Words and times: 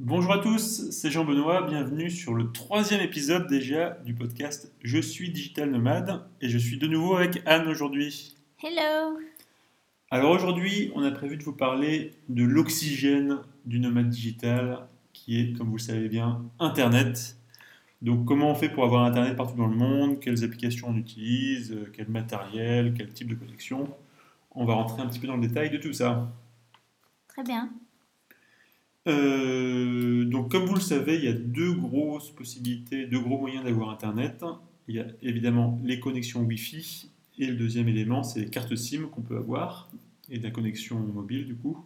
Bonjour 0.00 0.32
à 0.32 0.38
tous, 0.38 0.92
c'est 0.92 1.10
Jean-Benoît, 1.10 1.62
bienvenue 1.62 2.08
sur 2.08 2.32
le 2.32 2.52
troisième 2.52 3.00
épisode 3.00 3.48
déjà 3.48 3.98
du 4.04 4.14
podcast 4.14 4.72
Je 4.84 5.00
suis 5.00 5.32
digital 5.32 5.72
nomade 5.72 6.24
et 6.40 6.48
je 6.48 6.56
suis 6.56 6.78
de 6.78 6.86
nouveau 6.86 7.16
avec 7.16 7.42
Anne 7.46 7.66
aujourd'hui. 7.66 8.36
Hello 8.62 9.18
Alors 10.12 10.30
aujourd'hui, 10.30 10.92
on 10.94 11.02
a 11.02 11.10
prévu 11.10 11.36
de 11.36 11.42
vous 11.42 11.52
parler 11.52 12.12
de 12.28 12.44
l'oxygène 12.44 13.38
du 13.64 13.80
nomade 13.80 14.08
digital 14.08 14.86
qui 15.12 15.40
est, 15.40 15.52
comme 15.58 15.66
vous 15.66 15.78
le 15.78 15.82
savez 15.82 16.08
bien, 16.08 16.44
Internet. 16.60 17.36
Donc 18.00 18.24
comment 18.24 18.52
on 18.52 18.54
fait 18.54 18.68
pour 18.68 18.84
avoir 18.84 19.02
Internet 19.02 19.36
partout 19.36 19.56
dans 19.56 19.66
le 19.66 19.74
monde, 19.74 20.20
quelles 20.20 20.44
applications 20.44 20.90
on 20.90 20.96
utilise, 20.96 21.76
quel 21.92 22.08
matériel, 22.08 22.94
quel 22.96 23.12
type 23.12 23.26
de 23.26 23.34
connexion? 23.34 23.88
On 24.52 24.64
va 24.64 24.74
rentrer 24.74 25.02
un 25.02 25.08
petit 25.08 25.18
peu 25.18 25.26
dans 25.26 25.36
le 25.36 25.48
détail 25.48 25.70
de 25.70 25.78
tout 25.78 25.92
ça. 25.92 26.30
Très 27.26 27.42
bien. 27.42 27.72
Euh, 29.08 30.24
donc, 30.24 30.50
comme 30.50 30.66
vous 30.66 30.74
le 30.74 30.80
savez, 30.80 31.16
il 31.16 31.24
y 31.24 31.28
a 31.28 31.32
deux 31.32 31.72
grosses 31.72 32.30
possibilités, 32.30 33.06
deux 33.06 33.20
gros 33.20 33.38
moyens 33.38 33.64
d'avoir 33.64 33.90
Internet. 33.90 34.44
Il 34.86 34.96
y 34.96 35.00
a 35.00 35.06
évidemment 35.22 35.80
les 35.82 35.98
connexions 35.98 36.42
Wi-Fi 36.42 37.10
et 37.38 37.46
le 37.46 37.54
deuxième 37.54 37.88
élément, 37.88 38.22
c'est 38.22 38.40
les 38.40 38.50
cartes 38.50 38.74
SIM 38.74 39.08
qu'on 39.08 39.22
peut 39.22 39.36
avoir 39.36 39.90
et 40.30 40.38
la 40.38 40.50
connexion 40.50 40.98
mobile 40.98 41.46
du 41.46 41.54
coup. 41.54 41.78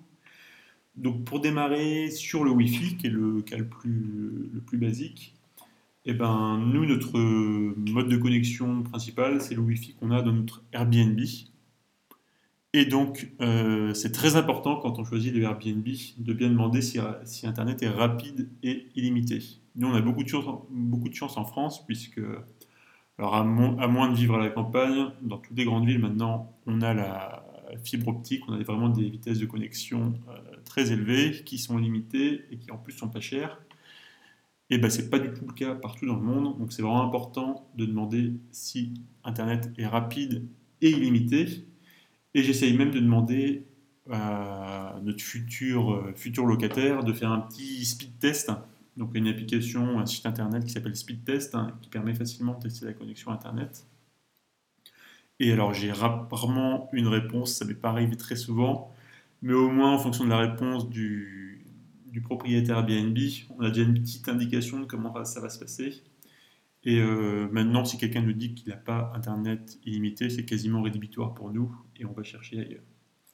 Donc, 0.97 1.25
pour 1.25 1.41
démarrer 1.41 2.11
sur 2.11 2.45
le 2.45 2.51
Wi-Fi, 2.51 2.97
qui 2.97 3.07
est 3.07 3.11
le 3.11 3.41
cas 3.43 3.57
le 3.57 3.67
plus, 3.67 4.79
basique, 4.79 5.35
eh 6.05 6.13
ben, 6.13 6.59
nous, 6.59 6.85
notre 6.85 7.19
mode 7.19 8.09
de 8.09 8.17
connexion 8.17 8.83
principal, 8.83 9.41
c'est 9.41 9.55
le 9.55 9.61
Wi-Fi 9.61 9.95
qu'on 9.95 10.11
a 10.11 10.23
dans 10.23 10.33
notre 10.33 10.63
Airbnb. 10.73 11.21
Et 12.75 12.87
donc, 12.87 13.31
euh, 13.41 13.93
c'est 13.93 14.13
très 14.13 14.37
important 14.37 14.77
quand 14.77 14.99
on 14.99 15.05
choisit 15.05 15.35
le 15.35 15.43
Airbnb 15.43 15.87
de 16.19 16.33
bien 16.33 16.49
demander 16.49 16.81
si, 16.81 16.99
Internet 17.47 17.83
est 17.83 17.89
rapide 17.89 18.49
et 18.63 18.87
illimité. 18.95 19.41
Nous, 19.77 19.89
on 19.89 19.95
a 19.95 20.01
beaucoup 20.01 20.23
de 20.23 21.15
chance, 21.15 21.37
en 21.37 21.45
France, 21.45 21.85
puisque, 21.85 22.21
alors 23.19 23.35
à, 23.35 23.45
moins 23.45 24.11
de 24.11 24.17
vivre 24.17 24.37
à 24.37 24.39
la 24.39 24.49
campagne, 24.49 25.11
dans 25.21 25.37
toutes 25.37 25.57
les 25.57 25.67
grandes 25.67 25.87
villes 25.87 25.99
maintenant, 25.99 26.57
on 26.67 26.81
a 26.81 26.95
la 26.95 27.45
fibre 27.85 28.09
optique, 28.09 28.43
on 28.49 28.55
a 28.55 28.63
vraiment 28.63 28.89
des 28.89 29.09
vitesses 29.09 29.39
de 29.39 29.47
connexion 29.47 30.15
euh, 30.29 30.57
très 30.65 30.93
élevées, 30.93 31.43
qui 31.45 31.59
sont 31.59 31.77
limitées 31.77 32.43
et 32.51 32.57
qui 32.57 32.71
en 32.71 32.79
plus 32.79 32.93
sont 32.93 33.09
pas 33.09 33.21
chères. 33.21 33.61
Et 34.71 34.79
ben, 34.79 34.89
ce 34.89 35.03
n'est 35.03 35.09
pas 35.09 35.19
du 35.19 35.31
tout 35.35 35.47
le 35.47 35.53
cas 35.53 35.75
partout 35.75 36.07
dans 36.07 36.17
le 36.17 36.23
monde, 36.23 36.59
donc 36.59 36.73
c'est 36.73 36.81
vraiment 36.81 37.03
important 37.03 37.69
de 37.77 37.85
demander 37.85 38.33
si 38.51 38.95
Internet 39.25 39.71
est 39.77 39.87
rapide 39.87 40.49
et 40.81 40.91
illimité 40.91 41.67
et 42.35 42.43
j'essaye 42.43 42.77
même 42.77 42.91
de 42.91 43.01
demander 43.01 43.67
à 44.11 44.97
notre 45.03 45.23
futur, 45.23 45.93
euh, 45.93 46.13
futur 46.17 46.45
locataire 46.47 47.05
de 47.05 47.13
faire 47.13 47.31
un 47.31 47.41
petit 47.41 47.85
speed 47.85 48.19
test. 48.19 48.51
Donc 48.97 49.15
une 49.15 49.29
application, 49.29 49.99
un 50.01 50.07
site 50.07 50.27
internet 50.27 50.65
qui 50.65 50.71
s'appelle 50.71 50.95
Speed 50.97 51.25
Test, 51.25 51.55
hein, 51.55 51.79
qui 51.81 51.89
permet 51.89 52.15
facilement 52.15 52.55
de 52.55 52.63
tester 52.65 52.85
la 52.85 52.93
connexion 52.93 53.31
internet. 53.31 53.87
Et 55.41 55.51
alors 55.53 55.73
j'ai 55.73 55.91
rarement 55.93 56.91
une 56.93 57.09
réponse, 57.09 57.55
ça 57.55 57.65
m'est 57.65 57.75
pas 57.75 57.91
arrivé 57.91 58.17
très 58.17 58.37
souvent, 58.37 58.93
mais 59.41 59.55
au 59.55 59.71
moins 59.71 59.93
en 59.95 59.99
fonction 59.99 60.25
de 60.25 60.29
la 60.31 60.39
réponse 60.39 60.89
du, 60.91 61.65
du 62.07 62.21
propriétaire 62.21 62.79
Airbnb, 62.79 63.19
on 63.59 63.63
a 63.63 63.71
déjà 63.71 63.83
une 63.83 63.95
petite 63.95 64.29
indication 64.29 64.81
de 64.81 64.85
comment 64.85 65.25
ça 65.25 65.41
va 65.41 65.49
se 65.49 65.59
passer. 65.59 66.03
Et 66.85 66.99
euh, 66.99 67.49
maintenant, 67.53 67.85
si 67.85 67.97
quelqu'un 67.97 68.23
nous 68.23 68.33
dit 68.33 68.55
qu'il 68.55 68.71
n'a 68.71 68.77
pas 68.77 69.13
Internet 69.15 69.79
illimité, 69.85 70.31
c'est 70.31 70.45
quasiment 70.45 70.83
rédhibitoire 70.83 71.33
pour 71.33 71.51
nous 71.51 71.75
et 71.97 72.05
on 72.05 72.13
va 72.13 72.23
chercher 72.23 72.61
ailleurs. 72.61 72.83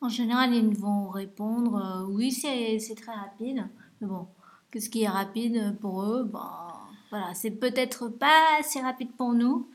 En 0.00 0.08
général, 0.08 0.54
ils 0.54 0.76
vont 0.76 1.08
répondre 1.08 1.76
euh, 1.76 2.06
oui, 2.12 2.30
c'est 2.30 2.94
très 2.94 3.12
rapide. 3.12 3.66
Mais 4.00 4.06
bon, 4.06 4.28
qu'est-ce 4.70 4.90
qui 4.90 5.02
est 5.02 5.08
rapide 5.08 5.76
pour 5.80 6.02
eux 6.02 6.24
bah, 6.24 6.68
voilà, 7.10 7.32
C'est 7.34 7.50
peut-être 7.50 8.08
pas 8.08 8.58
assez 8.60 8.80
rapide 8.80 9.10
pour 9.16 9.32
nous. 9.32 9.68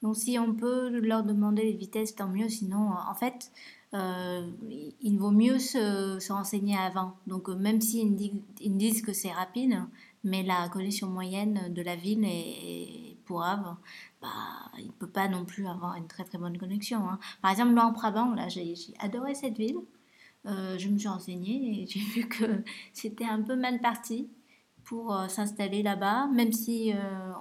Donc, 0.00 0.16
si 0.16 0.38
on 0.38 0.54
peut 0.54 0.88
leur 0.98 1.22
demander 1.22 1.62
les 1.62 1.74
vitesses, 1.74 2.16
tant 2.16 2.28
mieux. 2.28 2.48
Sinon, 2.48 2.90
en 3.08 3.14
fait, 3.14 3.52
euh, 3.94 4.50
il 5.00 5.16
vaut 5.18 5.30
mieux 5.30 5.58
se, 5.58 6.18
se 6.18 6.32
renseigner 6.32 6.76
avant. 6.76 7.14
Donc, 7.28 7.48
même 7.48 7.80
s'ils 7.80 8.42
ils 8.60 8.76
disent 8.76 9.02
que 9.02 9.12
c'est 9.12 9.30
rapide, 9.30 9.78
mais 10.24 10.42
la 10.42 10.68
connexion 10.68 11.08
moyenne 11.08 11.72
de 11.72 11.82
la 11.82 11.96
ville 11.96 12.24
est, 12.24 13.16
pourrave, 13.24 13.76
bah, 14.20 14.28
il 14.78 14.86
ne 14.86 14.92
peut 14.92 15.08
pas 15.08 15.28
non 15.28 15.44
plus 15.44 15.66
avoir 15.68 15.96
une 15.96 16.08
très 16.08 16.24
très 16.24 16.38
bonne 16.38 16.58
connexion. 16.58 17.08
Hein. 17.08 17.18
Par 17.40 17.52
exemple, 17.52 17.74
là 17.74 17.86
en 17.86 17.92
Brabant, 17.92 18.34
là, 18.34 18.48
j'ai 18.48 18.74
adoré 18.98 19.34
cette 19.34 19.56
ville. 19.56 19.78
Euh, 20.46 20.76
je 20.76 20.88
me 20.88 20.98
suis 20.98 21.08
renseignée 21.08 21.82
et 21.82 21.86
j'ai 21.90 22.00
vu 22.00 22.28
que 22.28 22.64
c'était 22.92 23.24
un 23.24 23.42
peu 23.42 23.56
mal 23.56 23.80
parti 23.80 24.28
pour 24.84 25.14
euh, 25.14 25.28
s'installer 25.28 25.82
là-bas, 25.82 26.26
même 26.28 26.52
si 26.52 26.92
euh, 26.92 27.32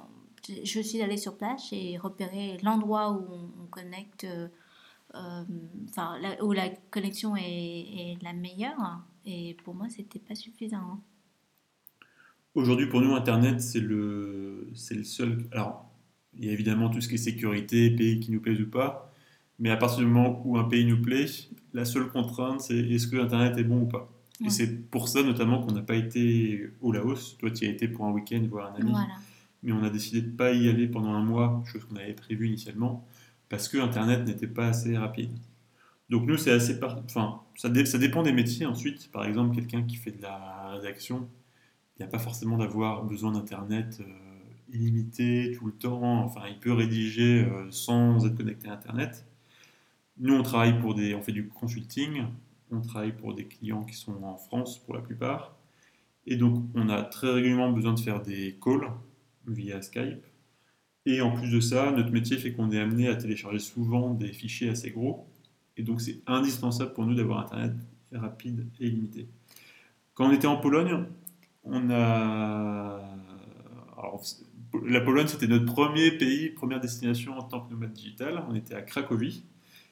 je 0.64 0.80
suis 0.82 1.02
allée 1.02 1.18
sur 1.18 1.38
place 1.38 1.70
et 1.72 1.98
repéré 1.98 2.58
l'endroit 2.64 3.12
où 3.12 3.28
on, 3.64 3.68
connecte, 3.68 4.28
enfin, 5.14 6.20
où 6.42 6.52
la 6.52 6.70
connexion 6.70 7.36
est, 7.36 7.42
est, 7.44 8.18
la 8.22 8.34
meilleure. 8.34 9.02
Et 9.26 9.56
pour 9.64 9.74
moi, 9.74 9.88
c'était 9.90 10.20
pas 10.20 10.36
suffisant. 10.36 10.78
Hein. 10.78 11.00
Aujourd'hui, 12.54 12.88
pour 12.88 13.02
nous, 13.02 13.14
Internet, 13.16 13.62
c'est 13.62 13.80
le, 13.80 14.70
c'est 14.74 14.96
le 14.96 15.06
seul. 15.06 15.48
Alors, 15.52 15.90
il 16.38 16.46
y 16.46 16.50
a 16.50 16.52
évidemment 16.52 16.90
tout 16.90 17.00
ce 17.00 17.08
qui 17.08 17.16
est 17.16 17.18
sécurité, 17.18 17.90
pays 17.92 18.20
qui 18.20 18.32
nous 18.32 18.42
plaisent 18.42 18.62
ou 18.62 18.70
pas. 18.70 19.14
Mais 19.60 19.70
à 19.70 19.78
partir 19.78 20.00
du 20.00 20.06
moment 20.06 20.42
où 20.46 20.58
un 20.58 20.66
pays 20.66 20.86
nous 20.86 21.02
plaît, 21.02 21.26
la 21.74 21.86
seule 21.86 22.10
contrainte, 22.10 22.62
c'est 22.62 22.78
est-ce 22.78 23.08
que 23.08 23.16
Internet 23.16 23.58
est 23.58 23.64
bon 23.64 23.82
ou 23.82 23.86
pas? 23.86 24.12
Et 24.44 24.50
c'est 24.50 24.90
pour 24.90 25.08
ça 25.08 25.22
notamment 25.22 25.62
qu'on 25.62 25.72
n'a 25.72 25.84
pas 25.84 25.96
été 25.96 26.72
au 26.82 26.92
Laos. 26.92 27.38
Toi, 27.38 27.52
tu 27.52 27.66
y 27.66 27.68
as 27.68 27.72
été 27.72 27.88
pour 27.88 28.06
un 28.06 28.12
week-end 28.12 28.44
voir 28.50 28.74
un 28.74 28.82
ami. 28.82 28.92
Mais 29.62 29.72
on 29.72 29.84
a 29.84 29.92
décidé 29.92 30.22
de 30.22 30.32
ne 30.32 30.36
pas 30.36 30.52
y 30.52 30.68
aller 30.68 30.88
pendant 30.88 31.14
un 31.14 31.24
mois, 31.24 31.64
chose 31.72 31.86
qu'on 31.86 31.96
avait 31.96 32.14
prévue 32.14 32.48
initialement, 32.48 33.06
parce 33.50 33.70
que 33.70 33.78
Internet 33.78 34.26
n'était 34.26 34.48
pas 34.48 34.68
assez 34.68 34.98
rapide. 34.98 35.30
Donc 36.10 36.26
nous, 36.26 36.38
c'est 36.38 36.52
assez... 36.52 36.80
Enfin, 37.06 37.42
ça, 37.56 37.70
ça 37.86 37.98
dépend 38.00 38.24
des 38.24 38.34
métiers 38.34 38.66
ensuite. 38.66 39.12
Par 39.12 39.26
exemple, 39.26 39.56
quelqu'un 39.56 39.84
qui 39.84 39.96
fait 39.96 40.12
de 40.12 40.24
la 40.24 40.72
rédaction, 40.72 41.30
n'y 42.02 42.08
a 42.08 42.12
pas 42.12 42.20
forcément 42.20 42.58
d'avoir 42.58 43.04
besoin 43.04 43.32
d'Internet 43.32 44.02
euh, 44.02 44.74
illimité 44.74 45.54
tout 45.58 45.68
le 45.68 45.74
temps. 45.74 46.24
Enfin, 46.24 46.42
il 46.50 46.60
peut 46.60 46.74
rédiger 46.74 47.44
euh, 47.44 47.70
sans 47.72 48.26
être 48.26 48.36
connecté 48.36 48.68
à 48.68 48.74
Internet. 48.74 49.26
Nous, 50.18 50.34
on 50.34 50.44
travaille 50.44 50.80
pour 50.80 50.96
des, 50.96 51.16
on 51.16 51.22
fait 51.22 51.32
du 51.32 51.48
consulting. 51.48 52.24
On 52.72 52.82
travaille 52.82 53.16
pour 53.16 53.34
des 53.34 53.46
clients 53.46 53.84
qui 53.84 53.96
sont 53.96 54.24
en 54.24 54.38
France 54.38 54.80
pour 54.80 54.96
la 54.96 55.02
plupart. 55.02 55.56
Et 56.26 56.38
donc, 56.38 56.64
on 56.76 56.90
a 56.90 57.02
très 57.04 57.32
régulièrement 57.32 57.72
besoin 57.72 57.94
de 57.94 58.00
faire 58.00 58.22
des 58.22 58.58
calls 58.64 58.92
via 59.48 59.82
Skype. 59.82 60.24
Et 61.06 61.22
en 61.22 61.32
plus 61.32 61.50
de 61.50 61.60
ça, 61.60 61.92
notre 61.92 62.12
métier 62.12 62.38
fait 62.38 62.54
qu'on 62.54 62.72
est 62.72 62.80
amené 62.80 63.08
à 63.08 63.16
télécharger 63.16 63.60
souvent 63.60 64.14
des 64.14 64.32
fichiers 64.32 64.70
assez 64.70 64.92
gros. 64.92 65.28
Et 65.78 65.84
donc, 65.84 66.00
c'est 66.00 66.22
indispensable 66.28 66.94
pour 66.94 67.06
nous 67.06 67.16
d'avoir 67.16 67.40
Internet 67.40 67.76
rapide 68.14 68.68
et 68.80 68.88
illimité. 68.88 69.28
Quand 70.14 70.28
on 70.28 70.32
était 70.32 70.48
en 70.48 70.58
Pologne, 70.58 71.06
on 71.64 71.90
a. 71.92 73.02
la 74.86 75.02
Pologne, 75.02 75.28
c'était 75.28 75.48
notre 75.48 75.66
premier 75.66 76.12
pays, 76.12 76.50
première 76.50 76.80
destination 76.80 77.38
en 77.38 77.44
tant 77.44 77.62
que 77.62 77.72
nomade 77.72 77.94
digital. 77.94 78.44
On 78.50 78.56
était 78.56 78.76
à 78.76 78.82
Cracovie 78.82 79.44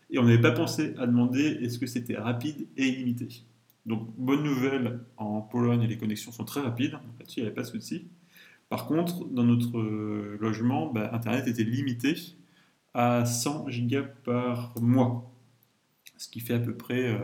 et 0.10 0.20
on 0.20 0.24
n'avait 0.24 0.42
pas 0.42 0.52
pensé 0.52 0.96
à 0.98 1.06
demander 1.06 1.60
est-ce 1.62 1.80
que 1.80 1.88
c'était 1.88 2.18
rapide 2.18 2.68
et 2.78 2.88
illimité. 2.88 3.44
Donc, 3.86 4.10
bonne 4.18 4.44
nouvelle, 4.44 5.00
en 5.18 5.42
Pologne, 5.42 5.86
les 5.88 5.98
connexions 5.98 6.32
sont 6.32 6.46
très 6.46 6.62
rapides. 6.62 6.94
Là-dessus, 7.20 7.40
il 7.40 7.44
n'y 7.44 7.48
avait 7.48 7.56
pas 7.56 7.64
de 7.64 7.68
souci. 7.68 8.08
Par 8.70 8.86
contre, 8.86 9.26
dans 9.30 9.44
notre 9.44 9.80
logement, 10.40 10.92
bah, 10.92 11.10
Internet 11.14 11.48
était 11.48 11.64
limité 11.64 12.16
à 12.94 13.26
100 13.26 13.70
gigas 13.70 14.04
par 14.24 14.74
mois 14.80 15.29
ce 16.20 16.28
qui 16.28 16.42
fait 16.42 16.56
à 16.56 16.60
peu 16.60 16.74
près 16.76 17.18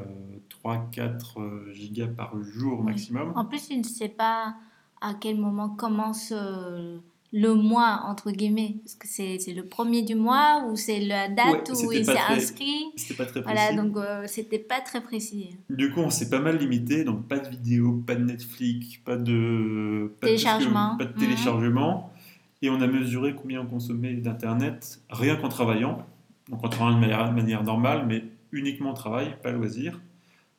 3-4 0.64 1.00
euh, 1.00 1.12
euh, 1.38 1.74
gigas 1.74 2.08
par 2.08 2.42
jour 2.42 2.82
maximum. 2.82 3.34
En 3.36 3.46
plus, 3.46 3.68
tu 3.68 3.78
ne 3.78 3.84
sais 3.84 4.08
pas 4.08 4.56
à 5.02 5.14
quel 5.20 5.38
moment 5.38 5.68
commence 5.68 6.32
euh, 6.32 6.98
le 7.34 7.54
mois, 7.56 8.04
entre 8.06 8.32
guillemets. 8.32 8.78
Est-ce 8.86 8.96
que 8.96 9.08
c'est 9.08 9.54
le 9.54 9.66
premier 9.66 10.04
du 10.04 10.16
mois 10.16 10.66
ou 10.70 10.78
c'est 10.78 11.02
la 11.02 11.28
date 11.28 11.70
où 11.72 11.92
il 11.92 12.06
s'est 12.06 12.18
inscrit? 12.30 12.86
C'était 12.96 13.16
pas 13.16 13.26
très 13.26 13.42
précis. 13.42 13.58
Voilà, 13.58 13.84
donc 13.84 13.98
c'était 14.28 14.60
pas 14.60 14.80
très 14.80 15.02
précis. 15.02 15.58
Du 15.70 15.92
coup, 15.92 16.00
on 16.00 16.10
s'est 16.10 16.30
pas 16.30 16.40
mal 16.40 16.58
limité. 16.58 17.04
Donc, 17.04 17.28
pas 17.28 17.40
de 17.40 17.50
vidéo, 17.50 18.02
pas 18.08 18.16
de 18.16 18.24
Netflix, 18.24 18.96
pas 19.04 19.18
de, 19.18 20.16
téléchargement. 20.22 20.96
pas 20.96 21.06
de 21.06 21.20
téléchargement. 21.20 22.14
Et 22.62 22.70
on 22.70 22.80
a 22.80 22.88
mesuré 22.88 23.36
combien 23.36 23.60
on 23.60 23.66
consommait 23.66 24.14
d'Internet 24.14 25.02
rien 25.10 25.36
qu'en 25.36 25.50
travaillant. 25.50 26.06
Donc, 26.50 26.64
en 26.64 26.70
travaillant 26.70 26.96
de 26.96 27.02
manière, 27.02 27.30
de 27.30 27.36
manière 27.36 27.64
normale, 27.64 28.06
mais 28.08 28.24
uniquement 28.56 28.94
travail, 28.94 29.38
pas 29.44 29.52
loisir. 29.52 30.02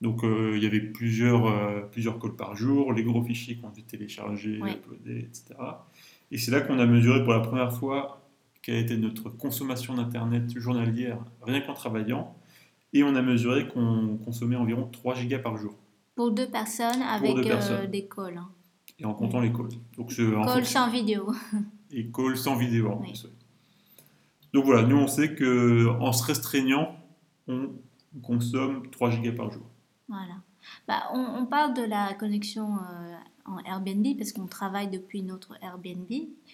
Donc 0.02 0.24
euh, 0.24 0.52
il 0.56 0.62
y 0.62 0.66
avait 0.66 0.80
plusieurs, 0.80 1.46
euh, 1.46 1.80
plusieurs 1.90 2.18
calls 2.18 2.36
par 2.36 2.54
jour, 2.54 2.92
les 2.92 3.02
gros 3.02 3.22
fichiers 3.22 3.56
qu'on 3.56 3.70
devait 3.70 3.82
télécharger, 3.82 4.56
uploader, 4.56 5.18
etc. 5.20 5.54
Et 6.30 6.38
c'est 6.38 6.50
là 6.50 6.60
qu'on 6.60 6.78
a 6.78 6.86
mesuré 6.86 7.24
pour 7.24 7.32
la 7.32 7.40
première 7.40 7.72
fois 7.72 8.22
quelle 8.62 8.76
était 8.76 8.96
notre 8.96 9.30
consommation 9.30 9.94
d'Internet 9.94 10.58
journalière, 10.58 11.18
rien 11.42 11.60
qu'en 11.60 11.74
travaillant. 11.74 12.36
Et 12.92 13.02
on 13.04 13.14
a 13.14 13.22
mesuré 13.22 13.68
qu'on 13.68 14.18
consommait 14.24 14.56
environ 14.56 14.88
3 14.90 15.14
gigas 15.14 15.38
par 15.38 15.56
jour. 15.56 15.74
Pour 16.14 16.32
deux 16.32 16.48
personnes 16.48 17.02
avec 17.02 17.36
euh, 17.36 17.86
des 17.86 18.06
calls. 18.08 18.38
Hein. 18.38 18.48
et 18.98 19.04
en 19.04 19.14
comptant 19.14 19.40
les 19.40 19.52
calls. 19.52 19.68
Donc, 19.96 20.14
call 20.14 20.66
sans 20.66 20.90
vidéo. 20.90 21.32
Et 21.92 22.10
call 22.10 22.36
sans 22.36 22.56
vidéo 22.56 22.90
en 22.90 22.96
plus. 22.96 23.28
Donc 24.52 24.64
voilà, 24.64 24.82
nous 24.82 24.96
on 24.96 25.06
sait 25.06 25.34
que 25.34 25.86
en 26.00 26.12
se 26.12 26.24
restreignant, 26.24 26.96
on 27.46 27.70
consomme 28.22 28.90
3 28.90 29.10
gigas 29.10 29.32
par 29.32 29.50
jour. 29.50 29.66
Voilà. 30.08 30.36
Bah, 30.88 31.10
on, 31.12 31.46
parle 31.46 31.74
de 31.74 31.82
la 31.82 32.14
connexion 32.14 32.74
euh, 32.76 33.14
en 33.44 33.58
Airbnb 33.64 34.06
parce 34.18 34.32
qu'on 34.32 34.46
travaille 34.46 34.88
depuis 34.88 35.22
notre 35.22 35.56
Airbnb. 35.62 36.10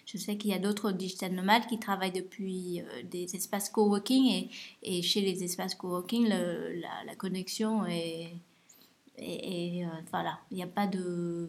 Je 0.07 0.19
sais 0.19 0.37
qu'il 0.37 0.51
y 0.51 0.55
a 0.55 0.59
d'autres 0.59 0.93
digital 0.93 1.33
nomades 1.33 1.67
qui 1.67 1.79
travaillent 1.79 2.13
depuis 2.13 2.81
euh, 2.81 3.03
des 3.11 3.35
espaces 3.35 3.69
coworking 3.69 4.27
et, 4.27 4.51
et 4.83 5.03
chez 5.03 5.21
les 5.21 5.45
espaces 5.45 5.75
coworking, 5.75 6.29
le, 6.29 6.81
la, 6.81 7.05
la, 7.07 7.15
connexion 7.15 7.87
est. 7.87 8.33
et, 9.19 9.85
euh, 9.85 9.89
voilà, 10.11 10.39
il 10.51 10.57
n'y 10.57 10.63
a 10.63 10.69
pas 10.69 10.87
de. 10.87 11.49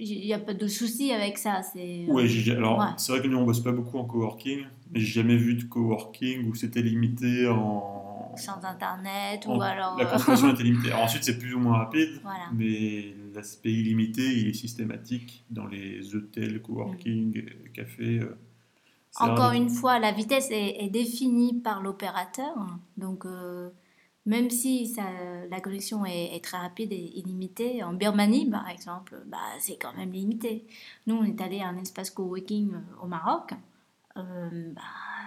Il 0.00 0.20
n'y 0.24 0.32
a 0.32 0.38
pas 0.38 0.54
de 0.54 0.68
souci 0.68 1.10
avec 1.10 1.38
ça. 1.38 1.62
C'est, 1.62 2.06
oui, 2.06 2.50
alors 2.50 2.94
c'est 2.98 3.10
vrai 3.10 3.20
que 3.20 3.26
nous 3.26 3.36
on 3.36 3.44
bosse 3.44 3.58
pas 3.58 3.72
beaucoup 3.72 3.98
en 3.98 4.04
coworking, 4.04 4.60
mais 4.92 5.00
j'ai 5.00 5.22
jamais 5.22 5.36
vu 5.36 5.54
de 5.54 5.64
coworking 5.64 6.48
où 6.48 6.54
c'était 6.54 6.82
limité 6.82 7.48
en 7.48 8.07
sans 8.36 8.64
internet 8.64 9.44
ou 9.46 9.60
alors. 9.60 9.98
La 9.98 10.06
euh, 10.06 10.10
consommation 10.10 10.48
est 10.54 10.62
limitée. 10.62 10.92
ensuite, 10.92 11.24
c'est 11.24 11.38
plus 11.38 11.54
ou 11.54 11.58
moins 11.58 11.78
rapide, 11.78 12.20
mais 12.54 13.14
l'aspect 13.34 13.72
illimité, 13.72 14.22
il 14.22 14.48
est 14.48 14.52
systématique 14.54 15.44
dans 15.50 15.66
les 15.66 16.14
hôtels, 16.14 16.60
coworking, 16.62 17.42
mm. 17.42 17.72
cafés. 17.72 18.20
Euh, 18.20 18.38
Encore 19.20 19.52
une 19.52 19.70
fois, 19.70 19.98
la 19.98 20.12
vitesse 20.12 20.48
est, 20.50 20.88
définie 20.90 21.60
par 21.60 21.82
l'opérateur. 21.82 22.54
Donc, 22.96 23.24
euh, 23.24 23.70
même 24.26 24.50
si 24.50 24.86
ça, 24.86 25.04
la 25.50 25.60
connexion 25.60 26.04
est, 26.04 26.42
très 26.44 26.58
rapide 26.58 26.92
et 26.92 27.18
illimitée, 27.18 27.82
en 27.82 27.94
Birmanie, 27.94 28.50
par 28.50 28.68
exemple, 28.68 29.22
bah, 29.26 29.38
c'est 29.58 29.78
quand 29.78 29.96
même 29.96 30.12
limité. 30.12 30.66
Nous, 31.06 31.16
on 31.16 31.24
est 31.24 31.40
allé 31.40 31.60
à 31.60 31.68
un 31.68 31.78
espace 31.78 32.10
coworking 32.10 32.72
au 33.02 33.06
Maroc. 33.06 33.54
Euh, 34.18 34.72
bah, 34.74 34.82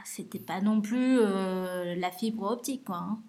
c'était 0.05 0.39
pas 0.39 0.61
non 0.61 0.81
plus 0.81 1.19
euh, 1.19 1.95
la 1.95 2.11
fibre 2.11 2.43
optique. 2.51 2.85
Quoi, 2.85 2.97
hein. 2.97 3.19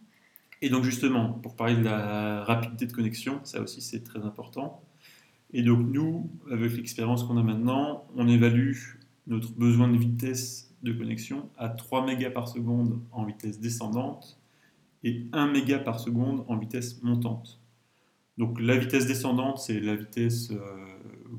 Et 0.63 0.71
donc 0.71 0.85
justement, 0.85 1.33
pour 1.33 1.57
parler 1.57 1.77
de 1.77 1.85
la 1.85 2.45
rapidité 2.45 2.87
de 2.87 2.93
connexion, 2.93 3.41
ça 3.45 3.61
aussi 3.61 3.81
c'est 3.81 4.05
très 4.05 4.21
important. 4.21 4.83
Et 5.53 5.63
donc 5.63 5.81
nous, 5.81 6.31
avec 6.51 6.73
l'expérience 6.73 7.25
qu'on 7.25 7.37
a 7.37 7.43
maintenant, 7.43 8.07
on 8.17 8.29
évalue 8.29 8.77
notre 9.27 9.53
besoin 9.53 9.89
de 9.89 9.97
vitesse 9.97 10.73
de 10.83 10.93
connexion 10.93 11.49
à 11.59 11.69
3 11.69 12.07
mégas 12.07 12.31
par 12.31 12.49
seconde 12.49 13.01
en 13.13 13.25
vitesse 13.25 13.61
descendante 13.61 14.41
et 15.05 15.27
1 15.33 15.49
méga 15.49 15.79
par 15.79 16.01
seconde 16.01 16.45
en 16.49 16.57
vitesse 16.57 17.03
montante. 17.03 17.61
Donc 18.39 18.61
la 18.61 18.77
vitesse 18.77 19.07
descendante, 19.07 19.59
c'est 19.59 19.81
la 19.81 19.95
vitesse 19.95 20.51
euh, 20.53 20.59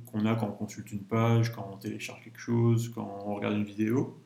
qu'on 0.05 0.25
a 0.25 0.35
quand 0.35 0.47
on 0.47 0.51
consulte 0.51 0.91
une 0.91 1.03
page, 1.03 1.51
quand 1.51 1.67
on 1.71 1.77
télécharge 1.77 2.23
quelque 2.23 2.39
chose, 2.39 2.91
quand 2.93 3.23
on 3.25 3.35
regarde 3.35 3.55
une 3.55 3.63
vidéo. 3.63 4.19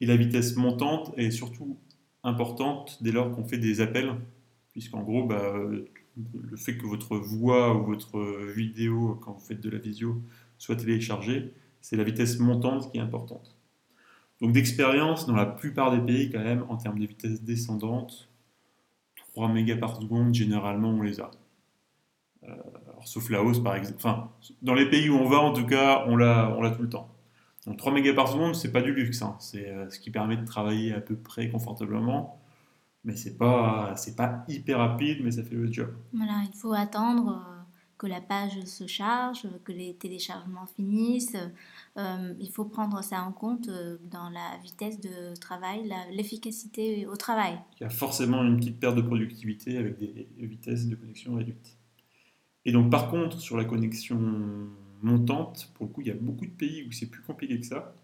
Et 0.00 0.06
la 0.06 0.16
vitesse 0.16 0.56
montante 0.56 1.12
est 1.16 1.30
surtout 1.30 1.76
importante 2.22 2.98
dès 3.02 3.12
lors 3.12 3.30
qu'on 3.32 3.44
fait 3.44 3.58
des 3.58 3.80
appels, 3.80 4.14
puisqu'en 4.72 5.02
gros, 5.02 5.24
bah, 5.24 5.54
le 5.56 6.56
fait 6.56 6.76
que 6.76 6.86
votre 6.86 7.16
voix 7.16 7.76
ou 7.76 7.84
votre 7.84 8.20
vidéo, 8.52 9.18
quand 9.22 9.32
vous 9.32 9.44
faites 9.44 9.60
de 9.60 9.70
la 9.70 9.78
visio, 9.78 10.20
soit 10.58 10.76
téléchargée, 10.76 11.52
c'est 11.80 11.96
la 11.96 12.04
vitesse 12.04 12.38
montante 12.38 12.90
qui 12.90 12.98
est 12.98 13.00
importante. 13.00 13.56
Donc 14.40 14.52
d'expérience, 14.52 15.26
dans 15.26 15.34
la 15.34 15.46
plupart 15.46 15.90
des 15.90 16.00
pays, 16.00 16.30
quand 16.30 16.42
même, 16.42 16.64
en 16.68 16.76
termes 16.76 16.98
de 16.98 17.06
vitesse 17.06 17.42
descendante, 17.42 18.28
3 19.32 19.48
mégas 19.48 19.76
par 19.76 19.96
seconde, 20.00 20.34
généralement, 20.34 20.90
on 20.90 21.02
les 21.02 21.20
a. 21.20 21.30
Euh, 22.44 22.54
sauf 23.04 23.30
la 23.30 23.42
hausse, 23.42 23.60
par 23.60 23.74
exemple. 23.76 23.96
Enfin, 23.98 24.30
dans 24.62 24.74
les 24.74 24.88
pays 24.88 25.08
où 25.08 25.14
on 25.14 25.28
va, 25.28 25.38
en 25.38 25.52
tout 25.52 25.66
cas, 25.66 26.04
on 26.06 26.16
l'a 26.16 26.72
tout 26.76 26.82
le 26.82 26.88
temps. 26.88 27.08
Donc 27.68 27.76
3 27.76 27.92
mégas 27.92 28.14
par 28.14 28.28
seconde, 28.28 28.54
c'est 28.54 28.72
pas 28.72 28.80
du 28.80 28.94
luxe, 28.94 29.20
hein. 29.20 29.36
c'est 29.40 29.68
euh, 29.68 29.90
ce 29.90 30.00
qui 30.00 30.10
permet 30.10 30.38
de 30.38 30.44
travailler 30.46 30.94
à 30.94 31.02
peu 31.02 31.16
près 31.16 31.50
confortablement, 31.50 32.40
mais 33.04 33.14
c'est 33.14 33.36
pas 33.36 33.92
c'est 33.94 34.16
pas 34.16 34.42
hyper 34.48 34.78
rapide, 34.78 35.18
mais 35.22 35.32
ça 35.32 35.42
fait 35.42 35.54
le 35.54 35.70
job. 35.70 35.94
Voilà, 36.14 36.44
il 36.50 36.56
faut 36.56 36.72
attendre 36.72 37.28
euh, 37.28 37.62
que 37.98 38.06
la 38.06 38.22
page 38.22 38.58
se 38.64 38.86
charge, 38.86 39.46
que 39.64 39.72
les 39.72 39.94
téléchargements 39.96 40.64
finissent. 40.64 41.36
Euh, 41.98 42.34
il 42.40 42.50
faut 42.50 42.64
prendre 42.64 43.04
ça 43.04 43.22
en 43.22 43.32
compte 43.32 43.68
dans 44.10 44.30
la 44.30 44.56
vitesse 44.62 44.98
de 44.98 45.38
travail, 45.38 45.92
l'efficacité 46.10 47.06
au 47.06 47.16
travail. 47.16 47.58
Il 47.80 47.82
y 47.82 47.86
a 47.86 47.90
forcément 47.90 48.42
une 48.44 48.56
petite 48.56 48.80
perte 48.80 48.96
de 48.96 49.02
productivité 49.02 49.76
avec 49.76 49.98
des 49.98 50.26
vitesses 50.38 50.86
de 50.86 50.94
connexion 50.94 51.34
réduites. 51.34 51.76
Et 52.64 52.72
donc 52.72 52.90
par 52.90 53.10
contre, 53.10 53.38
sur 53.38 53.58
la 53.58 53.66
connexion 53.66 54.70
montante. 55.02 55.70
Pour 55.74 55.86
le 55.86 55.92
coup, 55.92 56.00
il 56.00 56.08
y 56.08 56.10
a 56.10 56.14
beaucoup 56.14 56.46
de 56.46 56.50
pays 56.50 56.84
où 56.88 56.92
c'est 56.92 57.06
plus 57.06 57.22
compliqué 57.22 57.58
que 57.58 57.66
ça. 57.66 57.94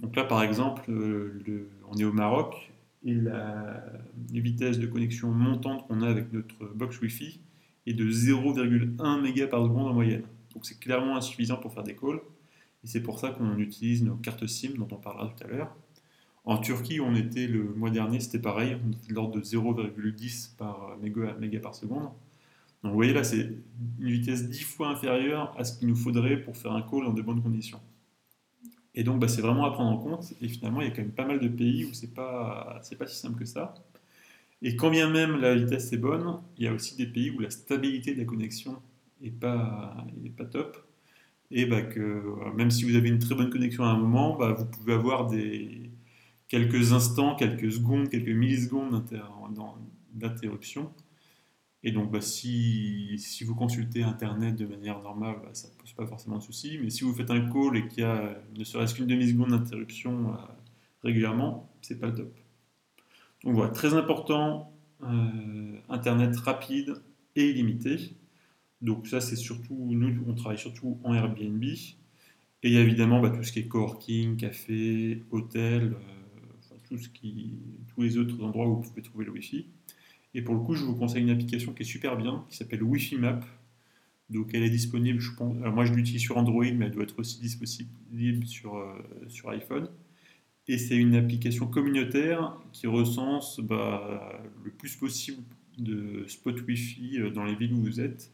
Donc 0.00 0.16
là, 0.16 0.24
par 0.24 0.42
exemple, 0.42 0.90
euh, 0.90 1.68
on 1.90 1.96
est 1.96 2.04
au 2.04 2.12
Maroc 2.12 2.72
et 3.04 3.14
la, 3.14 3.84
vitesse 4.30 4.78
de 4.78 4.86
connexion 4.86 5.30
montante 5.30 5.86
qu'on 5.86 6.02
a 6.02 6.08
avec 6.08 6.32
notre 6.32 6.66
box 6.74 7.00
Wi-Fi 7.00 7.40
est 7.86 7.92
de 7.92 8.10
0,1 8.10 9.20
mégas 9.20 9.46
par 9.46 9.62
seconde 9.62 9.88
en 9.88 9.94
moyenne. 9.94 10.24
Donc 10.54 10.66
c'est 10.66 10.78
clairement 10.78 11.16
insuffisant 11.16 11.56
pour 11.56 11.72
faire 11.72 11.84
des 11.84 11.94
calls. 11.94 12.20
Et 12.82 12.86
c'est 12.86 13.02
pour 13.02 13.18
ça 13.18 13.30
qu'on 13.30 13.58
utilise 13.58 14.02
nos 14.02 14.16
cartes 14.16 14.46
SIM 14.46 14.72
dont 14.76 14.88
on 14.90 14.96
parlera 14.96 15.28
tout 15.28 15.44
à 15.44 15.48
l'heure. 15.48 15.74
En 16.44 16.58
Turquie, 16.58 17.00
on 17.00 17.14
était 17.14 17.46
le 17.46 17.62
mois 17.74 17.90
dernier, 17.90 18.20
c'était 18.20 18.38
pareil, 18.38 18.76
on 18.86 18.92
était 18.92 19.08
de 19.08 19.14
l'ordre 19.14 19.36
de 19.36 19.42
0,10 19.42 20.56
par 20.56 20.96
méga 21.00 21.60
par 21.60 21.74
seconde. 21.74 22.10
Donc 22.84 22.92
vous 22.92 22.98
voyez 22.98 23.14
là, 23.14 23.24
c'est 23.24 23.48
une 23.98 24.10
vitesse 24.10 24.46
10 24.50 24.62
fois 24.62 24.88
inférieure 24.88 25.54
à 25.58 25.64
ce 25.64 25.78
qu'il 25.78 25.88
nous 25.88 25.96
faudrait 25.96 26.36
pour 26.36 26.54
faire 26.54 26.72
un 26.72 26.82
call 26.82 27.04
dans 27.04 27.14
de 27.14 27.22
bonnes 27.22 27.42
conditions. 27.42 27.80
Et 28.94 29.04
donc 29.04 29.20
bah, 29.20 29.26
c'est 29.26 29.40
vraiment 29.40 29.64
à 29.64 29.70
prendre 29.70 29.90
en 29.90 29.96
compte. 29.96 30.34
Et 30.42 30.48
finalement, 30.48 30.82
il 30.82 30.88
y 30.88 30.90
a 30.90 30.90
quand 30.90 31.00
même 31.00 31.10
pas 31.10 31.24
mal 31.24 31.40
de 31.40 31.48
pays 31.48 31.86
où 31.86 31.94
c'est 31.94 32.12
pas, 32.12 32.82
pas 32.98 33.06
si 33.06 33.16
simple 33.16 33.38
que 33.38 33.46
ça. 33.46 33.74
Et 34.60 34.76
quand 34.76 34.90
bien 34.90 35.10
même 35.10 35.40
la 35.40 35.54
vitesse 35.54 35.94
est 35.94 35.96
bonne, 35.96 36.36
il 36.58 36.64
y 36.64 36.68
a 36.68 36.74
aussi 36.74 36.94
des 36.96 37.06
pays 37.06 37.30
où 37.30 37.40
la 37.40 37.48
stabilité 37.48 38.12
de 38.12 38.18
la 38.18 38.26
connexion 38.26 38.76
n'est 39.22 39.30
pas, 39.30 39.96
pas 40.36 40.44
top. 40.44 40.76
Et 41.50 41.64
bah, 41.64 41.80
que 41.80 42.22
même 42.54 42.70
si 42.70 42.84
vous 42.84 42.96
avez 42.96 43.08
une 43.08 43.18
très 43.18 43.34
bonne 43.34 43.50
connexion 43.50 43.84
à 43.84 43.88
un 43.88 43.98
moment, 43.98 44.36
bah, 44.36 44.52
vous 44.52 44.66
pouvez 44.66 44.92
avoir 44.92 45.26
des, 45.26 45.90
quelques 46.48 46.92
instants, 46.92 47.34
quelques 47.34 47.72
secondes, 47.72 48.10
quelques 48.10 48.28
millisecondes 48.28 49.04
d'interruption 50.12 50.92
et 51.86 51.92
donc, 51.92 52.10
bah, 52.10 52.22
si, 52.22 53.44
vous 53.44 53.54
consultez 53.54 54.02
Internet 54.02 54.56
de 54.56 54.64
manière 54.64 55.02
normale, 55.02 55.36
bah, 55.42 55.50
ça 55.52 55.68
ne 55.68 55.74
pose 55.74 55.92
pas 55.92 56.06
forcément 56.06 56.38
de 56.38 56.42
souci. 56.42 56.78
Mais 56.82 56.88
si 56.88 57.04
vous 57.04 57.12
faites 57.12 57.30
un 57.30 57.40
call 57.50 57.76
et 57.76 57.86
qu'il 57.88 58.00
y 58.00 58.06
a 58.06 58.40
ne 58.56 58.64
serait-ce 58.64 58.94
qu'une 58.94 59.06
demi-seconde 59.06 59.50
d'interruption 59.50 60.32
euh, 60.32 60.36
régulièrement, 61.02 61.70
c'est 61.82 62.00
pas 62.00 62.06
le 62.06 62.14
top. 62.14 62.34
Donc 63.44 63.54
voilà, 63.54 63.70
très 63.70 63.92
important, 63.92 64.72
euh, 65.02 65.76
Internet 65.90 66.34
rapide 66.38 67.02
et 67.36 67.50
illimité. 67.50 68.16
Donc 68.80 69.06
ça, 69.06 69.20
c'est 69.20 69.36
surtout, 69.36 69.76
nous, 69.90 70.24
on 70.26 70.32
travaille 70.32 70.58
surtout 70.58 70.98
en 71.04 71.12
Airbnb. 71.12 71.62
Et 71.64 71.88
il 72.62 72.72
y 72.72 72.78
a 72.78 72.80
évidemment 72.80 73.20
bah, 73.20 73.28
tout 73.28 73.42
ce 73.42 73.52
qui 73.52 73.58
est 73.58 73.68
coworking, 73.68 74.38
café, 74.38 75.22
hôtel, 75.30 75.96
euh, 76.90 76.96
tous 77.94 78.00
les 78.00 78.16
autres 78.16 78.42
endroits 78.42 78.66
où 78.68 78.76
vous 78.76 78.88
pouvez 78.88 79.02
trouver 79.02 79.26
le 79.26 79.32
Wi-Fi. 79.32 79.66
Et 80.34 80.42
pour 80.42 80.54
le 80.54 80.60
coup, 80.60 80.74
je 80.74 80.84
vous 80.84 80.96
conseille 80.96 81.22
une 81.22 81.30
application 81.30 81.72
qui 81.72 81.82
est 81.82 81.86
super 81.86 82.16
bien, 82.16 82.44
qui 82.50 82.56
s'appelle 82.56 82.82
Wi-Fi 82.82 83.16
Map. 83.16 83.40
Donc 84.30 84.50
elle 84.52 84.62
est 84.62 84.70
disponible, 84.70 85.20
je 85.20 85.32
pense, 85.32 85.54
moi 85.54 85.84
je 85.84 85.92
l'utilise 85.92 86.22
sur 86.22 86.36
Android, 86.38 86.64
mais 86.64 86.86
elle 86.86 86.92
doit 86.92 87.04
être 87.04 87.18
aussi 87.18 87.40
disponible 87.40 88.46
sur, 88.46 88.76
euh, 88.76 88.94
sur 89.28 89.50
iPhone. 89.50 89.88
Et 90.66 90.78
c'est 90.78 90.96
une 90.96 91.14
application 91.14 91.66
communautaire 91.66 92.56
qui 92.72 92.86
recense 92.86 93.60
bah, 93.60 94.42
le 94.64 94.70
plus 94.70 94.96
possible 94.96 95.42
de 95.78 96.24
spots 96.26 96.62
Wi-Fi 96.66 97.20
euh, 97.20 97.30
dans 97.30 97.44
les 97.44 97.54
villes 97.54 97.74
où 97.74 97.82
vous 97.82 98.00
êtes 98.00 98.32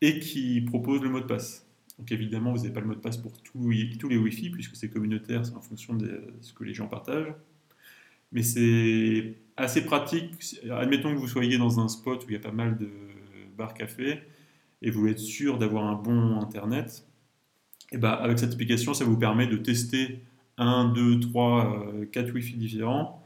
et 0.00 0.18
qui 0.18 0.60
propose 0.62 1.00
le 1.00 1.10
mot 1.10 1.20
de 1.20 1.26
passe. 1.26 1.66
Donc 1.98 2.10
évidemment, 2.10 2.52
vous 2.52 2.58
n'avez 2.58 2.72
pas 2.72 2.80
le 2.80 2.86
mot 2.86 2.94
de 2.94 3.00
passe 3.00 3.16
pour 3.16 3.40
tous 3.40 3.70
les 3.70 4.16
Wi-Fi 4.16 4.50
puisque 4.50 4.74
c'est 4.74 4.90
communautaire, 4.90 5.46
c'est 5.46 5.54
en 5.54 5.60
fonction 5.60 5.94
de 5.94 6.22
ce 6.40 6.52
que 6.52 6.64
les 6.64 6.74
gens 6.74 6.88
partagent. 6.88 7.32
Mais 8.34 8.42
c'est 8.42 9.36
assez 9.56 9.84
pratique. 9.84 10.34
Admettons 10.70 11.14
que 11.14 11.18
vous 11.18 11.28
soyez 11.28 11.56
dans 11.56 11.80
un 11.80 11.88
spot 11.88 12.24
où 12.24 12.28
il 12.28 12.32
y 12.34 12.36
a 12.36 12.40
pas 12.40 12.52
mal 12.52 12.76
de 12.76 12.90
bars 13.56 13.72
cafés 13.72 14.20
et 14.82 14.90
vous 14.90 15.06
êtes 15.06 15.20
sûr 15.20 15.56
d'avoir 15.56 15.84
un 15.84 15.94
bon 15.94 16.40
internet. 16.40 17.06
Et 17.92 17.96
bah, 17.96 18.12
avec 18.12 18.38
cette 18.38 18.52
application, 18.52 18.92
ça 18.92 19.04
vous 19.04 19.16
permet 19.16 19.46
de 19.46 19.56
tester 19.56 20.20
1, 20.58 20.92
2, 20.92 21.20
3, 21.20 21.84
4 22.12 22.34
Wi-Fi 22.34 22.54
différents, 22.54 23.24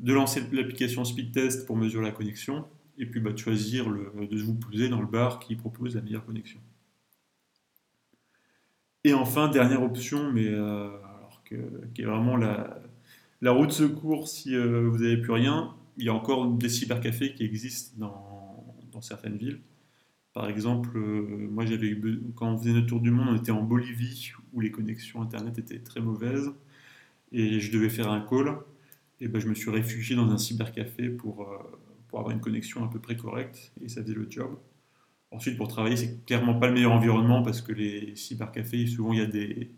de 0.00 0.12
lancer 0.12 0.42
l'application 0.52 1.04
Speed 1.04 1.32
Test 1.32 1.66
pour 1.66 1.76
mesurer 1.76 2.04
la 2.04 2.10
connexion, 2.10 2.66
et 2.98 3.06
puis 3.06 3.20
bah, 3.20 3.32
de 3.32 3.38
choisir 3.38 3.88
le, 3.88 4.12
de 4.26 4.42
vous 4.42 4.54
poser 4.54 4.88
dans 4.88 5.00
le 5.00 5.06
bar 5.06 5.38
qui 5.38 5.54
propose 5.54 5.94
la 5.94 6.02
meilleure 6.02 6.24
connexion. 6.26 6.60
Et 9.04 9.14
enfin, 9.14 9.48
dernière 9.48 9.82
option, 9.82 10.30
mais 10.32 10.46
euh, 10.46 10.88
alors 10.88 11.42
qui 11.44 12.02
est 12.02 12.04
vraiment 12.04 12.36
la, 12.36 12.82
la 13.40 13.52
route 13.52 13.72
secours, 13.72 14.28
si 14.28 14.54
euh, 14.54 14.88
vous 14.88 14.98
n'avez 14.98 15.16
plus 15.16 15.32
rien, 15.32 15.74
il 15.96 16.04
y 16.04 16.08
a 16.08 16.14
encore 16.14 16.46
des 16.46 16.68
cybercafés 16.68 17.32
qui 17.34 17.44
existent 17.44 17.94
dans, 17.98 19.00
certaines 19.00 19.38
villes. 19.38 19.60
Par 20.34 20.46
exemple, 20.50 20.90
euh, 20.98 21.48
moi, 21.50 21.64
j'avais 21.64 21.98
quand 22.34 22.52
on 22.52 22.58
faisait 22.58 22.72
notre 22.72 22.86
tour 22.86 23.00
du 23.00 23.10
monde, 23.10 23.28
on 23.30 23.36
était 23.36 23.50
en 23.50 23.62
Bolivie 23.62 24.32
où 24.52 24.60
les 24.60 24.70
connexions 24.70 25.22
Internet 25.22 25.58
étaient 25.58 25.78
très 25.78 26.00
mauvaises 26.00 26.52
et 27.32 27.60
je 27.60 27.72
devais 27.72 27.88
faire 27.88 28.10
un 28.10 28.20
call. 28.20 28.58
Et 29.20 29.28
ben, 29.28 29.40
je 29.40 29.48
me 29.48 29.54
suis 29.54 29.70
réfugié 29.70 30.16
dans 30.16 30.30
un 30.30 30.36
cybercafé 30.36 31.08
pour, 31.08 31.44
euh, 31.44 31.56
avoir 32.12 32.30
une 32.30 32.40
connexion 32.40 32.84
à 32.84 32.90
peu 32.90 32.98
près 32.98 33.16
correcte 33.16 33.72
et 33.82 33.88
ça 33.88 34.02
faisait 34.02 34.14
le 34.14 34.26
job. 34.28 34.58
Ensuite, 35.30 35.56
pour 35.56 35.68
travailler, 35.68 35.96
c'est 35.96 36.26
clairement 36.26 36.54
pas 36.58 36.66
le 36.66 36.74
meilleur 36.74 36.92
environnement 36.92 37.42
parce 37.42 37.62
que 37.62 37.72
les 37.72 38.14
cybercafés, 38.16 38.86
souvent, 38.86 39.14
il 39.14 39.20
y 39.20 39.22
a 39.22 39.26
des, 39.26 39.70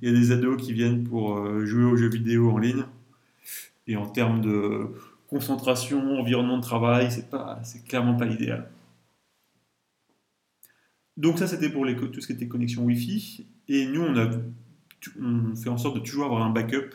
il 0.00 0.08
y 0.08 0.10
a 0.10 0.18
des 0.18 0.32
ados 0.32 0.56
qui 0.62 0.72
viennent 0.72 1.04
pour 1.04 1.66
jouer 1.66 1.84
aux 1.84 1.96
jeux 1.96 2.08
vidéo 2.08 2.50
en 2.50 2.58
ligne. 2.58 2.84
Et 3.90 3.96
en 3.96 4.06
termes 4.06 4.40
de 4.40 4.94
concentration, 5.26 6.16
environnement 6.16 6.58
de 6.58 6.62
travail, 6.62 7.08
c'est 7.10 7.84
clairement 7.84 8.16
pas 8.16 8.24
l'idéal. 8.24 8.70
Donc 11.16 11.38
ça, 11.38 11.48
c'était 11.48 11.68
pour 11.70 11.84
tout 12.12 12.20
ce 12.20 12.28
qui 12.28 12.34
était 12.34 12.46
connexion 12.46 12.84
Wi-Fi. 12.84 13.48
Et 13.66 13.86
nous, 13.86 14.02
on 15.20 15.56
fait 15.56 15.70
en 15.70 15.76
sorte 15.76 15.96
de 15.96 16.00
toujours 16.00 16.26
avoir 16.26 16.42
un 16.42 16.50
backup. 16.50 16.94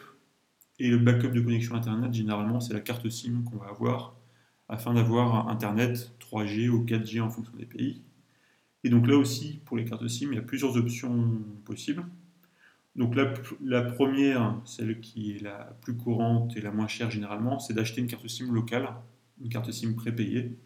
Et 0.80 0.90
le 0.90 0.98
backup 0.98 1.32
de 1.34 1.42
connexion 1.42 1.76
Internet, 1.76 2.14
généralement, 2.14 2.62
c'est 2.62 2.74
la 2.74 2.80
carte 2.80 3.10
SIM 3.10 3.44
qu'on 3.44 3.58
va 3.58 3.68
avoir 3.68 4.16
afin 4.70 4.94
d'avoir 4.94 5.50
Internet 5.50 6.14
3G 6.22 6.70
ou 6.70 6.86
4G 6.86 7.20
en 7.20 7.30
fonction 7.30 7.54
des 7.58 7.66
pays. 7.66 8.04
Et 8.86 8.90
donc 8.90 9.06
là 9.06 9.18
aussi, 9.18 9.60
pour 9.66 9.76
les 9.76 9.84
cartes 9.84 10.08
SIM, 10.08 10.30
il 10.32 10.36
y 10.36 10.40
a 10.40 10.44
plusieurs 10.44 10.78
options 10.78 11.42
possibles. 11.66 12.06
Donc 12.96 13.16
la, 13.16 13.34
la 13.64 13.82
première, 13.82 14.56
celle 14.66 15.02
qui 15.02 15.36
est 15.36 15.42
la 15.44 15.76
plus 15.82 15.96
courante 15.96 16.56
et 16.58 16.62
la 16.62 16.72
moins 16.72 16.88
chère 16.88 17.12
généralement, 17.12 17.60
c'est 17.60 17.74
d'acheter 17.74 18.02
une 18.02 18.08
carte 18.08 18.28
SIM 18.28 18.54
locale, 18.54 18.90
une 19.42 19.50
carte 19.50 19.72
SIM 19.72 19.94
prépayée. 19.96 20.58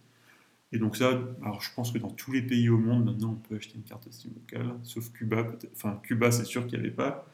Et 0.71 0.79
donc 0.79 0.97
ça, 0.97 1.19
alors 1.43 1.61
je 1.61 1.69
pense 1.75 1.91
que 1.91 1.97
dans 1.99 2.09
tous 2.11 2.31
les 2.31 2.41
pays 2.43 2.69
au 2.69 2.77
monde 2.77 3.05
maintenant, 3.05 3.31
on 3.31 3.47
peut 3.49 3.55
acheter 3.55 3.75
une 3.77 3.83
carte 3.83 4.07
SIM 4.11 4.29
locale, 4.35 4.73
sauf 4.83 5.11
Cuba. 5.13 5.45
Enfin, 5.75 5.99
Cuba, 6.03 6.31
c'est 6.31 6.45
sûr 6.45 6.67
qu'il 6.67 6.79
n'y 6.79 6.85
avait 6.85 6.95
pas. 6.95 7.27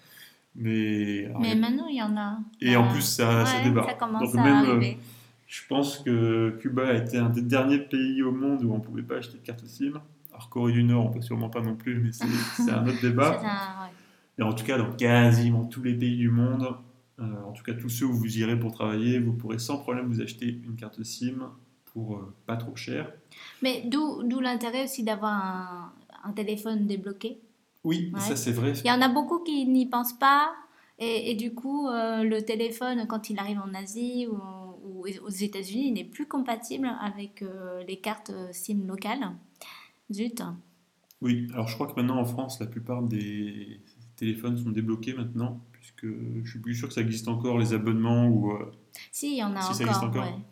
Mais, 0.55 1.25
alors, 1.25 1.41
Mais 1.41 1.55
maintenant, 1.55 1.87
il 1.87 1.97
y 1.97 2.01
en 2.01 2.15
a. 2.17 2.39
et 2.61 2.75
en 2.75 2.87
Euh, 2.87 2.91
plus, 2.91 3.01
ça, 3.01 3.45
ça 3.45 3.57
ouais, 3.59 3.63
débarque. 3.63 3.89
ça 3.89 3.95
commence 3.95 4.33
Donc 4.33 4.35
à 4.35 4.41
même, 4.41 4.65
euh, 4.65 4.69
arriver. 4.71 4.97
je 5.47 5.61
pense 5.67 5.99
que 5.99 6.57
Cuba 6.61 6.87
a 6.89 6.93
été 6.93 7.17
un 7.17 7.29
des 7.29 7.41
derniers 7.41 7.79
pays 7.79 8.23
au 8.23 8.31
monde 8.31 8.63
où 8.63 8.73
on 8.73 8.77
ne 8.77 8.83
pouvait 8.83 9.03
pas 9.03 9.17
acheter 9.17 9.37
de 9.37 9.43
carte 9.43 9.65
SIM. 9.67 10.01
Alors 10.31 10.49
Corée 10.49 10.73
du 10.73 10.83
Nord, 10.83 11.07
on 11.07 11.11
peut 11.11 11.21
sûrement 11.21 11.49
pas 11.49 11.61
non 11.61 11.75
plus, 11.75 11.99
mais 11.99 12.11
c'est 12.13 12.71
un 12.71 12.87
autre 12.87 12.97
C'est 13.01 13.07
débat. 13.09 13.39
un- 13.43 13.83
ouais. 13.83 13.91
Et 14.37 14.41
en 14.43 14.53
tout 14.53 14.65
cas, 14.65 14.77
dans 14.77 14.91
quasiment 14.93 15.65
tous 15.65 15.81
les 15.83 15.93
pays 15.93 16.17
du 16.17 16.29
monde, 16.29 16.67
euh, 17.19 17.23
en 17.43 17.51
tout 17.53 17.63
cas 17.63 17.73
tous 17.73 17.89
ceux 17.89 18.05
où 18.05 18.13
vous 18.13 18.37
irez 18.37 18.59
pour 18.59 18.73
travailler, 18.73 19.19
vous 19.19 19.33
pourrez 19.33 19.59
sans 19.59 19.77
problème 19.77 20.07
vous 20.07 20.21
acheter 20.21 20.47
une 20.65 20.75
carte 20.75 21.01
SIM 21.03 21.49
pour 21.85 22.17
euh, 22.17 22.35
pas 22.45 22.57
trop 22.57 22.75
cher. 22.75 23.11
Mais 23.61 23.83
d'où 23.85 24.39
l'intérêt 24.41 24.83
aussi 24.83 25.03
d'avoir 25.03 25.33
un, 25.33 25.93
un 26.23 26.31
téléphone 26.33 26.85
débloqué? 26.85 27.39
Oui, 27.85 28.11
Ouais. 28.13 28.19
ça 28.19 28.35
c'est 28.35 28.51
vrai. 28.51 28.73
Il 28.83 28.87
y 28.87 28.91
en 28.91 29.01
a 29.01 29.07
beaucoup 29.09 29.39
qui 29.39 29.65
n'y 29.65 29.85
pensent 29.85 30.17
pas. 30.17 30.51
Et, 30.99 31.31
et 31.31 31.35
du 31.35 31.53
coup, 31.53 31.87
euh, 31.87 32.23
le 32.23 32.41
téléphone, 32.41 33.05
quand 33.07 33.29
il 33.29 33.37
arrive 33.39 33.59
en 33.59 33.73
Asie 33.73 34.27
ou, 34.27 34.35
ou 34.83 35.05
aux 35.23 35.29
États-Unis, 35.29 35.87
il 35.89 35.93
n'est 35.93 36.03
plus 36.05 36.25
compatible 36.25 36.89
avec 37.01 37.43
les 37.87 37.97
cartes 37.97 38.31
SIM 38.51 38.85
locales. 38.87 39.31
Zut. 40.11 40.41
Oui, 41.21 41.47
alors 41.53 41.67
je 41.67 41.75
crois 41.75 41.87
que 41.87 41.93
maintenant 41.95 42.17
en 42.19 42.25
France, 42.25 42.59
la 42.59 42.65
plupart 42.67 43.01
des 43.03 43.79
téléphones 44.15 44.57
sont 44.57 44.69
débloqués 44.71 45.13
maintenant, 45.13 45.61
puisque 45.73 46.05
je 46.43 46.49
suis 46.49 46.59
plus 46.59 46.75
sûr 46.75 46.87
que 46.87 46.93
ça 46.93 47.01
existe 47.01 47.27
encore, 47.27 47.57
les 47.59 47.73
abonnements 47.73 48.27
ou... 48.27 48.51
euh, 48.53 48.71
Si, 49.11 49.33
il 49.33 49.37
y 49.37 49.43
en 49.43 49.55
a 49.55 49.61
Si, 49.61 49.73
ça 49.75 49.83
encore. 49.83 49.87
existe 49.87 50.03
encore. 50.03 50.23
ouais. 50.37 50.43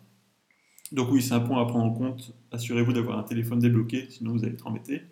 Donc 0.92 1.10
oui, 1.10 1.22
c'est 1.22 1.34
un 1.34 1.40
point 1.40 1.60
à 1.60 1.64
prendre 1.66 1.86
en 1.86 1.92
compte. 1.92 2.34
Assurez-vous 2.52 2.92
d'avoir 2.92 3.18
un 3.18 3.22
téléphone 3.24 3.58
débloqué, 3.58 4.06
sinon 4.10 4.32
vous 4.32 4.44
allez 4.44 4.52
être 4.52 4.66
embêté. 4.66 5.02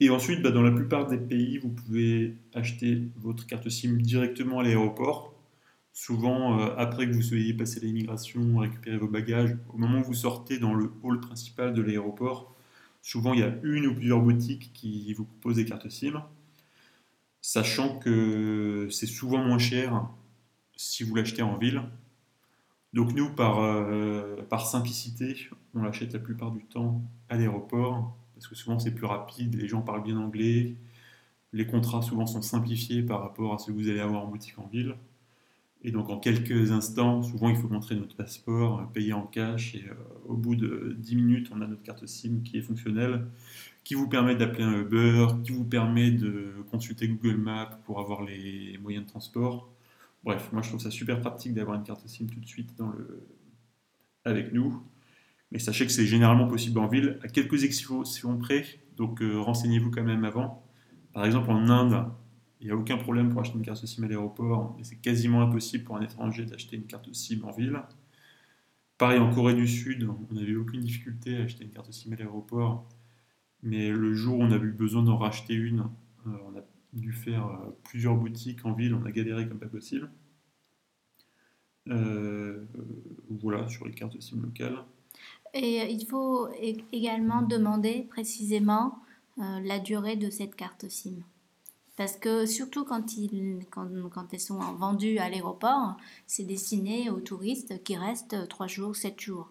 Et 0.00 0.10
ensuite, 0.10 0.42
bah, 0.42 0.50
dans 0.50 0.62
la 0.62 0.70
plupart 0.70 1.06
des 1.06 1.16
pays, 1.18 1.58
vous 1.58 1.70
pouvez 1.70 2.36
acheter 2.54 3.02
votre 3.16 3.46
carte 3.46 3.68
SIM 3.68 3.94
directement 3.96 4.60
à 4.60 4.62
l'aéroport. 4.62 5.34
Souvent, 5.92 6.60
euh, 6.60 6.74
après 6.76 7.08
que 7.08 7.12
vous 7.14 7.22
soyez 7.22 7.54
passé 7.54 7.80
l'immigration, 7.80 8.58
récupérer 8.58 8.96
vos 8.98 9.08
bagages, 9.08 9.56
au 9.72 9.78
moment 9.78 9.98
où 10.00 10.04
vous 10.04 10.14
sortez 10.14 10.58
dans 10.58 10.74
le 10.74 10.92
hall 11.02 11.18
principal 11.20 11.74
de 11.74 11.82
l'aéroport, 11.82 12.54
souvent 13.02 13.32
il 13.32 13.40
y 13.40 13.42
a 13.42 13.54
une 13.64 13.86
ou 13.86 13.94
plusieurs 13.94 14.20
boutiques 14.20 14.70
qui 14.74 15.12
vous 15.14 15.24
proposent 15.24 15.56
des 15.56 15.64
cartes 15.64 15.88
SIM, 15.88 16.22
sachant 17.40 17.98
que 17.98 18.88
c'est 18.90 19.06
souvent 19.06 19.38
moins 19.44 19.58
cher 19.58 20.08
si 20.76 21.02
vous 21.04 21.14
l'achetez 21.14 21.42
en 21.42 21.56
ville. 21.56 21.82
Donc 22.94 23.12
nous, 23.14 23.30
par, 23.30 23.60
euh, 23.60 24.42
par 24.48 24.66
simplicité, 24.66 25.48
on 25.74 25.82
l'achète 25.82 26.12
la 26.12 26.18
plupart 26.18 26.52
du 26.52 26.64
temps 26.64 27.02
à 27.28 27.36
l'aéroport, 27.36 28.16
parce 28.34 28.48
que 28.48 28.54
souvent 28.54 28.78
c'est 28.78 28.94
plus 28.94 29.06
rapide, 29.06 29.54
les 29.54 29.68
gens 29.68 29.82
parlent 29.82 30.02
bien 30.02 30.16
anglais, 30.16 30.76
les 31.52 31.66
contrats 31.66 32.02
souvent 32.02 32.26
sont 32.26 32.42
simplifiés 32.42 33.02
par 33.02 33.20
rapport 33.20 33.54
à 33.54 33.58
ce 33.58 33.66
que 33.66 33.72
vous 33.72 33.88
allez 33.88 34.00
avoir 34.00 34.24
en 34.24 34.28
boutique 34.28 34.58
en 34.58 34.66
ville. 34.66 34.94
Et 35.82 35.92
donc 35.92 36.10
en 36.10 36.18
quelques 36.18 36.72
instants, 36.72 37.22
souvent 37.22 37.50
il 37.50 37.56
faut 37.56 37.68
montrer 37.68 37.94
notre 37.94 38.16
passeport, 38.16 38.90
payer 38.92 39.12
en 39.12 39.26
cash, 39.26 39.74
et 39.74 39.84
euh, 39.88 39.94
au 40.26 40.34
bout 40.34 40.56
de 40.56 40.96
10 40.98 41.16
minutes, 41.16 41.50
on 41.54 41.60
a 41.60 41.66
notre 41.66 41.82
carte 41.82 42.06
SIM 42.06 42.40
qui 42.42 42.58
est 42.58 42.62
fonctionnelle, 42.62 43.26
qui 43.84 43.94
vous 43.94 44.08
permet 44.08 44.36
d'appeler 44.36 44.64
un 44.64 44.80
Uber, 44.80 45.26
qui 45.44 45.52
vous 45.52 45.64
permet 45.64 46.10
de 46.10 46.54
consulter 46.70 47.08
Google 47.08 47.36
Maps 47.36 47.78
pour 47.84 48.00
avoir 48.00 48.22
les 48.22 48.78
moyens 48.82 49.04
de 49.04 49.10
transport. 49.10 49.70
Bref, 50.24 50.50
moi 50.52 50.62
je 50.62 50.68
trouve 50.68 50.80
ça 50.80 50.90
super 50.90 51.20
pratique 51.20 51.54
d'avoir 51.54 51.76
une 51.76 51.84
carte 51.84 52.06
SIM 52.06 52.26
tout 52.26 52.40
de 52.40 52.46
suite 52.46 52.70
avec 54.24 54.52
nous. 54.52 54.82
Mais 55.50 55.58
sachez 55.58 55.86
que 55.86 55.92
c'est 55.92 56.06
généralement 56.06 56.46
possible 56.46 56.78
en 56.78 56.88
ville, 56.88 57.18
à 57.22 57.28
quelques 57.28 57.64
exceptions 57.64 58.36
près, 58.36 58.66
donc 58.96 59.22
euh, 59.22 59.40
renseignez-vous 59.40 59.90
quand 59.90 60.02
même 60.02 60.24
avant. 60.24 60.62
Par 61.14 61.24
exemple, 61.24 61.50
en 61.50 61.70
Inde, 61.70 62.06
il 62.60 62.66
n'y 62.66 62.72
a 62.72 62.76
aucun 62.76 62.98
problème 62.98 63.30
pour 63.30 63.40
acheter 63.40 63.56
une 63.56 63.64
carte 63.64 63.84
SIM 63.86 64.04
à 64.04 64.08
l'aéroport, 64.08 64.74
mais 64.76 64.84
c'est 64.84 64.96
quasiment 64.96 65.40
impossible 65.40 65.84
pour 65.84 65.96
un 65.96 66.02
étranger 66.02 66.44
d'acheter 66.44 66.76
une 66.76 66.84
carte 66.84 67.12
SIM 67.14 67.44
en 67.44 67.52
ville. 67.52 67.80
Pareil, 68.98 69.20
en 69.20 69.32
Corée 69.32 69.54
du 69.54 69.66
Sud, 69.66 70.06
on 70.30 70.34
n'avait 70.34 70.56
aucune 70.56 70.80
difficulté 70.80 71.36
à 71.36 71.44
acheter 71.44 71.64
une 71.64 71.70
carte 71.70 71.90
SIM 71.92 72.12
à 72.12 72.16
l'aéroport, 72.16 72.86
mais 73.62 73.90
le 73.90 74.14
jour 74.14 74.38
où 74.38 74.42
on 74.42 74.50
a 74.50 74.56
eu 74.56 74.72
besoin 74.72 75.02
d'en 75.02 75.16
racheter 75.16 75.54
une, 75.54 75.88
euh, 76.26 76.30
on 76.46 76.58
a 76.58 76.62
dû 76.92 77.12
faire 77.12 77.46
euh, 77.46 77.76
plusieurs 77.84 78.16
boutiques 78.16 78.64
en 78.64 78.72
ville, 78.72 78.94
on 78.94 79.04
a 79.04 79.10
galéré 79.10 79.48
comme 79.48 79.58
pas 79.58 79.66
possible. 79.66 80.10
Euh, 81.88 82.66
voilà, 83.30 83.68
sur 83.68 83.86
les 83.86 83.94
cartes 83.94 84.20
SIM 84.20 84.42
locales. 84.42 84.84
Et 85.54 85.90
il 85.90 86.06
faut 86.06 86.48
également 86.92 87.40
demander 87.42 88.06
précisément 88.10 88.98
la 89.38 89.78
durée 89.78 90.16
de 90.16 90.28
cette 90.30 90.56
carte 90.56 90.88
SIM. 90.88 91.22
Parce 91.96 92.16
que 92.16 92.44
surtout 92.44 92.84
quand, 92.84 93.06
quand 93.70 94.34
elles 94.34 94.40
sont 94.40 94.58
vendues 94.74 95.18
à 95.18 95.30
l'aéroport, 95.30 95.96
c'est 96.26 96.44
destiné 96.44 97.08
aux 97.08 97.20
touristes 97.20 97.82
qui 97.82 97.96
restent 97.96 98.46
3 98.48 98.66
jours, 98.66 98.94
7 98.94 99.18
jours. 99.18 99.50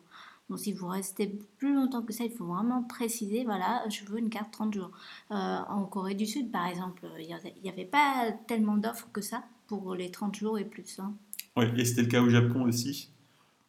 Donc 0.49 0.59
si 0.59 0.71
vous 0.71 0.87
restez 0.87 1.27
plus 1.57 1.73
longtemps 1.73 2.01
que 2.03 2.13
ça, 2.13 2.23
il 2.23 2.31
faut 2.31 2.45
vraiment 2.45 2.81
préciser, 2.83 3.43
voilà, 3.43 3.83
je 3.89 4.05
veux 4.05 4.17
une 4.19 4.29
carte 4.29 4.51
30 4.51 4.73
jours. 4.73 4.91
Euh, 5.31 5.35
en 5.35 5.83
Corée 5.85 6.15
du 6.15 6.25
Sud, 6.25 6.51
par 6.51 6.67
exemple, 6.67 7.05
il 7.19 7.27
n'y 7.63 7.69
avait 7.69 7.85
pas 7.85 8.31
tellement 8.47 8.77
d'offres 8.77 9.09
que 9.11 9.21
ça 9.21 9.43
pour 9.67 9.93
les 9.95 10.09
30 10.09 10.35
jours 10.35 10.57
et 10.57 10.63
plus. 10.65 10.99
hein. 10.99 11.13
Ouais, 11.57 11.71
et 11.77 11.83
c'était 11.83 12.03
le 12.03 12.07
cas 12.07 12.21
au 12.21 12.29
Japon 12.29 12.63
aussi. 12.63 13.09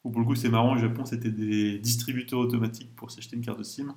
Où 0.05 0.11
pour 0.11 0.21
le 0.21 0.27
coup, 0.27 0.37
c'est 0.37 0.49
marrant, 0.49 0.75
au 0.75 0.79
Japon, 0.79 1.05
c'était 1.05 1.31
des 1.33 1.79
distributeurs 1.79 2.39
automatiques 2.39 2.95
pour 2.95 3.11
s'acheter 3.11 3.35
une 3.37 3.45
carte 3.45 3.63
SIM. 3.65 3.95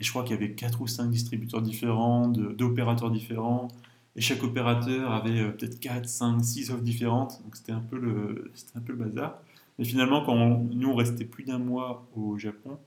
Et 0.00 0.04
je 0.04 0.10
crois 0.10 0.24
qu'il 0.24 0.32
y 0.32 0.38
avait 0.38 0.52
4 0.54 0.80
ou 0.80 0.88
5 0.88 1.08
distributeurs 1.10 1.62
différents, 1.62 2.28
de- 2.28 2.52
d'opérateurs 2.52 3.10
différents. 3.10 3.68
Et 4.16 4.20
chaque 4.20 4.42
opérateur 4.42 5.12
avait 5.12 5.40
euh, 5.40 5.50
peut-être 5.52 5.78
4, 5.78 6.08
5, 6.08 6.42
6 6.44 6.70
offres 6.70 6.82
différentes. 6.82 7.40
Donc 7.44 7.54
c'était 7.56 7.72
un, 7.72 7.78
un 7.78 7.80
peu 7.82 7.98
le 7.98 8.96
bazar. 8.96 9.40
Mais 9.82 9.88
finalement, 9.88 10.24
quand 10.24 10.34
on- 10.36 10.62
nous, 10.72 10.90
on 10.90 10.94
restait 10.94 11.24
plus 11.24 11.42
d'un 11.42 11.58
mois 11.58 12.08
au 12.14 12.38
Japon. 12.38 12.78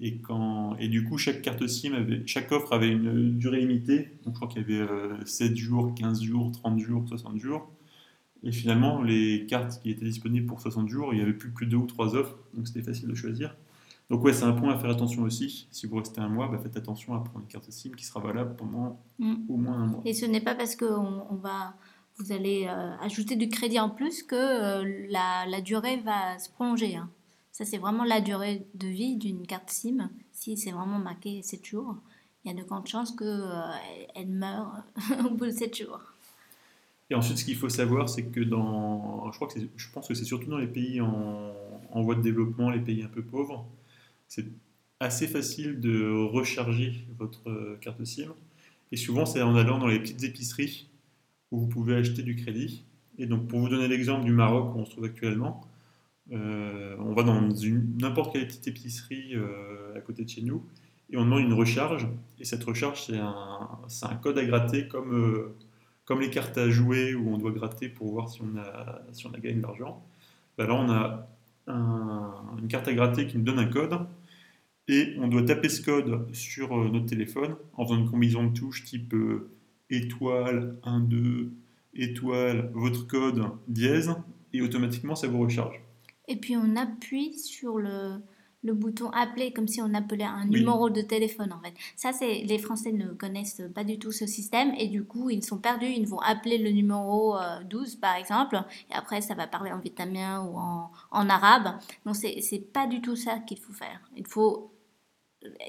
Et, 0.00 0.16
quand, 0.18 0.74
et 0.80 0.88
du 0.88 1.04
coup, 1.04 1.16
chaque 1.16 1.42
carte 1.42 1.64
SIM, 1.68 1.92
avait, 1.94 2.26
chaque 2.26 2.50
offre 2.50 2.72
avait 2.72 2.88
une 2.90 3.38
durée 3.38 3.60
limitée. 3.60 4.10
Donc 4.24 4.34
je 4.34 4.40
crois 4.40 4.48
qu'il 4.48 4.62
y 4.62 4.64
avait 4.64 4.80
euh, 4.90 5.24
7 5.24 5.54
jours, 5.54 5.94
15 5.94 6.22
jours, 6.22 6.50
30 6.50 6.80
jours, 6.80 7.04
60 7.06 7.38
jours. 7.38 7.70
Et 8.42 8.50
finalement, 8.50 9.00
les 9.00 9.46
cartes 9.46 9.80
qui 9.80 9.90
étaient 9.90 10.04
disponibles 10.04 10.46
pour 10.46 10.60
60 10.60 10.88
jours, 10.88 11.10
il 11.14 11.18
n'y 11.18 11.22
avait 11.22 11.34
plus 11.34 11.52
que 11.52 11.64
deux 11.64 11.76
ou 11.76 11.86
trois 11.86 12.16
offres, 12.16 12.36
donc 12.54 12.66
c'était 12.66 12.82
facile 12.82 13.08
de 13.08 13.14
choisir. 13.14 13.54
Donc 14.10 14.24
ouais, 14.24 14.32
c'est 14.32 14.44
un 14.44 14.52
point 14.54 14.74
à 14.74 14.76
faire 14.78 14.90
attention 14.90 15.22
aussi. 15.22 15.68
Si 15.70 15.86
vous 15.86 15.96
restez 15.98 16.20
un 16.20 16.28
mois, 16.28 16.48
bah, 16.48 16.58
faites 16.60 16.76
attention 16.76 17.14
à 17.14 17.20
prendre 17.20 17.42
une 17.42 17.46
carte 17.46 17.70
SIM 17.70 17.92
qui 17.92 18.04
sera 18.04 18.18
valable 18.18 18.56
pendant 18.56 19.00
Mm. 19.20 19.34
au 19.48 19.56
moins 19.56 19.76
un 19.78 19.86
mois. 19.86 20.02
Et 20.04 20.12
ce 20.12 20.26
n'est 20.26 20.40
pas 20.40 20.56
parce 20.56 20.74
que 20.74 20.84
on, 20.86 21.22
on 21.32 21.36
va, 21.36 21.74
vous 22.18 22.32
allez 22.32 22.66
euh, 22.68 22.96
ajouter 23.00 23.36
du 23.36 23.48
crédit 23.48 23.80
en 23.80 23.90
plus 23.90 24.22
que 24.22 24.34
euh, 24.34 25.06
la, 25.10 25.46
la 25.46 25.60
durée 25.60 25.96
va 25.98 26.38
se 26.38 26.48
prolonger. 26.50 26.96
hein. 26.96 27.10
Ça, 27.52 27.64
c'est 27.64 27.78
vraiment 27.78 28.04
la 28.04 28.20
durée 28.20 28.66
de 28.74 28.88
vie 28.88 29.16
d'une 29.16 29.46
carte 29.46 29.70
SIM. 29.70 30.10
Si 30.32 30.56
c'est 30.56 30.72
vraiment 30.72 30.98
marqué 30.98 31.40
7 31.42 31.64
jours, 31.64 31.96
il 32.44 32.50
y 32.50 32.54
a 32.54 32.60
de 32.60 32.66
grandes 32.66 32.88
chances 32.88 33.12
qu'elle 33.12 33.48
elle 34.14 34.28
meure 34.28 34.82
au 35.24 35.30
bout 35.30 35.46
de 35.46 35.50
7 35.50 35.76
jours. 35.76 36.00
Et 37.10 37.14
ensuite, 37.14 37.38
ce 37.38 37.44
qu'il 37.44 37.56
faut 37.56 37.68
savoir, 37.68 38.08
c'est 38.08 38.24
que 38.24 38.40
dans, 38.40 39.30
je 39.30 39.36
crois 39.36 39.46
que 39.48 39.60
je 39.76 39.88
pense 39.92 40.08
que 40.08 40.14
c'est 40.14 40.24
surtout 40.24 40.50
dans 40.50 40.58
les 40.58 40.66
pays 40.66 41.00
en, 41.00 41.52
en 41.92 42.02
voie 42.02 42.14
de 42.16 42.22
développement, 42.22 42.70
les 42.70 42.80
pays 42.80 43.02
un 43.02 43.08
peu 43.08 43.22
pauvres, 43.22 43.66
c'est 44.26 44.46
assez 45.00 45.28
facile 45.28 45.80
de 45.80 46.10
recharger 46.10 47.04
votre 47.18 47.48
euh, 47.50 47.78
carte 47.80 48.02
SIM. 48.04 48.34
Et 48.90 48.96
souvent, 48.96 49.26
c'est 49.26 49.42
en 49.42 49.54
allant 49.54 49.78
dans 49.78 49.86
les 49.86 50.00
petites 50.00 50.24
épiceries 50.24 50.88
vous 51.56 51.66
pouvez 51.66 51.96
acheter 51.96 52.22
du 52.22 52.36
crédit. 52.36 52.84
Et 53.18 53.26
donc, 53.26 53.46
pour 53.48 53.60
vous 53.60 53.68
donner 53.68 53.88
l'exemple 53.88 54.24
du 54.24 54.32
Maroc 54.32 54.74
où 54.74 54.78
on 54.78 54.84
se 54.84 54.90
trouve 54.90 55.04
actuellement, 55.04 55.60
euh, 56.32 56.96
on 56.98 57.12
va 57.12 57.22
dans 57.22 57.40
n'importe 58.00 58.32
quelle 58.32 58.46
petite 58.46 58.66
épicerie 58.66 59.34
euh, 59.34 59.96
à 59.96 60.00
côté 60.00 60.24
de 60.24 60.28
chez 60.28 60.42
nous 60.42 60.64
et 61.10 61.16
on 61.16 61.24
demande 61.24 61.40
une 61.40 61.52
recharge. 61.52 62.08
Et 62.40 62.44
cette 62.44 62.64
recharge, 62.64 63.02
c'est 63.02 63.18
un, 63.18 64.16
code 64.22 64.38
à 64.38 64.44
gratter 64.44 64.88
comme, 64.88 65.52
comme 66.04 66.20
les 66.20 66.30
cartes 66.30 66.56
à 66.58 66.70
jouer 66.70 67.14
où 67.14 67.32
on 67.32 67.38
doit 67.38 67.52
gratter 67.52 67.88
pour 67.88 68.10
voir 68.10 68.30
si 68.30 68.40
on 68.42 68.56
a, 68.56 69.38
gagné 69.38 69.56
de 69.56 69.62
l'argent. 69.62 70.02
Ben 70.56 70.66
là, 70.66 70.74
on 70.74 70.90
a 70.90 71.28
une 72.58 72.68
carte 72.68 72.88
à 72.88 72.94
gratter 72.94 73.26
qui 73.26 73.36
nous 73.38 73.44
donne 73.44 73.58
un 73.58 73.66
code 73.66 73.98
et 74.88 75.16
on 75.18 75.28
doit 75.28 75.42
taper 75.42 75.68
ce 75.68 75.82
code 75.82 76.34
sur 76.34 76.78
euh, 76.78 76.88
notre 76.88 77.06
téléphone 77.06 77.56
en 77.74 77.84
faisant 77.84 77.98
une 77.98 78.10
combinaison 78.10 78.44
de 78.44 78.52
touches 78.52 78.84
type 78.84 79.14
euh, 79.14 79.50
étoile 79.90 80.78
1, 80.82 81.00
2, 81.00 81.52
étoile, 81.94 82.70
votre 82.74 83.06
code 83.06 83.42
dièse 83.68 84.14
et 84.52 84.62
automatiquement 84.62 85.14
ça 85.14 85.28
vous 85.28 85.40
recharge. 85.40 85.80
Et 86.28 86.36
puis 86.36 86.56
on 86.56 86.76
appuie 86.76 87.38
sur 87.38 87.78
le, 87.78 88.16
le 88.62 88.72
bouton 88.72 89.10
appeler 89.10 89.52
comme 89.52 89.68
si 89.68 89.80
on 89.82 89.92
appelait 89.92 90.24
un 90.24 90.46
numéro 90.46 90.88
de 90.88 91.02
téléphone 91.02 91.52
en 91.52 91.60
fait. 91.60 91.74
Ça 91.96 92.12
c'est 92.12 92.42
les 92.42 92.58
Français 92.58 92.92
ne 92.92 93.08
connaissent 93.08 93.62
pas 93.74 93.84
du 93.84 93.98
tout 93.98 94.10
ce 94.10 94.26
système 94.26 94.72
et 94.78 94.88
du 94.88 95.04
coup 95.04 95.28
ils 95.28 95.44
sont 95.44 95.58
perdus, 95.58 95.86
ils 95.86 96.06
vont 96.06 96.20
appeler 96.20 96.58
le 96.58 96.70
numéro 96.70 97.36
12 97.68 97.94
euh, 97.94 98.00
par 98.00 98.16
exemple 98.16 98.58
et 98.90 98.94
après 98.94 99.20
ça 99.20 99.34
va 99.34 99.46
parler 99.46 99.70
en 99.70 99.78
vietnamien 99.78 100.42
ou 100.42 100.56
en, 100.56 100.90
en 101.10 101.28
arabe. 101.28 101.78
Donc 102.06 102.16
c'est 102.16 102.40
c'est 102.40 102.72
pas 102.72 102.86
du 102.86 103.02
tout 103.02 103.16
ça 103.16 103.38
qu'il 103.40 103.58
faut 103.58 103.74
faire. 103.74 104.00
Il 104.16 104.26
faut 104.26 104.73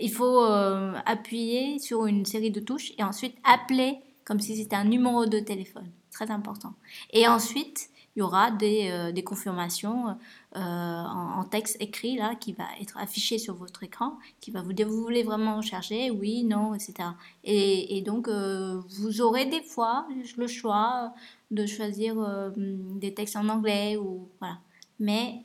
il 0.01 0.11
faut 0.11 0.43
euh, 0.45 0.93
appuyer 1.05 1.79
sur 1.79 2.05
une 2.05 2.25
série 2.25 2.51
de 2.51 2.59
touches 2.59 2.93
et 2.97 3.03
ensuite 3.03 3.35
appeler 3.43 3.99
comme 4.23 4.39
si 4.39 4.55
c'était 4.55 4.75
un 4.75 4.85
numéro 4.85 5.25
de 5.25 5.39
téléphone. 5.39 5.89
Très 6.11 6.31
important. 6.31 6.73
Et 7.11 7.27
ensuite, 7.27 7.89
il 8.15 8.19
y 8.19 8.21
aura 8.21 8.49
des, 8.49 8.89
euh, 8.89 9.11
des 9.11 9.23
confirmations 9.23 10.17
euh, 10.55 10.59
en, 10.59 11.43
texte 11.43 11.75
écrit 11.81 12.15
là 12.15 12.35
qui 12.35 12.53
va 12.53 12.63
être 12.81 12.97
affiché 12.97 13.37
sur 13.37 13.55
votre 13.55 13.83
écran, 13.83 14.17
qui 14.39 14.51
va 14.51 14.61
vous 14.61 14.73
dire 14.73 14.87
vous 14.87 15.01
voulez 15.01 15.23
vraiment 15.23 15.61
charger, 15.61 16.09
oui, 16.09 16.43
non, 16.43 16.73
etc. 16.73 17.09
Et, 17.43 18.01
donc 18.05 18.29
vous 18.29 19.21
aurez 19.21 19.45
des 19.45 19.61
fois 19.61 20.07
le 20.37 20.47
choix 20.47 21.13
de 21.51 21.65
choisir 21.65 22.15
des 22.55 23.13
textes 23.13 23.35
en 23.35 23.49
anglais 23.49 23.97
ou 23.97 24.29
voilà. 24.39 24.59
Mais 24.99 25.43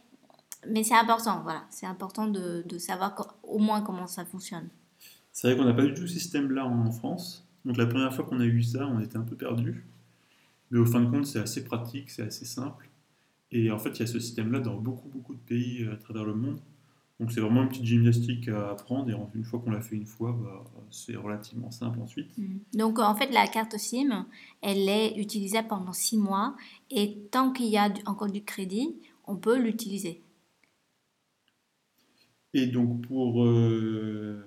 mais 0.69 0.83
c'est 0.85 0.95
important, 0.95 1.43
voilà. 1.43 1.65
C'est 1.71 1.87
important 1.87 2.27
de, 2.27 2.65
de 2.67 2.79
savoir 2.79 3.39
au 3.43 3.59
moins 3.59 3.81
comment 3.81 4.07
ça 4.07 4.25
fonctionne. 4.25 4.69
C'est 5.33 5.49
vrai 5.49 5.57
qu'on 5.57 5.65
n'a 5.65 5.75
pas 5.75 5.85
du 5.85 5.95
tout 5.95 6.07
ce 6.07 6.15
système-là 6.15 6.67
en 6.67 6.91
France. 6.91 7.47
Donc 7.65 7.77
la 7.77 7.87
première 7.87 8.15
fois 8.15 8.25
qu'on 8.25 8.41
a 8.41 8.45
eu 8.45 8.63
ça, 8.63 8.87
on 8.87 9.01
était 9.01 9.17
un 9.17 9.23
peu 9.23 9.37
perdu. 9.37 9.87
Mais 10.71 10.79
au 10.79 10.87
fin 10.87 11.01
de 11.01 11.11
compte, 11.11 11.27
c'est 11.27 11.41
assez 11.41 11.65
pratique, 11.65 12.11
c'est 12.11 12.23
assez 12.23 12.45
simple. 12.45 12.89
Et 13.53 13.71
en 13.71 13.79
fait, 13.79 13.91
il 13.91 14.01
y 14.01 14.03
a 14.03 14.07
ce 14.07 14.21
système-là 14.21 14.61
dans 14.61 14.77
beaucoup, 14.77 15.09
beaucoup 15.09 15.35
de 15.35 15.41
pays 15.41 15.89
à 15.93 15.97
travers 15.97 16.25
le 16.25 16.35
monde. 16.35 16.61
Donc 17.19 17.33
c'est 17.33 17.41
vraiment 17.41 17.63
une 17.63 17.69
petite 17.69 17.85
gymnastique 17.85 18.49
à 18.49 18.71
apprendre. 18.71 19.11
Et 19.11 19.37
une 19.37 19.45
fois 19.45 19.61
qu'on 19.61 19.71
l'a 19.71 19.83
fait 19.83 19.97
une 19.97 20.07
fois, 20.07 20.33
bah, 20.33 20.65
c'est 20.91 21.17
relativement 21.17 21.71
simple 21.71 22.01
ensuite. 22.01 22.37
Mmh. 22.39 22.59
Donc 22.75 22.99
en 22.99 23.15
fait, 23.15 23.31
la 23.31 23.47
carte 23.47 23.77
SIM, 23.77 24.27
elle 24.63 24.89
est 24.89 25.19
utilisable 25.19 25.69
pendant 25.69 25.93
six 25.93 26.17
mois. 26.17 26.57
Et 26.91 27.19
tant 27.31 27.53
qu'il 27.53 27.67
y 27.67 27.77
a 27.77 27.93
encore 28.07 28.31
du 28.31 28.43
crédit, 28.43 28.97
on 29.27 29.37
peut 29.37 29.59
l'utiliser. 29.59 30.23
Et 32.53 32.67
donc, 32.67 33.07
pour, 33.07 33.45
euh, 33.45 34.45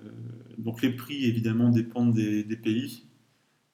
donc 0.58 0.82
les 0.82 0.90
prix, 0.90 1.24
évidemment, 1.24 1.70
dépendent 1.70 2.14
des, 2.14 2.44
pays. 2.56 3.04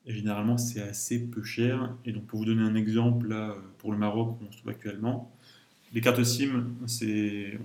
Et 0.07 0.13
généralement, 0.15 0.57
c'est 0.57 0.81
assez 0.81 1.29
peu 1.29 1.43
cher. 1.43 1.97
Et 2.05 2.13
donc, 2.13 2.27
pour 2.27 2.39
vous 2.41 2.45
donner 2.45 2.63
un 2.63 2.75
exemple, 2.75 3.29
là, 3.29 3.57
pour 3.79 3.93
le 3.93 3.99
Maroc, 3.99 4.39
où 4.41 4.45
on 4.49 4.53
se 4.53 4.59
trouve 4.59 4.71
actuellement, 4.71 5.35
les 5.93 6.01
cartes 6.01 6.23
SIM, 6.23 6.69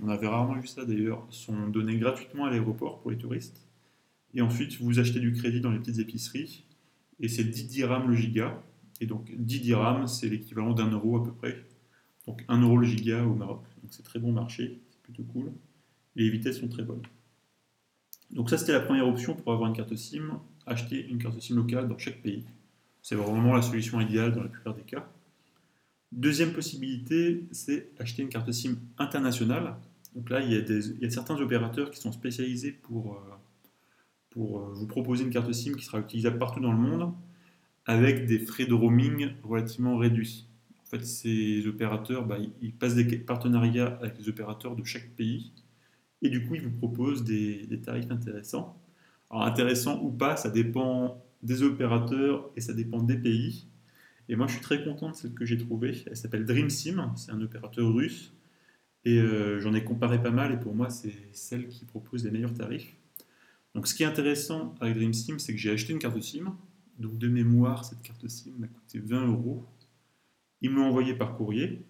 on 0.02 0.08
avait 0.08 0.26
rarement 0.26 0.54
vu 0.54 0.66
ça 0.66 0.84
d'ailleurs, 0.84 1.24
sont 1.30 1.68
données 1.68 1.96
gratuitement 1.96 2.46
à 2.46 2.50
l'aéroport 2.50 3.00
pour 3.00 3.12
les 3.12 3.18
touristes. 3.18 3.62
Et 4.34 4.42
ensuite, 4.42 4.80
vous 4.80 4.98
achetez 4.98 5.20
du 5.20 5.32
crédit 5.32 5.60
dans 5.60 5.70
les 5.70 5.78
petites 5.78 6.00
épiceries. 6.00 6.64
Et 7.20 7.28
c'est 7.28 7.44
10 7.44 7.68
dirhams 7.68 8.08
le 8.08 8.16
giga. 8.16 8.60
Et 9.00 9.06
donc, 9.06 9.30
10 9.36 9.60
dirhams, 9.60 10.08
c'est 10.08 10.28
l'équivalent 10.28 10.72
d'un 10.72 10.90
euro 10.90 11.18
à 11.18 11.24
peu 11.24 11.32
près. 11.32 11.64
Donc, 12.26 12.44
1 12.48 12.60
euro 12.62 12.76
le 12.76 12.86
giga 12.86 13.24
au 13.24 13.34
Maroc. 13.34 13.62
Donc, 13.82 13.92
c'est 13.92 14.02
très 14.02 14.18
bon 14.18 14.32
marché. 14.32 14.80
C'est 14.90 15.02
plutôt 15.02 15.22
cool 15.32 15.52
les 16.16 16.30
vitesses 16.30 16.60
sont 16.60 16.68
très 16.68 16.82
bonnes. 16.82 17.02
Donc 18.30 18.50
ça, 18.50 18.58
c'était 18.58 18.72
la 18.72 18.80
première 18.80 19.06
option 19.06 19.34
pour 19.34 19.52
avoir 19.52 19.68
une 19.68 19.76
carte 19.76 19.94
SIM, 19.94 20.40
acheter 20.66 21.06
une 21.06 21.18
carte 21.18 21.40
SIM 21.40 21.54
locale 21.54 21.88
dans 21.88 21.98
chaque 21.98 22.22
pays. 22.22 22.44
C'est 23.02 23.14
vraiment 23.14 23.54
la 23.54 23.62
solution 23.62 24.00
idéale 24.00 24.34
dans 24.34 24.42
la 24.42 24.48
plupart 24.48 24.74
des 24.74 24.82
cas. 24.82 25.08
Deuxième 26.10 26.52
possibilité, 26.52 27.46
c'est 27.52 27.90
acheter 28.00 28.22
une 28.22 28.28
carte 28.28 28.50
SIM 28.50 28.76
internationale. 28.98 29.76
Donc 30.14 30.30
là, 30.30 30.40
il 30.40 30.50
y, 30.52 31.04
a 31.04 31.10
certains 31.10 31.36
opérateurs 31.36 31.90
qui 31.90 32.00
sont 32.00 32.10
spécialisés 32.10 32.72
pour, 32.72 33.14
euh, 33.14 34.38
euh, 34.38 34.72
vous 34.72 34.86
proposer 34.86 35.24
une 35.24 35.30
carte 35.30 35.52
SIM 35.52 35.74
qui 35.74 35.84
sera 35.84 36.00
utilisable 36.00 36.38
partout 36.38 36.60
dans 36.60 36.72
le 36.72 36.78
monde 36.78 37.12
avec 37.84 38.26
des 38.26 38.38
frais 38.38 38.66
de 38.66 38.74
roaming 38.74 39.30
relativement 39.44 39.96
réduits. 39.96 40.46
En 40.82 40.86
fait, 40.86 41.04
ces 41.04 41.66
opérateurs, 41.66 42.24
bah, 42.24 42.38
ils 42.60 42.72
passent 42.72 42.94
des 42.94 43.18
partenariats 43.18 43.98
avec 44.00 44.18
les 44.18 44.28
opérateurs 44.28 44.74
de 44.74 44.84
chaque 44.84 45.08
pays 45.10 45.52
et 46.22 46.28
du 46.28 46.46
coup, 46.46 46.54
ils 46.54 46.62
vous 46.62 46.70
proposent 46.70 47.24
des, 47.24 47.80
tarifs 47.84 48.10
intéressants. 48.10 48.80
Alors, 49.30 49.44
intéressant 49.44 50.02
ou 50.02 50.10
pas, 50.10 50.36
ça 50.36 50.50
dépend 50.50 51.22
des 51.42 51.62
opérateurs 51.62 52.50
et 52.56 52.60
ça 52.60 52.72
dépend 52.72 53.02
des 53.02 53.16
pays. 53.16 53.66
Et 54.28 54.36
moi, 54.36 54.46
je 54.46 54.52
suis 54.52 54.62
très 54.62 54.82
content 54.82 55.10
de 55.10 55.14
celle 55.14 55.34
que 55.34 55.44
j'ai 55.44 55.58
trouvée. 55.58 56.02
Elle 56.06 56.16
s'appelle 56.16 56.44
DreamSim, 56.44 57.12
c'est 57.16 57.30
un 57.32 57.40
opérateur 57.40 57.92
russe. 57.92 58.32
Et 59.04 59.18
euh, 59.20 59.60
j'en 59.60 59.72
ai 59.74 59.84
comparé 59.84 60.20
pas 60.20 60.32
mal, 60.32 60.52
et 60.52 60.56
pour 60.56 60.74
moi, 60.74 60.90
c'est 60.90 61.14
celle 61.32 61.68
qui 61.68 61.84
propose 61.84 62.24
les 62.24 62.30
meilleurs 62.32 62.54
tarifs. 62.54 62.96
Donc, 63.74 63.86
ce 63.86 63.94
qui 63.94 64.02
est 64.02 64.06
intéressant 64.06 64.74
avec 64.80 64.96
DreamSim, 64.96 65.38
c'est 65.38 65.52
que 65.52 65.58
j'ai 65.58 65.70
acheté 65.70 65.92
une 65.92 66.00
carte 66.00 66.20
SIM. 66.20 66.56
Donc, 66.98 67.18
de 67.18 67.28
mémoire, 67.28 67.84
cette 67.84 68.02
carte 68.02 68.26
SIM 68.26 68.52
m'a 68.58 68.66
coûté 68.66 68.98
20 68.98 69.26
euros. 69.28 69.64
Ils 70.60 70.70
me 70.70 70.76
l'ont 70.76 70.86
envoyé 70.86 71.14
par 71.14 71.36
courrier. 71.36 71.84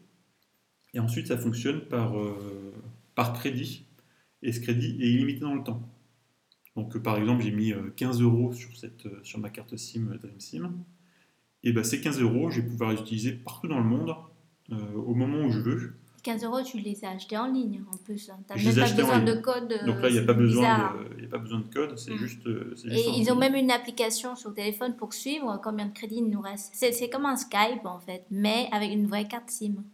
Et 0.92 0.98
ensuite, 0.98 1.28
ça 1.28 1.38
fonctionne 1.38 1.82
par, 1.82 2.18
euh, 2.18 2.74
par 3.14 3.32
crédit 3.32 3.85
et 4.42 4.52
ce 4.52 4.60
crédit 4.60 4.96
est 5.00 5.08
illimité 5.10 5.40
dans 5.40 5.54
le 5.54 5.62
temps. 5.62 5.82
Donc 6.76 6.96
par 6.98 7.16
exemple, 7.16 7.42
j'ai 7.42 7.50
mis 7.50 7.72
15 7.96 8.20
euh, 8.20 8.24
euros 8.24 8.52
sur, 8.52 8.76
cette, 8.76 9.06
euh, 9.06 9.20
sur 9.22 9.38
ma 9.38 9.50
carte 9.50 9.76
SIM 9.76 10.14
DreamSIM. 10.22 10.72
Et 11.64 11.72
ben, 11.72 11.82
ces 11.82 12.00
15 12.00 12.20
euros, 12.20 12.50
je 12.50 12.60
vais 12.60 12.68
pouvoir 12.68 12.92
les 12.92 13.00
utiliser 13.00 13.32
partout 13.32 13.66
dans 13.66 13.78
le 13.78 13.84
monde 13.84 14.14
euh, 14.70 14.76
au 14.94 15.14
moment 15.14 15.40
où 15.46 15.50
je 15.50 15.58
veux. 15.58 15.94
15 16.22 16.44
euros, 16.44 16.62
tu 16.62 16.78
les 16.78 17.04
as 17.04 17.10
achetés 17.10 17.38
en 17.38 17.46
ligne 17.46 17.82
en 17.90 17.96
plus. 17.98 18.28
Hein. 18.28 18.38
Tu 18.56 18.64
n'as 18.64 18.72
même 18.72 18.74
pas 18.74 18.94
besoin 18.94 19.22
de 19.22 19.34
code. 19.34 19.68
Donc 19.86 20.02
là, 20.02 20.08
il 20.08 20.12
n'y 20.12 20.18
a, 20.18 20.24
pas 20.24 20.34
besoin 20.34 20.94
de, 21.18 21.24
a 21.24 21.28
pas 21.28 21.38
besoin 21.38 21.60
de 21.60 21.72
code, 21.72 21.96
c'est 21.98 22.12
mm. 22.12 22.18
juste, 22.18 22.46
Et 22.46 23.18
ils 23.18 23.30
ont 23.30 23.36
même 23.36 23.54
une 23.54 23.70
application 23.70 24.34
sur 24.36 24.50
le 24.50 24.56
téléphone 24.56 24.96
pour 24.96 25.14
suivre 25.14 25.60
combien 25.62 25.86
de 25.86 25.92
crédits 25.92 26.18
il 26.18 26.28
nous 26.28 26.40
reste. 26.40 26.72
C'est 26.74 27.08
comme 27.08 27.26
un 27.26 27.36
Skype 27.36 27.84
en 27.84 28.00
fait, 28.00 28.26
mais 28.30 28.68
avec 28.72 28.92
une 28.92 29.06
vraie 29.06 29.28
carte 29.28 29.50
SIM. 29.50 29.84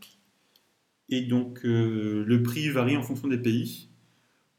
Et 1.10 1.20
donc 1.20 1.60
le 1.62 2.42
prix 2.42 2.70
varie 2.70 2.96
en 2.96 3.02
fonction 3.02 3.28
des 3.28 3.38
pays. 3.38 3.91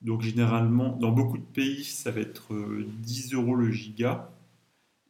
Donc 0.03 0.21
généralement, 0.21 0.97
dans 0.97 1.11
beaucoup 1.11 1.37
de 1.37 1.43
pays, 1.43 1.83
ça 1.85 2.11
va 2.11 2.19
être 2.19 2.53
10 3.01 3.33
euh, 3.33 3.37
euros 3.37 3.55
le 3.55 3.71
giga. 3.71 4.29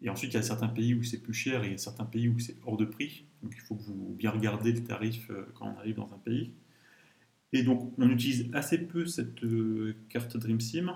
Et 0.02 0.10
ensuite, 0.10 0.34
il 0.34 0.36
y 0.36 0.40
a 0.40 0.44
certains 0.44 0.68
pays 0.68 0.94
où 0.94 1.04
c'est 1.04 1.22
plus 1.22 1.34
cher 1.34 1.64
et 1.64 1.68
il 1.68 1.72
y 1.72 1.76
a 1.76 1.80
certains 1.80 2.06
pays 2.06 2.28
où 2.28 2.38
c'est 2.40 2.56
hors 2.66 2.78
de 2.78 2.86
prix. 2.86 3.26
Donc 3.42 3.54
il 3.56 3.62
faut 3.62 3.76
que 3.76 3.84
vous 3.84 4.16
bien 4.18 4.32
regarder 4.32 4.72
le 4.72 4.84
tarif 4.84 5.30
euh, 5.30 5.46
quand 5.56 5.68
on 5.68 5.80
arrive 5.80 5.96
dans 5.96 6.12
un 6.14 6.20
pays. 6.20 6.52
Et 7.54 7.64
donc 7.64 7.94
on 7.98 8.10
utilise 8.10 8.50
assez 8.54 8.78
peu 8.78 9.06
cette 9.06 9.44
euh, 9.44 9.96
carte 10.10 10.38
DreamSIM, 10.38 10.92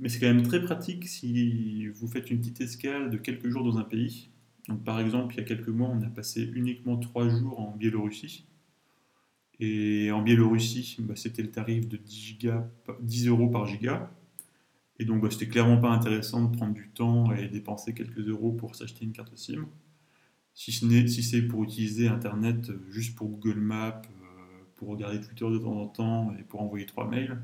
mais 0.00 0.08
c'est 0.08 0.18
quand 0.18 0.32
même 0.32 0.42
très 0.42 0.62
pratique 0.62 1.06
si 1.08 1.88
vous 1.88 2.08
faites 2.08 2.30
une 2.30 2.40
petite 2.40 2.60
escale 2.60 3.10
de 3.10 3.16
quelques 3.18 3.48
jours 3.48 3.64
dans 3.64 3.78
un 3.78 3.84
pays. 3.84 4.30
Donc 4.68 4.84
par 4.84 5.00
exemple, 5.00 5.34
il 5.34 5.38
y 5.38 5.40
a 5.40 5.44
quelques 5.44 5.68
mois, 5.68 5.88
on 5.88 6.02
a 6.02 6.08
passé 6.08 6.50
uniquement 6.54 6.96
3 6.96 7.28
jours 7.28 7.60
en 7.60 7.76
Biélorussie. 7.76 8.44
Et 9.60 10.10
en 10.10 10.22
Biélorussie, 10.22 10.96
bah, 11.00 11.14
c'était 11.16 11.42
le 11.42 11.50
tarif 11.50 11.86
de 11.86 11.98
10, 11.98 12.38
10 13.00 13.28
euros 13.28 13.48
par 13.48 13.66
giga. 13.66 14.10
Et 14.98 15.04
donc, 15.04 15.22
bah, 15.22 15.28
c'était 15.30 15.48
clairement 15.48 15.78
pas 15.78 15.90
intéressant 15.90 16.44
de 16.44 16.56
prendre 16.56 16.72
du 16.72 16.88
temps 16.88 17.32
et 17.34 17.46
dépenser 17.48 17.92
quelques 17.92 18.26
euros 18.26 18.52
pour 18.52 18.74
s'acheter 18.74 19.04
une 19.04 19.12
carte 19.12 19.36
SIM. 19.36 19.66
Si 20.54 20.72
c'est 20.72 21.08
si 21.08 21.42
pour 21.42 21.62
utiliser 21.64 22.08
Internet 22.08 22.70
euh, 22.70 22.80
juste 22.90 23.14
pour 23.14 23.28
Google 23.28 23.60
Maps, 23.60 24.02
euh, 24.04 24.64
pour 24.76 24.88
regarder 24.88 25.20
Twitter 25.20 25.48
de 25.48 25.58
temps 25.58 25.76
en 25.76 25.86
temps 25.86 26.34
et 26.38 26.42
pour 26.42 26.62
envoyer 26.62 26.86
trois 26.86 27.06
mails. 27.06 27.40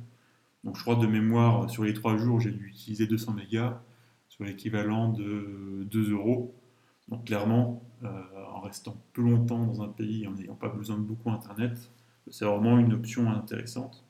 Donc, 0.65 0.77
je 0.77 0.83
crois 0.83 0.97
de 0.97 1.07
mémoire, 1.07 1.71
sur 1.71 1.85
les 1.85 1.95
trois 1.95 2.17
jours, 2.17 2.41
j'ai 2.41 2.51
dû 2.51 2.67
utiliser 2.67 3.07
200 3.07 3.35
mégas, 3.35 3.81
sur 4.29 4.45
l'équivalent 4.45 5.13
de 5.13 5.87
2 5.91 6.13
euros. 6.13 6.55
Donc, 7.09 7.27
clairement, 7.27 7.83
euh, 8.05 8.23
en 8.53 8.61
restant 8.61 8.97
plus 9.13 9.23
longtemps 9.23 9.65
dans 9.65 9.83
un 9.83 9.89
pays, 9.89 10.27
en 10.27 10.33
n'ayant 10.33 10.55
pas 10.57 10.69
besoin 10.69 10.97
de 10.97 11.03
beaucoup 11.03 11.31
Internet, 11.31 11.91
c'est 12.31 12.45
vraiment 12.45 12.79
une 12.79 12.93
option 12.93 13.31
intéressante. 13.31 14.05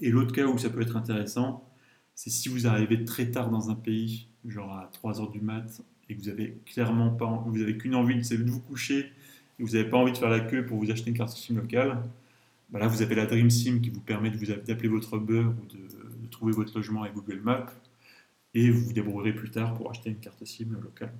Et 0.00 0.10
l'autre 0.10 0.32
cas 0.32 0.46
où 0.46 0.58
ça 0.58 0.70
peut 0.70 0.82
être 0.82 0.96
intéressant, 0.96 1.68
c'est 2.14 2.30
si 2.30 2.48
vous 2.48 2.66
arrivez 2.66 3.04
très 3.04 3.30
tard 3.30 3.50
dans 3.50 3.70
un 3.70 3.74
pays, 3.74 4.28
genre 4.46 4.72
à 4.72 4.90
3h 4.92 5.32
du 5.32 5.40
mat, 5.40 5.82
et 6.08 6.14
que 6.14 6.20
vous 6.20 6.28
avez 6.28 6.58
clairement 6.66 7.10
pas, 7.10 7.44
vous 7.46 7.60
avez 7.60 7.76
qu'une 7.76 7.94
envie, 7.94 8.24
c'est 8.24 8.38
de 8.38 8.50
vous 8.50 8.60
coucher, 8.60 9.12
et 9.58 9.62
vous 9.62 9.70
n'avez 9.70 9.88
pas 9.88 9.96
envie 9.96 10.12
de 10.12 10.18
faire 10.18 10.30
la 10.30 10.40
queue 10.40 10.64
pour 10.64 10.78
vous 10.78 10.90
acheter 10.90 11.10
une 11.10 11.16
carte 11.16 11.36
SIM 11.36 11.56
locale, 11.56 12.02
bah 12.70 12.78
là 12.78 12.88
vous 12.88 13.02
avez 13.02 13.14
la 13.14 13.26
Dream 13.26 13.50
SIM 13.50 13.80
qui 13.80 13.90
vous 13.90 14.00
permet 14.00 14.30
d'appeler 14.30 14.88
votre 14.88 15.16
Uber 15.16 15.44
ou 15.44 15.66
de, 15.66 16.22
de 16.22 16.30
trouver 16.30 16.52
votre 16.52 16.74
logement 16.76 17.02
avec 17.02 17.14
Google 17.14 17.40
Maps, 17.40 17.66
et 18.54 18.70
vous 18.70 18.86
vous 18.86 18.92
débrouillerez 18.92 19.34
plus 19.34 19.50
tard 19.50 19.74
pour 19.74 19.90
acheter 19.90 20.10
une 20.10 20.18
carte 20.18 20.44
SIM 20.44 20.72
locale. 20.82 21.12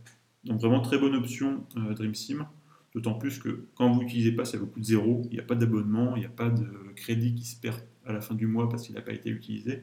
Donc 0.45 0.61
vraiment 0.61 0.81
très 0.81 0.99
bonne 0.99 1.15
option 1.15 1.65
euh, 1.77 1.95
Dream 1.95 2.15
SIM, 2.15 2.49
d'autant 2.97 3.13
plus 3.13 3.39
que 3.39 3.67
quand 3.75 3.93
vous 3.93 4.01
n'utilisez 4.01 4.33
pas, 4.33 4.47
ça 4.47 4.57
vous 4.57 4.67
coûte 4.67 4.83
zéro, 4.83 5.21
il 5.27 5.35
n'y 5.35 5.39
a 5.39 5.43
pas 5.43 5.55
d'abonnement, 5.55 6.17
il 6.17 6.21
n'y 6.21 6.27
a 6.27 6.31
pas 6.31 6.49
de 6.49 6.67
crédit 6.95 7.35
qui 7.35 7.45
se 7.45 7.61
perd 7.61 7.79
à 8.07 8.13
la 8.15 8.23
fin 8.23 8.35
du 8.35 8.47
mois 8.47 8.71
parce 8.71 8.85
qu'il 8.87 8.95
n'a 8.95 9.03
pas 9.03 9.13
été 9.13 9.29
utilisé. 9.29 9.83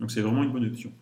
Donc 0.00 0.10
c'est 0.10 0.20
vraiment 0.20 0.42
une 0.42 0.52
bonne 0.52 0.66
option. 0.66 0.92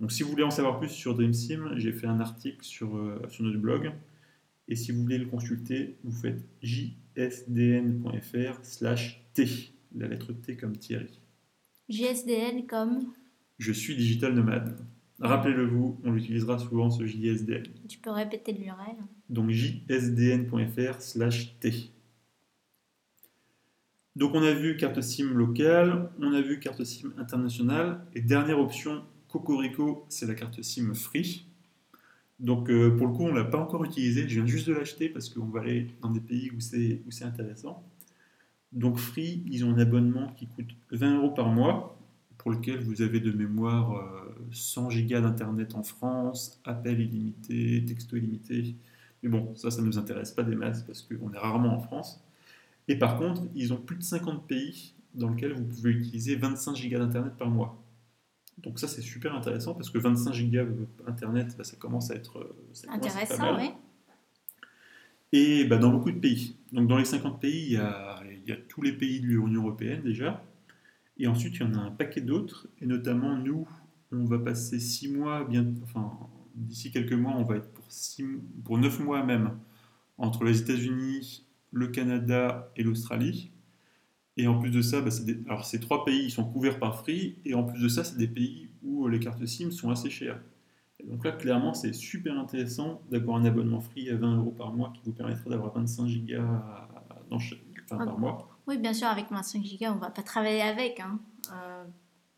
Donc 0.00 0.12
si 0.12 0.22
vous 0.22 0.28
voulez 0.28 0.42
en 0.42 0.50
savoir 0.50 0.78
plus 0.78 0.90
sur 0.90 1.14
DreamSim, 1.14 1.78
j'ai 1.78 1.92
fait 1.92 2.06
un 2.06 2.20
article 2.20 2.62
sur, 2.62 2.94
euh, 2.94 3.18
sur 3.30 3.44
notre 3.44 3.56
blog. 3.56 3.90
Et 4.68 4.76
si 4.76 4.92
vous 4.92 5.00
voulez 5.00 5.16
le 5.16 5.24
consulter, 5.24 5.96
vous 6.04 6.12
faites 6.12 6.44
jsdn.fr 6.62 8.58
slash 8.62 9.24
t, 9.32 9.48
la 9.94 10.08
lettre 10.08 10.34
T 10.34 10.58
comme 10.58 10.76
Thierry. 10.76 11.22
JSDN 11.88 12.66
comme 12.66 13.14
Je 13.58 13.72
suis 13.72 13.96
digital 13.96 14.34
nomade. 14.34 14.76
Rappelez-le 15.20 15.66
vous, 15.66 15.98
on 16.04 16.12
l'utilisera 16.12 16.58
souvent 16.58 16.90
ce 16.90 17.06
JSDN. 17.06 17.64
tu 17.88 17.98
peux 17.98 18.10
répéter 18.10 18.52
l'URL. 18.52 18.96
Donc 19.30 19.50
jsdn.fr 19.50 21.00
slash 21.00 21.58
t. 21.58 21.90
Donc 24.14 24.34
on 24.34 24.42
a 24.42 24.52
vu 24.52 24.76
carte 24.76 25.00
SIM 25.00 25.32
locale, 25.32 26.10
on 26.20 26.32
a 26.32 26.40
vu 26.40 26.58
carte 26.58 26.84
SIM 26.84 27.12
internationale, 27.18 28.00
et 28.14 28.20
dernière 28.20 28.58
option, 28.58 29.04
Cocorico, 29.28 30.06
c'est 30.08 30.26
la 30.26 30.34
carte 30.34 30.62
SIM 30.62 30.94
free. 30.94 31.46
Donc 32.38 32.68
euh, 32.68 32.94
pour 32.96 33.06
le 33.06 33.12
coup, 33.14 33.24
on 33.24 33.32
ne 33.32 33.38
l'a 33.38 33.44
pas 33.44 33.58
encore 33.58 33.84
utilisée, 33.84 34.28
je 34.28 34.34
viens 34.34 34.46
juste 34.46 34.68
de 34.68 34.74
l'acheter 34.74 35.08
parce 35.08 35.30
qu'on 35.30 35.46
va 35.46 35.60
aller 35.60 35.88
dans 36.02 36.10
des 36.10 36.20
pays 36.20 36.50
où 36.50 36.60
c'est 36.60 37.02
où 37.06 37.10
c'est 37.10 37.24
intéressant. 37.24 37.82
Donc 38.72 38.98
free, 38.98 39.42
ils 39.46 39.64
ont 39.64 39.70
un 39.70 39.78
abonnement 39.78 40.28
qui 40.36 40.46
coûte 40.46 40.68
20 40.90 41.16
euros 41.16 41.30
par 41.30 41.48
mois, 41.48 41.95
pour 42.46 42.54
lequel 42.54 42.78
vous 42.78 43.02
avez 43.02 43.18
de 43.18 43.32
mémoire 43.32 43.96
euh, 43.96 44.38
100 44.52 44.90
gigas 44.90 45.20
d'internet 45.20 45.74
en 45.74 45.82
France, 45.82 46.60
appels 46.64 47.00
illimités, 47.00 47.84
texto 47.84 48.14
illimité. 48.14 48.76
Mais 49.24 49.28
bon, 49.28 49.52
ça, 49.56 49.72
ça 49.72 49.82
ne 49.82 49.86
nous 49.88 49.98
intéresse 49.98 50.30
pas 50.30 50.44
des 50.44 50.54
masses 50.54 50.84
parce 50.84 51.02
qu'on 51.02 51.32
est 51.32 51.38
rarement 51.38 51.74
en 51.74 51.80
France. 51.80 52.24
Et 52.86 52.96
par 52.96 53.18
contre, 53.18 53.42
ils 53.56 53.72
ont 53.72 53.78
plus 53.78 53.96
de 53.96 54.04
50 54.04 54.46
pays 54.46 54.94
dans 55.14 55.30
lesquels 55.30 55.54
vous 55.54 55.64
pouvez 55.64 55.90
utiliser 55.90 56.36
25 56.36 56.76
gigas 56.76 57.00
d'internet 57.00 57.32
par 57.36 57.50
mois. 57.50 57.82
Donc 58.58 58.78
ça, 58.78 58.86
c'est 58.86 59.02
super 59.02 59.34
intéressant 59.34 59.74
parce 59.74 59.90
que 59.90 59.98
25 59.98 60.32
gigas 60.32 60.66
d'internet, 61.04 61.52
bah, 61.58 61.64
ça 61.64 61.74
commence 61.74 62.12
à 62.12 62.14
être, 62.14 62.38
euh, 62.38 62.56
ça 62.72 62.86
commence 62.86 63.16
à 63.16 63.22
être 63.22 63.28
pas 63.28 63.34
Intéressant, 63.34 63.58
oui. 63.58 63.70
Et 65.32 65.64
bah, 65.64 65.78
dans 65.78 65.90
beaucoup 65.90 66.12
de 66.12 66.20
pays. 66.20 66.54
Donc 66.70 66.86
dans 66.86 66.96
les 66.96 67.06
50 67.06 67.40
pays, 67.40 67.64
il 67.66 67.72
y 67.72 67.76
a, 67.76 68.22
il 68.24 68.48
y 68.48 68.52
a 68.52 68.56
tous 68.68 68.82
les 68.82 68.92
pays 68.92 69.18
de 69.18 69.26
l'Union 69.26 69.62
Européenne 69.62 70.02
déjà. 70.04 70.44
Et 71.18 71.26
ensuite, 71.26 71.56
il 71.56 71.60
y 71.60 71.64
en 71.64 71.74
a 71.74 71.78
un 71.78 71.90
paquet 71.90 72.20
d'autres. 72.20 72.68
Et 72.80 72.86
notamment, 72.86 73.36
nous, 73.36 73.66
on 74.12 74.24
va 74.24 74.38
passer 74.38 74.78
6 74.78 75.08
mois, 75.08 75.44
bien, 75.44 75.66
enfin, 75.82 76.12
d'ici 76.54 76.90
quelques 76.90 77.12
mois, 77.14 77.32
on 77.36 77.44
va 77.44 77.56
être 77.56 77.70
pour, 77.72 77.84
six, 77.90 78.24
pour 78.64 78.78
9 78.78 79.00
mois 79.00 79.22
même 79.24 79.52
entre 80.18 80.44
les 80.44 80.60
États-Unis, 80.60 81.44
le 81.72 81.88
Canada 81.88 82.70
et 82.76 82.82
l'Australie. 82.82 83.50
Et 84.36 84.46
en 84.46 84.58
plus 84.60 84.70
de 84.70 84.82
ça, 84.82 85.00
bah, 85.00 85.10
des- 85.24 85.38
alors 85.46 85.64
ces 85.64 85.80
trois 85.80 86.04
pays 86.04 86.24
ils 86.26 86.30
sont 86.30 86.44
couverts 86.44 86.78
par 86.78 87.00
Free. 87.00 87.36
Et 87.44 87.54
en 87.54 87.64
plus 87.64 87.80
de 87.82 87.88
ça, 87.88 88.04
c'est 88.04 88.18
des 88.18 88.28
pays 88.28 88.68
où 88.82 89.08
les 89.08 89.18
cartes 89.20 89.44
SIM 89.46 89.70
sont 89.70 89.90
assez 89.90 90.10
chères. 90.10 90.40
Et 91.00 91.06
donc 91.06 91.24
là, 91.24 91.32
clairement, 91.32 91.74
c'est 91.74 91.92
super 91.92 92.38
intéressant 92.38 93.02
d'avoir 93.10 93.36
un 93.38 93.44
abonnement 93.44 93.80
free 93.80 94.10
à 94.10 94.16
20 94.16 94.36
euros 94.36 94.50
par 94.52 94.72
mois 94.74 94.92
qui 94.94 95.02
vous 95.04 95.12
permettra 95.12 95.50
d'avoir 95.50 95.72
25 95.74 96.06
gigas 96.08 96.42
dans 97.30 97.38
chaque- 97.38 97.58
enfin, 97.84 97.98
par 97.98 98.18
mois. 98.18 98.55
Oui, 98.66 98.78
bien 98.78 98.92
sûr, 98.92 99.06
avec 99.06 99.30
25 99.30 99.62
gigas, 99.64 99.92
on 99.92 99.98
va 99.98 100.10
pas 100.10 100.22
travailler 100.22 100.62
avec. 100.62 101.00
hein. 101.00 101.18
Euh, 101.52 101.84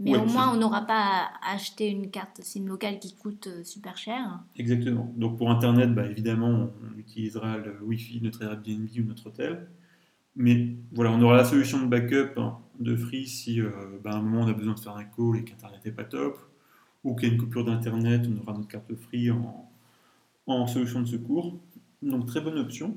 mais 0.00 0.12
Ouais, 0.12 0.18
au 0.18 0.26
moins, 0.26 0.52
on 0.54 0.56
n'aura 0.58 0.82
pas 0.82 1.28
à 1.42 1.54
acheter 1.54 1.88
une 1.88 2.10
carte 2.10 2.40
SIM 2.42 2.66
locale 2.66 3.00
qui 3.00 3.16
coûte 3.16 3.48
euh, 3.48 3.64
super 3.64 3.96
cher. 3.96 4.40
Exactement. 4.56 5.12
Donc 5.16 5.38
pour 5.38 5.50
Internet, 5.50 5.92
bah, 5.94 6.06
évidemment, 6.06 6.68
on 6.94 6.98
utilisera 6.98 7.56
le 7.56 7.82
Wi-Fi 7.82 8.20
de 8.20 8.24
notre 8.26 8.42
Airbnb 8.42 8.88
ou 8.98 9.02
notre 9.02 9.26
hôtel. 9.26 9.68
Mais 10.36 10.76
voilà, 10.92 11.10
on 11.10 11.20
aura 11.20 11.36
la 11.36 11.44
solution 11.44 11.80
de 11.80 11.86
backup 11.86 12.38
hein, 12.38 12.58
de 12.78 12.94
Free 12.94 13.26
si 13.26 13.60
euh, 13.60 13.70
bah, 14.04 14.12
à 14.12 14.16
un 14.18 14.22
moment 14.22 14.42
on 14.44 14.48
a 14.48 14.52
besoin 14.52 14.74
de 14.74 14.78
faire 14.78 14.96
un 14.96 15.04
call 15.04 15.36
et 15.38 15.44
qu'Internet 15.44 15.84
n'est 15.84 15.90
pas 15.90 16.04
top, 16.04 16.38
ou 17.02 17.16
qu'il 17.16 17.28
y 17.28 17.30
a 17.30 17.34
une 17.34 17.40
coupure 17.40 17.64
d'Internet, 17.64 18.24
on 18.28 18.40
aura 18.42 18.52
notre 18.52 18.68
carte 18.68 18.94
Free 18.94 19.32
en, 19.32 19.68
en 20.46 20.66
solution 20.68 21.00
de 21.00 21.06
secours. 21.06 21.58
Donc 22.02 22.26
très 22.26 22.40
bonne 22.40 22.58
option. 22.58 22.96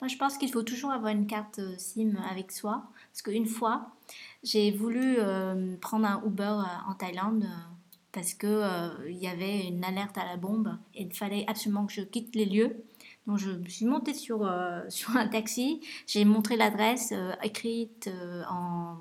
Moi, 0.00 0.08
je 0.08 0.16
pense 0.16 0.36
qu'il 0.38 0.50
faut 0.52 0.62
toujours 0.62 0.90
avoir 0.92 1.12
une 1.12 1.26
carte 1.26 1.58
euh, 1.58 1.74
SIM 1.78 2.16
avec 2.30 2.52
soi. 2.52 2.84
Parce 3.12 3.22
qu'une 3.22 3.46
fois, 3.46 3.88
j'ai 4.42 4.70
voulu 4.70 5.16
euh, 5.18 5.76
prendre 5.80 6.06
un 6.06 6.22
Uber 6.26 6.44
euh, 6.44 6.90
en 6.90 6.94
Thaïlande 6.94 7.44
euh, 7.44 7.48
parce 8.12 8.34
qu'il 8.34 8.48
il 9.08 9.16
y 9.16 9.26
avait 9.28 9.66
une 9.68 9.84
alerte 9.84 10.16
à 10.18 10.24
la 10.24 10.36
bombe 10.38 10.76
et 10.94 11.02
il 11.02 11.12
fallait 11.14 11.44
absolument 11.48 11.86
que 11.86 11.92
je 11.92 12.00
quitte 12.02 12.34
les 12.34 12.46
lieux. 12.46 12.84
Donc, 13.26 13.38
je 13.38 13.50
me 13.50 13.68
suis 13.68 13.86
montée 13.86 14.14
sur, 14.14 14.44
euh, 14.46 14.82
sur 14.88 15.16
un 15.16 15.28
taxi. 15.28 15.80
J'ai 16.06 16.24
montré 16.24 16.56
l'adresse 16.56 17.12
euh, 17.12 17.32
écrite 17.42 18.08
euh, 18.08 18.42
en, 18.50 18.96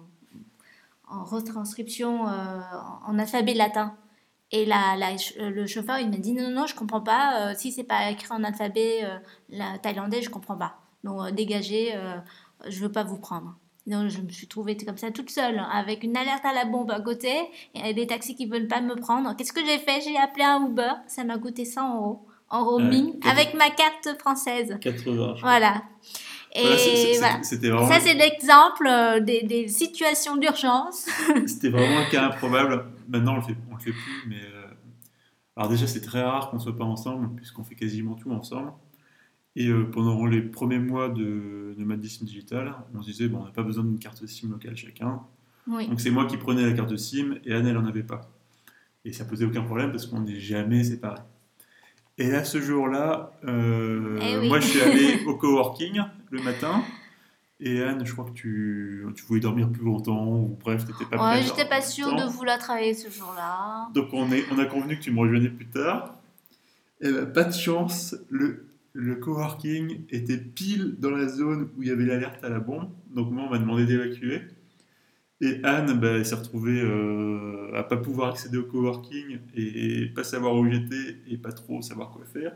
retranscription 1.08 2.27
euh, 2.27 2.62
en, 3.05 3.19
alphabet 3.19 3.53
latin. 3.53 3.95
Et 4.51 4.65
la, 4.65 4.95
euh, 4.97 5.49
le 5.49 5.67
chauffeur, 5.67 5.99
il 5.99 6.10
m'a 6.10 6.17
dit 6.17 6.34
non, 6.34 6.43
non, 6.49 6.62
non, 6.62 6.67
je 6.67 6.75
comprends 6.75 7.01
pas. 7.01 7.51
euh, 7.51 7.53
si 7.58 7.71
c'est 7.71 7.84
pas 7.84 8.10
écrit 8.12 8.27
en 8.31 8.43
alphabet 8.43 9.01
euh, 9.03 9.17
la 9.49 9.77
thaïlandais, 9.79 10.21
je 10.21 10.29
comprends 10.29 10.58
pas. 10.58 10.79
Donc 11.06 11.22
euh, 11.22 11.32
dégagez, 11.32 11.96
euh, 11.96 12.18
je 12.68 12.82
veux 12.82 12.91
pas 12.91 13.04
vous 13.04 13.18
prendre. 13.18 13.56
Donc 13.88 14.10
je 14.10 14.20
me 14.20 14.30
suis 14.30 14.48
trouvée 14.48 14.76
comme 14.76 14.98
ça 14.98 15.12
toute 15.12 15.30
seule, 15.30 15.62
avec 15.72 16.04
une 16.04 16.18
alerte 16.18 16.44
à 16.44 16.54
la 16.54 16.65
bombe 16.65 16.89
à 16.89 17.00
côté, 17.00 17.34
et 17.76 17.94
des 17.94 18.08
taxis 18.08 18.36
qui 18.36 18.48
veulent 18.48 18.68
pas 18.68 18.82
me 18.82 18.96
prendre. 18.96 19.36
Qu'est-ce 19.38 19.54
que 19.54 19.63
j'ai 19.63 19.78
fait? 19.78 20.02
J'ai 20.02 20.18
appelé 20.18 20.44
un 20.44 20.65
Uber, 20.65 20.94
ça 21.08 21.24
m'a 21.24 21.38
coûté 21.38 21.63
100 21.65 21.96
euros 21.96 22.26
en 22.50 22.65
roaming 22.65 23.20
avec 23.30 23.54
ma 23.54 23.70
carte 23.70 24.20
française. 24.20 24.78
80. 24.82 24.96
je 24.96 25.12
crois. 25.12 25.36
Voilà. 25.41 25.84
Et 26.58 26.63
Voilà, 27.20 27.41
vraiment, 27.41 27.88
Ça, 27.88 28.00
c'est 28.00 28.13
l'exemple 28.13 28.88
euh, 28.88 29.20
des, 29.20 29.44
des 29.44 29.68
situations 29.68 30.38
d'urgence. 30.38 31.06
c'était 31.48 31.70
vraiment 31.70 32.00
un 32.00 32.10
cas 32.10 32.28
improbable. 32.28 32.86
Maintenant, 33.10 33.34
on 33.34 33.36
le 33.36 33.41
fait, 33.41 33.58
on 33.70 33.76
le 33.76 33.82
fait 33.82 33.91
plus, 33.91 34.24
mais 34.30 34.39
alors 35.58 35.70
déjà, 35.70 35.88
c'est 35.88 36.02
très 36.02 36.22
rare 36.22 36.50
qu'on 36.50 36.60
soit 36.60 36.76
pas 36.76 36.84
ensemble, 36.84 37.34
puisqu'on 37.36 37.63
fait 37.63 37.76
quasiment 37.76 38.15
tout 38.15 38.32
ensemble. 38.32 38.74
Et 39.56 39.68
euh, 39.68 39.86
pendant 39.86 40.26
les 40.26 40.41
premiers 40.41 40.80
mois 40.80 41.10
de 41.10 41.74
nomadisme 41.78 42.26
digital, 42.26 42.76
on 42.94 43.02
se 43.02 43.12
disait, 43.12 43.28
bon, 43.28 43.39
on 43.41 43.46
n'a 43.46 43.52
pas 43.52 43.63
besoin 43.63 43.84
d'une 43.84 44.00
carte 44.00 44.26
SIM 44.26 44.50
locale 44.50 44.76
chacun. 44.76 45.22
Oui. 45.68 45.88
Donc 45.88 46.02
c'est 46.02 46.12
moi 46.12 46.26
qui 46.26 46.38
prenais 46.38 46.65
la 46.65 46.74
carte 46.74 46.96
SIM 46.98 47.38
et 47.46 47.54
Anne, 47.54 47.65
elle 47.65 47.78
en 47.78 47.86
avait 47.86 48.04
pas. 48.04 48.30
Et 49.06 49.13
ça 49.13 49.24
posait 49.24 49.46
aucun 49.46 49.62
problème 49.62 49.91
parce 49.91 50.06
qu'on 50.08 50.22
n'est 50.22 50.39
jamais 50.39 50.84
séparés. 50.84 51.22
Et 52.18 52.30
là, 52.30 52.44
ce 52.44 52.60
jour-là, 52.62 53.32
euh, 53.46 54.20
Eh 54.22 54.38
oui. 54.38 54.48
moi, 54.48 54.60
je 54.60 54.68
suis 54.68 54.82
allé 54.82 55.24
au 55.28 55.36
coworking 55.36 56.02
le 56.32 56.41
matin. 56.41 56.84
Et 57.60 57.82
Anne, 57.82 58.06
je 58.06 58.12
crois 58.12 58.26
que 58.26 58.34
tu, 58.34 59.06
tu 59.15 59.24
voulais 59.26 59.39
dormir 59.39 59.70
plus 59.70 59.86
longtemps, 59.86 60.28
ou 60.28 60.58
bref, 60.62 60.86
tu 60.86 60.91
n'étais 60.91 61.06
pas 61.06 61.36
Ouais, 61.36 61.41
j'étais 61.41 61.68
pas 61.68 61.82
sûre 61.82 62.13
de 62.15 62.24
vouloir 62.24 62.58
travailler 62.58 62.94
ce 62.94 63.10
jour-là. 63.10 63.88
Donc 63.94 64.10
on, 64.12 64.30
est, 64.32 64.44
on 64.52 64.60
a 64.60 64.65
convenu 64.65 64.98
que 64.98 65.04
tu 65.04 65.12
me 65.12 65.20
rejoignais 65.20 65.50
plus 65.50 65.68
tard. 65.68 66.15
Et 67.00 67.12
ben, 67.12 67.26
pas 67.26 67.46
de 67.46 67.54
chance, 67.54 68.15
le, 68.30 68.65
le 68.95 69.15
coworking 69.17 70.05
était 70.10 70.38
pile 70.38 70.95
dans 70.97 71.12
la 71.12 71.27
zone 71.27 71.69
où 71.75 71.84
il 71.84 71.89
y 71.89 71.91
avait 71.91 72.05
l'alerte 72.05 72.43
à 72.43 72.49
la 72.49 72.60
bombe. 72.60 72.89
Donc 73.13 73.29
moi, 73.29 73.43
on 73.45 73.49
m'a 73.49 73.60
demandé 73.60 73.86
d'évacuer. 73.86 74.41
Et 75.41 75.60
Anne 75.63 75.99
elle 76.01 76.25
s'est 76.25 76.36
retrouvée 76.36 76.81
euh, 76.81 77.75
à 77.75 77.84
pas 77.84 77.97
pouvoir 77.97 78.29
accéder 78.29 78.58
au 78.58 78.63
coworking 78.63 79.39
et, 79.53 80.03
et 80.03 80.05
pas 80.08 80.23
savoir 80.23 80.55
où 80.55 80.65
j'étais 80.71 81.17
et 81.27 81.38
pas 81.38 81.51
trop 81.51 81.81
savoir 81.81 82.10
quoi 82.12 82.23
faire. 82.25 82.55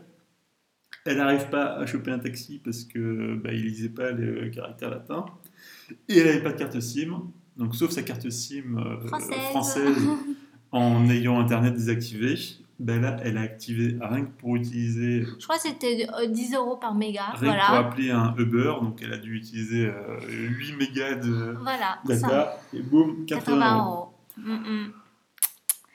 Elle 1.04 1.18
n'arrive 1.18 1.50
pas 1.50 1.76
à 1.76 1.84
choper 1.84 2.10
un 2.10 2.18
taxi 2.18 2.58
parce 2.64 2.84
que 2.84 3.34
ben, 3.36 3.52
il 3.54 3.64
lisait 3.64 3.90
pas 3.90 4.12
les 4.12 4.50
caractères 4.50 4.90
latins. 4.90 5.26
Et 6.08 6.18
elle 6.18 6.26
n'avait 6.26 6.42
pas 6.42 6.52
de 6.52 6.58
carte 6.58 6.80
SIM. 6.80 7.30
Donc 7.58 7.74
sauf 7.74 7.90
sa 7.90 8.02
carte 8.02 8.30
SIM 8.30 8.78
euh, 8.78 9.06
Française. 9.08 9.38
française 9.50 10.08
en 10.72 11.06
ayant 11.10 11.38
Internet 11.38 11.74
désactivé, 11.74 12.36
ben 12.80 13.02
là, 13.02 13.16
elle 13.22 13.36
a 13.36 13.42
activé 13.42 13.96
rien 14.00 14.24
que 14.24 14.30
pour 14.38 14.56
utiliser, 14.56 15.24
Je 15.38 15.44
crois 15.44 15.56
que 15.56 15.62
c'était 15.62 16.06
euh, 16.18 16.26
10 16.26 16.54
euros 16.54 16.76
par 16.76 16.94
méga. 16.94 17.26
rien 17.34 17.52
pour 17.52 17.74
appeler 17.76 18.10
un 18.10 18.34
Uber. 18.38 18.72
Donc, 18.80 19.00
elle 19.02 19.12
a 19.12 19.18
dû 19.18 19.36
utiliser 19.36 19.86
euh, 19.86 20.18
8 20.28 20.76
mégas 20.76 21.14
de 21.16 21.56
Voilà. 21.60 22.00
ça. 22.16 22.58
et 22.72 22.80
boum, 22.80 23.26
80 23.26 23.44
80 23.44 23.78
euros. 23.84 24.08
Mm, 24.38 24.52
mm. 24.52 24.92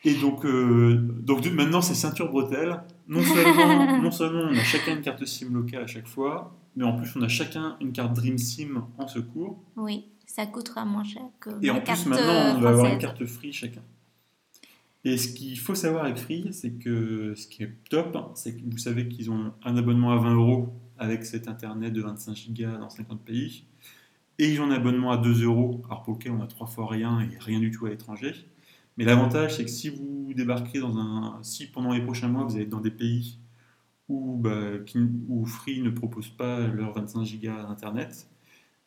Et 0.06 0.14
donc, 0.14 0.46
euh, 0.46 0.96
donc 1.22 1.44
maintenant, 1.48 1.82
c'est 1.82 1.96
ceinture 1.96 2.30
bretelle. 2.30 2.80
Non 3.08 3.24
seulement, 3.24 3.98
non 4.02 4.12
seulement 4.12 4.44
on 4.52 4.56
a 4.56 4.64
chacun 4.64 4.96
une 4.96 5.02
carte 5.02 5.26
SIM 5.26 5.52
locale 5.54 5.84
à 5.84 5.88
chaque 5.88 6.08
fois, 6.08 6.56
mais 6.76 6.84
en 6.84 6.94
plus, 6.94 7.10
on 7.16 7.22
a 7.24 7.28
chacun 7.28 7.78
une 7.82 7.92
carte 7.92 8.14
Dream 8.14 8.38
SIM 8.38 8.86
en 9.00 9.08
secours. 9.08 9.58
Oui, 9.76 10.06
ça 10.28 10.46
coûtera 10.46 10.86
moins 10.86 11.04
cher 11.04 11.24
que 11.40 11.50
Et 11.64 11.72
en 11.72 11.82
plus, 11.82 12.06
maintenant, 12.06 12.28
euh, 12.28 12.54
on 12.58 12.62
va 12.62 12.70
avoir 12.70 12.94
une 12.94 13.00
carte 13.00 13.26
free 13.26 13.52
chacun. 13.52 13.82
Et 15.06 15.18
ce 15.18 15.28
qu'il 15.30 15.58
faut 15.60 15.76
savoir 15.76 16.06
avec 16.06 16.18
Free, 16.18 16.50
c'est 16.52 16.72
que 16.72 17.36
ce 17.36 17.48
qui 17.48 17.62
est 17.64 17.72
top, 17.90 18.18
c'est 18.34 18.58
que 18.58 18.62
vous 18.66 18.80
savez 18.80 19.08
qu'ils 19.08 19.30
ont 19.30 19.54
un 19.64 19.78
abonnement 19.78 20.12
à 20.12 20.18
20 20.18 20.34
euros 20.34 20.74
avec 20.98 21.26
cet 21.26 21.48
internet 21.48 21.94
de 21.94 22.02
25 22.02 22.50
Go 22.50 22.78
dans 22.80 22.90
50 22.90 23.24
pays. 23.24 23.66
Et 24.40 24.52
ils 24.52 24.60
ont 24.60 24.66
un 24.66 24.72
abonnement 24.72 25.12
à 25.12 25.18
2 25.18 25.44
euros, 25.44 25.84
alors 25.86 26.02
pour 26.02 26.16
lequel 26.16 26.32
on 26.32 26.42
a 26.42 26.48
trois 26.48 26.66
fois 26.66 26.88
rien 26.90 27.22
et 27.22 27.38
rien 27.38 27.60
du 27.60 27.70
tout 27.70 27.86
à 27.86 27.90
l'étranger. 27.90 28.34
Mais 28.98 29.06
l'avantage, 29.06 29.58
c'est 29.58 29.66
que 29.66 29.70
si 29.70 29.90
vous 29.90 30.34
débarquez 30.36 30.80
dans 30.80 30.98
un. 30.98 31.40
Si 31.44 31.68
pendant 31.68 31.94
les 31.94 32.02
prochains 32.02 32.28
mois, 32.28 32.44
vous 32.44 32.56
allez 32.56 32.66
dans 32.66 32.82
des 32.82 32.92
pays 32.92 33.38
où, 34.10 34.38
bah, 34.38 34.72
où 35.28 35.46
Free 35.46 35.82
ne 35.82 35.92
propose 35.92 36.30
pas 36.30 36.68
leur 36.68 36.94
25 36.94 37.24
Go 37.42 37.48
d'internet, 37.48 38.28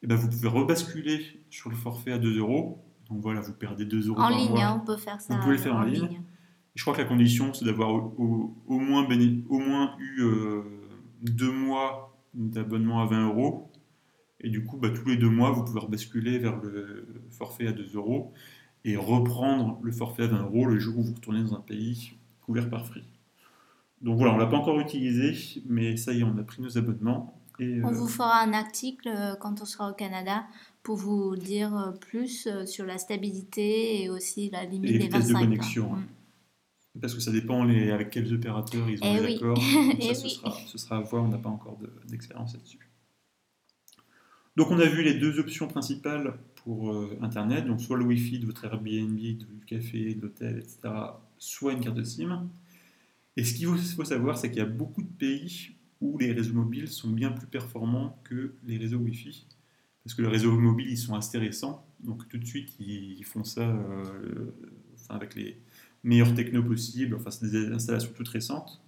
et 0.03 0.07
ben 0.07 0.17
vous 0.17 0.29
pouvez 0.29 0.49
rebasculer 0.49 1.25
sur 1.51 1.71
le 1.71 1.77
forfait 1.77 2.13
à 2.13 2.19
2 2.19 2.39
euros. 2.39 2.85
Donc 3.11 3.21
voilà, 3.23 3.41
vous 3.41 3.53
perdez 3.53 3.85
2 3.85 4.09
euros 4.09 4.19
En 4.21 4.29
par 4.29 4.39
ligne, 4.39 4.51
mois. 4.51 4.65
hein, 4.65 4.81
on 4.83 4.85
peut 4.87 4.97
faire 4.97 5.21
ça. 5.21 5.35
Vous 5.35 5.41
pouvez 5.41 5.57
le 5.57 5.63
faire 5.63 5.77
en 5.77 5.83
ligne. 5.83 6.21
Je 6.75 6.83
crois 6.83 6.95
que 6.95 7.01
la 7.01 7.07
condition, 7.09 7.53
c'est 7.55 7.65
d'avoir 7.65 7.91
au, 7.91 8.15
au- 8.19 8.55
au 8.67 8.79
moins, 8.79 9.09
béné- 9.09 9.43
au 9.49 9.59
moins 9.59 9.97
eu 9.99 10.21
euh, 10.23 10.63
deux 11.23 11.51
mois 11.51 12.17
d'abonnement 12.35 13.01
à 13.03 13.07
20 13.07 13.29
euros. 13.29 13.71
Et 14.41 14.51
du 14.51 14.65
coup, 14.65 14.77
bah, 14.77 14.91
tous 14.91 15.09
les 15.09 15.17
deux 15.17 15.31
mois, 15.31 15.51
vous 15.51 15.65
pouvez 15.65 15.81
rebasculer 15.81 16.39
vers 16.39 16.57
le 16.61 17.07
forfait 17.31 17.67
à 17.67 17.73
2 17.73 17.91
euros 17.95 18.33
et 18.85 18.97
reprendre 18.97 19.81
le 19.83 19.91
forfait 19.91 20.25
à 20.25 20.27
20 20.29 20.43
euros 20.43 20.67
le 20.67 20.79
jour 20.79 20.99
où 20.99 21.03
vous 21.03 21.15
retournez 21.15 21.43
dans 21.43 21.55
un 21.55 21.61
pays 21.61 22.13
couvert 22.43 22.69
par 22.71 22.87
Free. 22.87 23.03
Donc 24.01 24.17
voilà, 24.19 24.33
on 24.33 24.37
ne 24.37 24.41
l'a 24.43 24.47
pas 24.47 24.59
encore 24.59 24.79
utilisé, 24.79 25.61
mais 25.67 25.97
ça 25.97 26.13
y 26.13 26.21
est, 26.21 26.23
on 26.23 26.39
a 26.39 26.43
pris 26.45 26.63
nos 26.63 26.79
abonnements. 26.79 27.35
Et, 27.59 27.81
On 27.83 27.89
euh, 27.89 27.93
vous 27.93 28.07
fera 28.07 28.41
un 28.41 28.53
article 28.53 29.09
euh, 29.09 29.35
quand 29.35 29.61
on 29.61 29.65
sera 29.65 29.91
au 29.91 29.95
Canada 29.95 30.45
pour 30.89 30.97
vous 30.97 31.37
dire 31.37 31.77
euh, 31.77 31.93
plus 31.93 32.47
euh, 32.47 32.65
sur 32.65 32.87
la 32.87 32.97
stabilité 32.97 34.03
et 34.03 34.09
aussi 34.09 34.49
la 34.49 34.65
limite 34.65 34.91
les 34.91 34.99
des 34.99 35.05
vitesses 35.05 35.29
de 35.29 35.33
25. 35.35 35.41
connexion, 35.45 35.95
hein. 35.95 35.99
hein. 36.03 36.99
parce 36.99 37.15
que 37.15 37.21
ça 37.21 37.31
dépend 37.31 37.63
les- 37.63 37.91
avec 37.91 38.09
quels 38.09 38.33
opérateurs 38.33 38.89
ils 38.89 39.03
ont 39.05 39.15
Eh 39.15 39.21
oui. 39.21 39.35
accords. 39.37 39.57
Donc 39.75 39.97
Eh 40.01 40.15
ce, 40.15 40.25
oui. 40.25 40.31
sera, 40.31 40.51
ce 40.67 40.79
sera 40.79 40.97
à 40.97 41.01
voir, 41.03 41.25
on 41.25 41.29
n'a 41.29 41.37
pas 41.37 41.51
encore 41.51 41.77
de- 41.77 41.93
d'expérience 42.09 42.55
là-dessus. 42.55 42.79
Donc 44.57 44.71
on 44.71 44.79
a 44.79 44.87
vu 44.87 45.03
les 45.03 45.13
deux 45.13 45.39
options 45.39 45.69
principales 45.69 46.39
pour 46.65 46.91
euh, 46.91 47.19
Internet, 47.21 47.67
donc 47.67 47.83
soit 47.83 47.99
le 47.99 48.05
Wi-Fi 48.07 48.39
de 48.39 48.47
votre 48.47 48.65
Airbnb, 48.65 49.15
du 49.19 49.47
café, 49.67 50.15
de 50.15 50.23
l'hôtel, 50.23 50.57
etc., 50.59 50.79
soit 51.39 51.75
une 51.75 51.81
carte 51.81 52.03
SIM. 52.03 52.49
Et 53.37 53.45
ce 53.45 53.53
qu'il 53.53 53.67
faut 53.69 54.05
savoir, 54.05 54.39
c'est 54.39 54.49
qu'il 54.49 54.59
y 54.61 54.63
a 54.63 54.65
beaucoup 54.65 55.03
de 55.03 55.07
pays 55.19 55.73
où 56.01 56.17
les 56.17 56.33
réseaux 56.33 56.55
mobiles 56.55 56.89
sont 56.89 57.11
bien 57.11 57.31
plus 57.31 57.47
performants 57.47 58.19
que 58.25 58.55
les 58.67 58.79
réseaux 58.79 58.97
Wi-Fi. 58.97 59.45
Parce 60.05 60.15
que 60.15 60.23
les 60.23 60.29
réseaux 60.29 60.53
mobiles, 60.59 60.91
ils 60.91 60.97
sont 60.99 61.15
assez 61.15 61.39
récents, 61.39 61.87
donc 62.01 62.29
tout 62.29 62.39
de 62.39 62.45
suite, 62.47 62.75
ils, 62.81 63.19
ils 63.19 63.25
font 63.25 63.45
ça 63.45 63.69
euh, 63.69 64.53
enfin, 64.95 65.15
avec 65.17 65.35
les 65.35 65.61
meilleures 66.03 66.35
technos 66.35 66.63
possibles, 66.63 67.15
enfin 67.17 67.31
c'est 67.31 67.51
des 67.51 67.67
installations 67.67 68.11
toutes 68.17 68.29
récentes. 68.29 68.83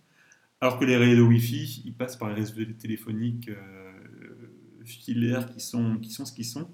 Alors 0.61 0.79
que 0.79 0.85
les 0.85 0.97
réseaux 0.97 1.27
Wi-Fi, 1.27 1.83
ils 1.85 1.95
passent 1.95 2.17
par 2.17 2.29
les 2.29 2.35
réseaux 2.35 2.65
téléphoniques 2.79 3.49
euh, 3.49 3.93
filaires 4.85 5.47
qui 5.53 5.61
sont, 5.61 5.97
qui 5.99 6.11
sont 6.11 6.25
ce 6.25 6.33
qu'ils 6.33 6.45
sont. 6.47 6.69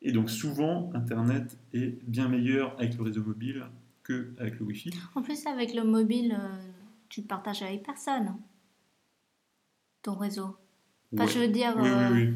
Et 0.00 0.12
donc 0.12 0.30
souvent, 0.30 0.90
Internet 0.94 1.58
est 1.72 2.02
bien 2.06 2.28
meilleur 2.28 2.78
avec 2.78 2.96
le 2.96 3.02
réseau 3.02 3.22
mobile 3.24 3.66
qu'avec 4.06 4.58
le 4.60 4.66
Wi-Fi. 4.66 4.90
En 5.14 5.22
plus, 5.22 5.46
avec 5.46 5.74
le 5.74 5.84
mobile, 5.84 6.36
euh, 6.40 6.72
tu 7.08 7.22
partages 7.22 7.62
avec 7.62 7.82
personne 7.82 8.36
ton 10.02 10.14
réseau. 10.14 10.56
Enfin, 11.14 11.24
Ouais. 11.24 11.32
je 11.32 11.38
veux 11.40 11.48
dire, 11.48 11.74
Oui, 11.78 11.88
euh, 11.88 12.12
oui, 12.12 12.22
oui. 12.28 12.34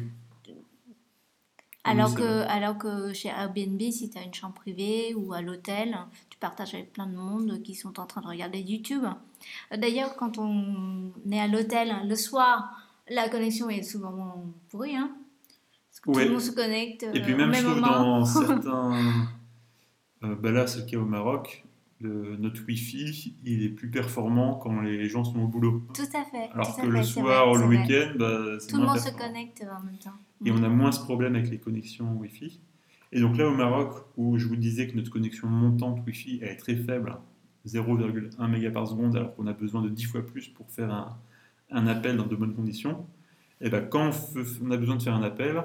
Alors, 1.85 2.15
que, 2.15 2.47
alors 2.47 2.77
que 2.77 3.11
chez 3.13 3.27
Airbnb, 3.29 3.81
si 3.91 4.09
tu 4.09 4.17
as 4.17 4.23
une 4.23 4.33
chambre 4.33 4.53
privée 4.53 5.13
ou 5.15 5.33
à 5.33 5.41
l'hôtel, 5.41 5.97
tu 6.29 6.37
partages 6.37 6.73
avec 6.73 6.93
plein 6.93 7.07
de 7.07 7.15
monde 7.15 7.61
qui 7.61 7.75
sont 7.75 7.99
en 7.99 8.05
train 8.05 8.21
de 8.21 8.27
regarder 8.27 8.59
YouTube. 8.59 9.03
D'ailleurs, 9.75 10.15
quand 10.15 10.37
on 10.37 11.11
est 11.29 11.39
à 11.39 11.47
l'hôtel 11.47 11.93
le 12.07 12.15
soir, 12.15 12.69
la 13.09 13.27
connexion 13.27 13.69
est 13.69 13.83
souvent 13.83 14.45
pourrie. 14.69 14.95
Hein 14.95 15.11
parce 15.89 15.99
que 15.99 16.11
tout 16.11 16.19
le 16.27 16.31
monde 16.33 16.41
se 16.41 16.51
connecte 16.51 17.03
Et 17.13 17.21
puis 17.21 17.33
euh, 17.33 17.37
même, 17.37 17.49
au 17.49 17.53
je 17.53 17.57
même 17.59 17.63
trouve, 17.65 17.81
moment. 17.81 18.19
dans 18.19 18.25
certains... 18.25 18.93
euh, 20.23 20.35
bah 20.35 20.51
là, 20.51 20.65
c'est 20.67 20.79
le 20.79 20.85
cas 20.85 20.97
au 20.97 21.05
Maroc, 21.05 21.63
le- 22.03 22.35
notre 22.37 22.61
Wi-Fi, 22.67 23.35
il 23.45 23.63
est 23.63 23.69
plus 23.69 23.89
performant 23.89 24.55
quand 24.55 24.81
les 24.81 25.07
gens 25.09 25.23
sont 25.23 25.39
au 25.39 25.47
boulot. 25.47 25.81
Tout 25.95 26.01
à 26.15 26.23
fait. 26.25 26.49
Alors 26.53 26.75
tout 26.75 26.81
que 26.81 26.87
le 26.87 26.97
fait, 26.99 27.03
soir 27.03 27.49
vrai, 27.49 27.59
le 27.61 27.67
week-end, 27.67 28.11
bah, 28.19 28.57
Tout 28.69 28.77
le 28.77 28.85
monde 28.85 28.97
se 28.99 29.11
connecte 29.17 29.63
en 29.63 29.83
même 29.85 29.97
temps. 29.97 30.11
Et 30.45 30.51
on 30.51 30.61
a 30.63 30.69
moins 30.69 30.91
ce 30.91 30.99
problème 31.01 31.35
avec 31.35 31.49
les 31.49 31.57
connexions 31.57 32.13
Wi-Fi. 32.17 32.59
Et 33.11 33.19
donc 33.19 33.37
là, 33.37 33.47
au 33.47 33.53
Maroc, 33.55 34.05
où 34.17 34.37
je 34.37 34.47
vous 34.47 34.55
disais 34.55 34.87
que 34.87 34.95
notre 34.95 35.09
connexion 35.11 35.47
montante 35.47 35.99
Wi-Fi 36.05 36.39
elle 36.41 36.49
est 36.49 36.55
très 36.57 36.75
faible, 36.75 37.15
0,1 37.65 38.47
méga 38.49 38.71
par 38.71 38.87
seconde, 38.87 39.15
alors 39.15 39.35
qu'on 39.35 39.47
a 39.47 39.53
besoin 39.53 39.81
de 39.81 39.89
10 39.89 40.03
fois 40.05 40.25
plus 40.25 40.47
pour 40.49 40.69
faire 40.69 40.91
un, 40.91 41.17
un 41.71 41.87
appel 41.87 42.17
dans 42.17 42.25
de 42.25 42.35
bonnes 42.35 42.53
conditions, 42.53 43.05
et 43.61 43.69
ben 43.69 43.85
quand 43.85 44.09
on 44.61 44.71
a 44.71 44.77
besoin 44.77 44.95
de 44.97 45.01
faire 45.01 45.15
un 45.15 45.23
appel, 45.23 45.63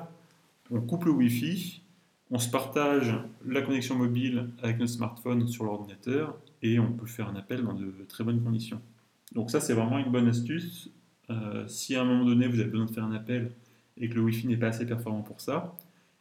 on 0.71 0.81
coupe 0.81 1.07
le 1.07 1.11
Wi-Fi, 1.11 1.83
on 2.31 2.39
se 2.39 2.51
partage 2.51 3.15
la 3.47 3.63
connexion 3.63 3.95
mobile 3.95 4.51
avec 4.63 4.79
notre 4.79 4.93
smartphone 4.93 5.49
sur 5.49 5.65
l'ordinateur, 5.65 6.39
et 6.63 6.79
on 6.79 6.93
peut 6.93 7.07
faire 7.07 7.29
un 7.29 7.37
appel 7.37 7.63
dans 7.63 7.75
de 7.75 7.93
très 8.09 8.25
bonnes 8.25 8.43
conditions. 8.43 8.81
Donc 9.35 9.51
ça, 9.51 9.61
c'est 9.61 9.75
vraiment 9.75 9.99
une 9.99 10.11
bonne 10.11 10.29
astuce. 10.29 10.91
Euh, 11.31 11.67
si 11.69 11.95
à 11.95 12.03
un 12.03 12.05
moment 12.05 12.25
donné, 12.25 12.49
vous 12.49 12.61
avez 12.61 12.71
besoin 12.71 12.87
de 12.87 12.91
faire 12.91 13.05
un 13.05 13.13
appel 13.13 13.53
et 13.97 14.09
que 14.09 14.15
le 14.15 14.23
Wi-Fi 14.23 14.47
n'est 14.47 14.57
pas 14.57 14.69
assez 14.69 14.87
performant 14.87 15.23
pour 15.23 15.41
ça, 15.41 15.77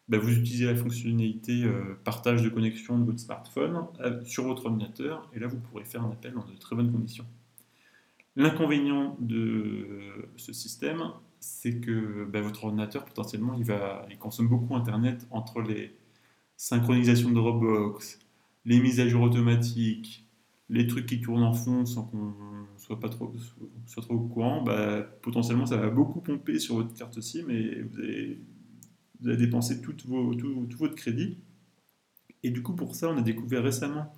bah, 0.09 0.17
vous 0.17 0.31
utilisez 0.31 0.65
la 0.65 0.75
fonctionnalité 0.75 1.63
euh, 1.63 1.97
partage 2.03 2.41
de 2.41 2.49
connexion 2.49 2.97
de 2.97 3.05
votre 3.05 3.19
smartphone 3.19 3.85
sur 4.25 4.45
votre 4.45 4.65
ordinateur, 4.65 5.29
et 5.33 5.39
là 5.39 5.47
vous 5.47 5.59
pourrez 5.59 5.83
faire 5.83 6.03
un 6.03 6.11
appel 6.11 6.33
dans 6.33 6.45
de 6.45 6.57
très 6.57 6.75
bonnes 6.75 6.91
conditions. 6.91 7.25
L'inconvénient 8.35 9.17
de 9.19 10.29
ce 10.37 10.53
système, 10.53 11.01
c'est 11.39 11.79
que 11.79 12.25
bah, 12.25 12.41
votre 12.41 12.65
ordinateur 12.65 13.05
potentiellement 13.05 13.53
il, 13.53 13.63
va, 13.63 14.05
il 14.09 14.17
consomme 14.17 14.47
beaucoup 14.47 14.75
Internet 14.75 15.27
entre 15.31 15.61
les 15.61 15.95
synchronisations 16.55 17.29
de 17.29 17.35
Dropbox, 17.35 18.19
les 18.65 18.79
mises 18.79 18.99
à 18.99 19.07
jour 19.07 19.21
automatiques, 19.21 20.27
les 20.69 20.87
trucs 20.87 21.05
qui 21.05 21.21
tournent 21.21 21.43
en 21.43 21.53
fond 21.53 21.85
sans 21.85 22.03
qu'on 22.03 22.33
soit 22.77 22.99
pas 22.99 23.09
trop, 23.09 23.33
soit 23.85 24.03
trop 24.03 24.15
au 24.15 24.27
courant, 24.27 24.63
bah, 24.63 25.01
potentiellement 25.21 25.65
ça 25.65 25.77
va 25.77 25.89
beaucoup 25.89 26.21
pomper 26.21 26.59
sur 26.59 26.75
votre 26.75 26.93
carte 26.93 27.19
SIM 27.21 27.49
et 27.49 27.81
vous 27.81 27.99
allez, 27.99 28.39
vous 29.19 29.35
dépenser 29.35 29.81
tout, 29.81 29.95
vos, 30.05 30.35
tout, 30.35 30.65
tout 30.69 30.77
votre 30.77 30.95
crédit. 30.95 31.37
Et 32.43 32.51
du 32.51 32.61
coup, 32.61 32.73
pour 32.73 32.95
ça, 32.95 33.09
on 33.09 33.17
a 33.17 33.21
découvert 33.21 33.63
récemment 33.63 34.13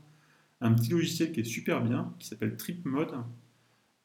un 0.62 0.74
petit 0.74 0.92
logiciel 0.92 1.32
qui 1.32 1.40
est 1.40 1.46
super 1.46 1.82
bien, 1.82 2.14
qui 2.20 2.28
s'appelle 2.28 2.58
TripMode. 2.58 3.16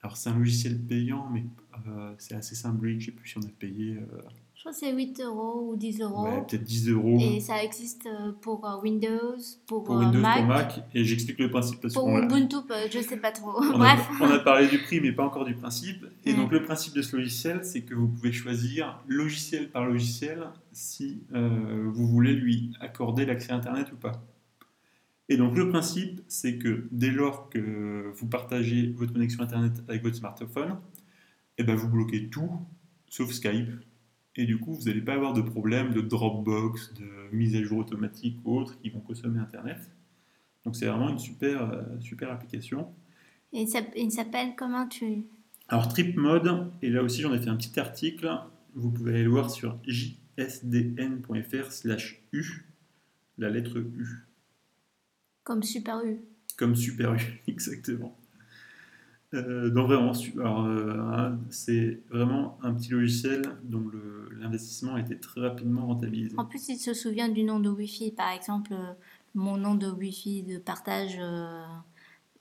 Alors, 0.05 0.19
c'est 0.19 0.29
un 0.29 0.37
logiciel 0.37 0.79
payant, 0.79 1.31
mais 1.33 1.47
euh, 1.89 2.13
c'est 2.19 2.35
assez 2.35 2.55
symbolique. 2.55 3.01
Je 3.01 3.07
sais 3.07 3.13
plus 3.13 3.27
si 3.27 3.39
on 3.39 3.41
a 3.41 3.51
payé 3.59 3.95
euh, 3.95 4.21
Je 4.55 4.61
crois 4.61 4.73
que 4.73 4.77
c'est 4.77 4.93
8 4.93 5.19
euros 5.23 5.71
ou 5.71 5.77
10 5.77 6.03
euros. 6.03 6.25
ouais, 6.25 6.45
peut-être 6.47 6.63
10 6.63 6.91
euros 6.91 7.17
Et 7.19 7.41
ça 7.41 7.65
existe 7.65 8.05
euh, 8.05 8.33
pour 8.43 8.61
Windows, 8.83 9.39
pour, 9.67 9.83
pour 9.83 9.97
Windows, 9.97 10.21
Mac, 10.21 10.37
pour 10.41 10.47
Mac. 10.47 10.81
Et 10.93 11.07
j'explique 11.07 11.39
le 11.39 11.49
principe 11.49 11.81
parce 11.81 11.95
pour 11.95 12.07
Ubuntu, 12.07 12.57
je 12.91 12.99
sais 13.01 13.17
pas 13.17 13.33
trop. 13.33 13.53
On 13.59 13.81
a, 13.81 13.97
Bref. 13.97 14.09
on 14.21 14.31
a 14.31 14.41
parlé 14.41 14.69
du 14.69 14.79
prix, 14.83 15.01
mais 15.01 15.13
pas 15.13 15.25
encore 15.25 15.47
du 15.47 15.55
principe. 15.55 16.05
Et 16.27 16.35
donc, 16.35 16.53
le 16.53 16.63
principe 16.63 16.95
de 16.95 17.01
ce 17.01 17.17
logiciel, 17.17 17.61
c'est 17.65 17.81
que 17.81 17.95
vous 17.95 18.09
pouvez 18.09 18.31
choisir 18.31 19.03
logiciel 19.09 19.71
par 19.71 19.87
logiciel 19.87 20.51
si 20.73 21.23
euh, 21.35 21.89
vous 21.95 22.07
voulez 22.07 22.35
lui 22.35 22.75
accorder 22.79 23.25
l'accès 23.25 23.53
à 23.53 23.57
Internet 23.57 23.91
ou 23.91 23.97
pas. 23.97 24.23
Et 25.29 25.37
donc, 25.37 25.57
le 25.57 25.69
principe, 25.71 26.21
c'est 26.29 26.59
que 26.59 26.87
dès 26.91 27.11
lors 27.11 27.49
que 27.49 28.11
vous 28.15 28.27
partagez 28.27 28.89
votre 28.89 29.13
connexion 29.13 29.43
Internet 29.43 29.73
avec 29.89 30.03
votre 30.03 30.17
smartphone, 30.17 30.77
eh 31.59 31.65
ben, 31.65 31.75
vous 31.75 31.89
bloquez 31.89 32.29
tout, 32.29 32.51
sauf 33.09 33.31
Skype. 33.33 33.71
Et 34.37 34.45
du 34.45 34.59
coup, 34.59 34.75
vous 34.75 34.85
n'allez 34.85 35.01
pas 35.01 35.15
avoir 35.15 35.33
de 35.33 35.41
problème 35.41 35.93
de 35.95 36.01
Dropbox, 36.01 36.93
de 36.95 37.35
mise 37.35 37.55
à 37.57 37.63
jour 37.63 37.79
automatique 37.79 38.37
ou 38.45 38.59
autres 38.59 38.79
qui 38.81 38.91
vont 38.91 39.01
consommer 39.01 39.39
Internet. 39.39 39.79
Donc, 40.65 40.77
c'est 40.77 40.87
vraiment 40.87 41.09
une 41.09 41.19
super, 41.19 41.71
euh, 41.73 41.83
super 42.01 42.31
application. 42.31 42.89
Et 43.53 43.63
il 43.63 43.69
s'app- 43.69 43.93
il 43.97 44.11
s'appelle 44.11 44.55
comment 44.57 44.87
tu. 44.89 45.23
Alors 45.69 45.89
Trip 45.89 46.17
Mode, 46.17 46.71
et 46.83 46.91
là 46.91 47.03
aussi 47.03 47.23
j'en 47.23 47.33
ai 47.33 47.39
fait 47.41 47.49
un 47.49 47.57
petit 47.57 47.79
article, 47.81 48.31
vous 48.75 48.91
pouvez 48.91 49.15
aller 49.15 49.23
le 49.25 49.31
voir 49.31 49.51
sur 49.51 49.79
jsdn.fr 49.87 51.71
slash 51.73 52.23
u, 52.33 52.67
la 53.39 53.49
lettre 53.49 53.79
U, 53.79 54.27
Comme 55.45 55.63
Super 55.63 56.03
U. 56.05 56.21
comme 56.57 56.75
Super 56.75 57.15
U, 57.15 57.19
exactement. 57.49 58.17
Euh, 59.35 59.69
donc 59.69 59.89
vraiment, 59.89 60.13
euh, 60.39 61.01
un- 61.01 61.39
c'est 61.51 62.01
vraiment 62.09 62.57
un 62.63 62.73
petit 62.73 62.91
logiciel 62.91 63.43
dont 63.65 63.91
l'investissement 64.39 64.95
a 64.95 65.01
été 65.01 65.19
très 65.19 65.41
rapidement 65.41 65.87
rentabilisé. 65.87 66.35
En 66.39 66.45
plus, 66.45 66.69
il 66.69 66.79
se 66.79 66.95
souvient 66.95 67.29
du 67.29 67.43
nom 67.43 67.59
de 67.59 67.69
Wi-Fi. 67.69 68.13
Par 68.13 68.31
exemple, 68.31 68.73
euh, 68.73 68.93
mon 69.35 69.57
nom 69.57 69.75
de 69.75 69.91
Wi-Fi 69.91 70.45
de 70.45 70.59
partage 70.59 71.17
euh, 71.21 71.65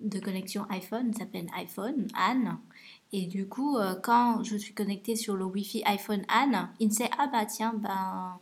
de 0.02 0.20
connexion 0.20 0.66
iPhone 0.70 1.14
s'appelle 1.14 1.48
iPhone 1.58 2.08
Anne. 2.14 2.58
Et 3.12 3.26
du 3.28 3.48
coup, 3.48 3.78
quand 4.02 4.44
je 4.44 4.58
suis 4.58 4.74
connectée 4.74 5.16
sur 5.16 5.36
le 5.36 5.46
Wi-Fi 5.46 5.84
iPhone 5.86 6.24
Anne, 6.30 6.70
il 6.80 6.92
sait 6.92 7.10
ah 7.18 7.30
bah 7.32 7.46
tiens, 7.46 7.74
ben, 7.76 8.40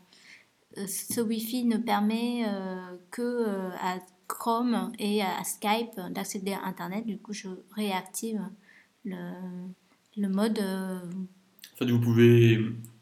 ce 0.88 1.20
Wi-Fi 1.20 1.66
ne 1.66 1.76
permet 1.78 2.46
que 3.12 3.70
à 3.82 4.00
Chrome 4.38 4.92
et 5.00 5.22
à 5.22 5.44
Skype 5.44 6.00
d'accéder 6.12 6.54
à 6.54 6.66
Internet. 6.66 7.06
Du 7.06 7.18
coup, 7.18 7.34
je 7.34 7.48
réactive 7.76 8.42
le, 9.06 9.16
le 10.18 10.28
mode. 10.30 10.60
euh, 10.60 11.00
En 11.74 11.78
fait, 11.78 11.92
vous 11.92 12.00
pouvez, 12.00 12.58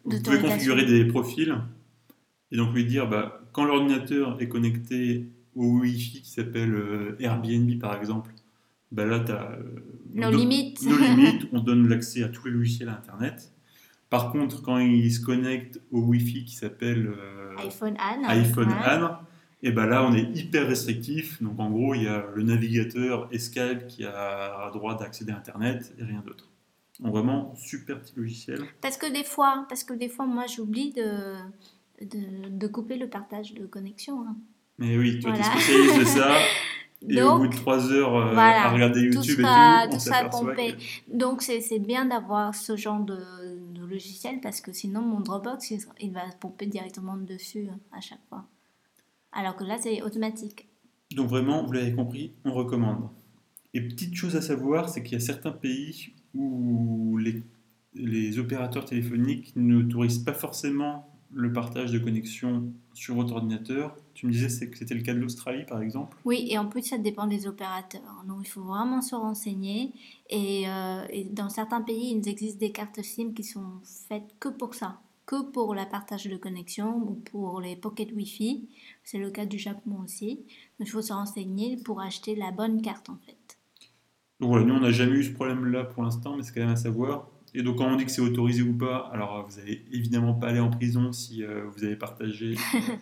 vous 0.06 0.22
pouvez 0.22 0.40
configurer 0.42 0.86
des 0.86 1.06
profils 1.06 1.56
et 2.52 2.58
donc 2.58 2.74
lui 2.74 2.86
dire 2.86 3.08
bah, 3.10 3.42
quand 3.54 3.64
l'ordinateur 3.66 4.42
est 4.42 4.48
connecté 4.48 5.28
au 5.56 5.80
Wi-Fi 5.80 6.22
qui 6.22 6.30
s'appelle 6.30 6.74
euh, 6.74 7.16
Airbnb 7.20 7.80
par 7.80 7.96
exemple, 7.98 8.32
bah 8.92 9.06
là 9.06 9.20
tu 9.20 9.32
as 9.32 9.58
nos 10.14 10.32
limites. 10.32 10.82
nos 10.84 10.98
limites, 10.98 11.48
on 11.54 11.60
donne 11.60 11.88
l'accès 11.88 12.24
à 12.24 12.30
tous 12.30 12.46
les 12.48 12.52
logiciels 12.54 12.90
Internet. 12.90 13.52
Par 14.10 14.32
contre, 14.32 14.64
quand 14.64 14.80
il 14.80 15.12
se 15.14 15.20
connecte 15.20 15.80
au 15.92 16.00
Wi-Fi 16.02 16.44
qui 16.46 16.56
s'appelle 16.56 17.08
euh, 17.16 17.56
iPhone 17.60 17.96
Anne. 18.00 18.26
iPhone 18.26 18.70
ouais. 18.70 18.74
Anne, 18.84 19.10
et 19.62 19.72
ben 19.72 19.86
là 19.86 20.04
on 20.06 20.14
est 20.16 20.30
hyper 20.38 20.68
restrictif. 20.68 21.42
Donc 21.42 21.60
en 21.60 21.70
gros, 21.70 21.94
il 21.96 22.04
y 22.04 22.08
a 22.08 22.26
le 22.36 22.44
navigateur 22.44 23.28
et 23.32 23.40
Skype 23.40 23.88
qui 23.88 24.06
a 24.06 24.70
droit 24.74 24.98
d'accéder 24.98 25.32
à 25.32 25.38
Internet 25.38 25.94
et 26.00 26.04
rien 26.04 26.22
d'autre. 26.26 26.48
Donc 27.00 27.12
vraiment 27.14 27.54
super 27.56 28.00
petit 28.02 28.14
logiciel. 28.18 28.60
Parce 28.82 28.98
que 28.98 29.12
des 29.12 29.24
fois, 29.24 29.66
parce 29.70 29.84
que 29.84 29.94
des 29.94 30.10
fois, 30.10 30.26
moi, 30.26 30.46
j'oublie 30.48 30.92
de, 30.94 31.36
de, 32.02 32.50
de 32.50 32.68
couper 32.68 32.98
le 32.98 33.08
partage 33.08 33.54
de 33.54 33.66
connexion. 33.66 34.22
hein. 34.28 34.36
Mais 34.78 34.98
oui, 34.98 35.20
tu 35.20 35.28
es 35.28 35.30
Voilà. 35.32 35.44
spécialiste 35.46 36.00
de 36.00 36.04
ça. 36.06 36.32
Et 37.08 37.22
au 37.22 37.38
bout 37.38 37.44
Donc, 37.48 37.54
de 37.54 37.58
3 37.58 37.92
heures 37.94 38.14
euh, 38.18 38.34
voilà, 38.34 38.66
à 38.66 38.70
regarder 38.72 39.00
YouTube 39.04 39.40
sera- 39.40 39.86
et 39.86 39.88
tout, 39.88 39.94
on 39.94 39.98
tout 39.98 40.04
sera 40.04 40.16
s'aperçoit 40.18 40.50
pompé. 40.50 40.74
que- 40.76 41.18
donc 41.18 41.42
c'est 41.42 41.80
bien 41.80 42.04
d'avoir 42.06 42.54
ce 42.54 42.76
genre 42.76 43.00
de, 43.00 43.16
de 43.74 43.86
logiciel 43.86 44.42
parce 44.42 44.60
que 44.60 44.74
sinon, 44.74 45.02
mon 45.02 45.22
Dropbox, 45.22 45.72
il, 45.72 45.80
il 46.02 46.12
va 46.12 46.24
pomper 46.42 46.66
directement 46.66 47.16
dessus 47.16 47.68
hein, 47.72 47.80
à 47.94 48.02
chaque 48.02 48.20
fois. 48.28 48.44
Alors 49.32 49.56
que 49.56 49.64
là, 49.64 49.78
c'est 49.80 50.02
automatique. 50.02 50.68
Donc 51.16 51.28
vraiment, 51.28 51.66
vous 51.66 51.72
l'avez 51.72 51.94
compris, 51.94 52.34
on 52.46 52.54
recommande. 52.54 53.10
Et 53.74 53.82
petite 53.82 54.16
chose 54.16 54.36
à 54.36 54.42
savoir, 54.42 54.90
c'est 54.90 55.04
qu'il 55.04 55.14
y 55.14 55.16
a 55.16 55.20
certains 55.20 55.52
pays 55.52 56.14
où 56.34 57.18
les, 57.18 57.44
les 57.94 58.40
opérateurs 58.40 58.86
téléphoniques 58.86 59.54
n'autorisent 59.56 60.24
pas 60.24 60.34
forcément 60.34 61.06
le 61.32 61.54
partage 61.54 61.92
de 61.92 62.00
connexion 62.00 62.74
sur 62.94 63.16
votre 63.16 63.34
ordinateur. 63.34 63.96
Tu 64.14 64.26
me 64.26 64.32
disais 64.32 64.70
que 64.70 64.78
c'était 64.78 64.96
le 64.96 65.02
cas 65.02 65.14
de 65.14 65.20
l'Australie 65.20 65.64
par 65.66 65.82
exemple. 65.82 66.18
Oui, 66.26 66.48
et 66.50 66.58
en 66.58 66.68
plus, 66.68 66.82
ça 66.82 66.98
dépend 66.98 67.28
des 67.28 67.48
opérateurs. 67.48 68.24
Donc, 68.28 68.40
il 68.42 68.50
faut 68.50 68.64
vraiment 68.64 69.02
se 69.02 69.16
renseigner. 69.16 69.92
Et, 70.30 70.68
euh, 70.68 71.06
et 71.10 71.26
dans 71.26 71.50
certains 71.50 71.82
pays, 71.82 72.16
il 72.16 72.28
existe 72.28 72.58
des 72.58 72.72
cartes 72.72 73.02
SIM 73.02 73.34
qui 73.34 73.44
sont 73.44 73.80
faites 74.08 74.36
que 74.40 74.50
pour 74.50 74.74
ça, 74.74 75.00
que 75.30 75.44
pour 75.52 75.76
la 75.76 75.86
partage 75.86 76.26
de 76.26 76.38
connexion 76.38 76.98
ou 77.08 77.14
pour 77.14 77.62
les 77.62 77.76
pocket 77.76 78.12
Wi-Fi. 78.12 78.68
C'est 79.04 79.20
le 79.20 79.30
cas 79.30 79.46
du 79.46 79.60
Japon 79.60 80.02
aussi. 80.04 80.38
Donc, 80.80 80.88
il 80.88 80.90
faut 80.90 81.04
se 81.04 81.14
renseigner 81.14 81.78
pour 81.78 82.02
acheter 82.02 82.36
la 82.36 82.50
bonne 82.50 82.82
carte, 82.82 83.12
en 83.12 83.18
fait. 83.18 83.60
Donc 84.40 84.50
voilà, 84.50 84.66
nous 84.66 84.74
on 84.74 84.80
n'a 84.80 84.92
jamais 84.92 85.18
eu 85.18 85.24
ce 85.24 85.32
problème-là 85.32 85.84
pour 85.84 86.02
l'instant, 86.02 86.36
mais 86.36 86.42
c'est 86.42 86.54
quand 86.54 86.62
même 86.62 86.70
à 86.70 86.78
savoir. 86.78 87.30
Et 87.54 87.62
donc 87.62 87.78
quand 87.78 87.92
on 87.92 87.96
dit 87.96 88.06
que 88.06 88.12
c'est 88.12 88.22
autorisé 88.22 88.62
ou 88.62 88.74
pas, 88.74 89.10
alors 89.12 89.46
vous 89.48 89.60
n'allez 89.60 89.86
évidemment 89.92 90.34
pas 90.34 90.48
aller 90.48 90.62
en 90.62 90.70
prison 90.70 91.12
si 91.12 91.44
euh, 91.44 91.66
vous 91.76 91.84
avez 91.84 91.98
partagé 91.98 92.56
euh, 92.56 92.96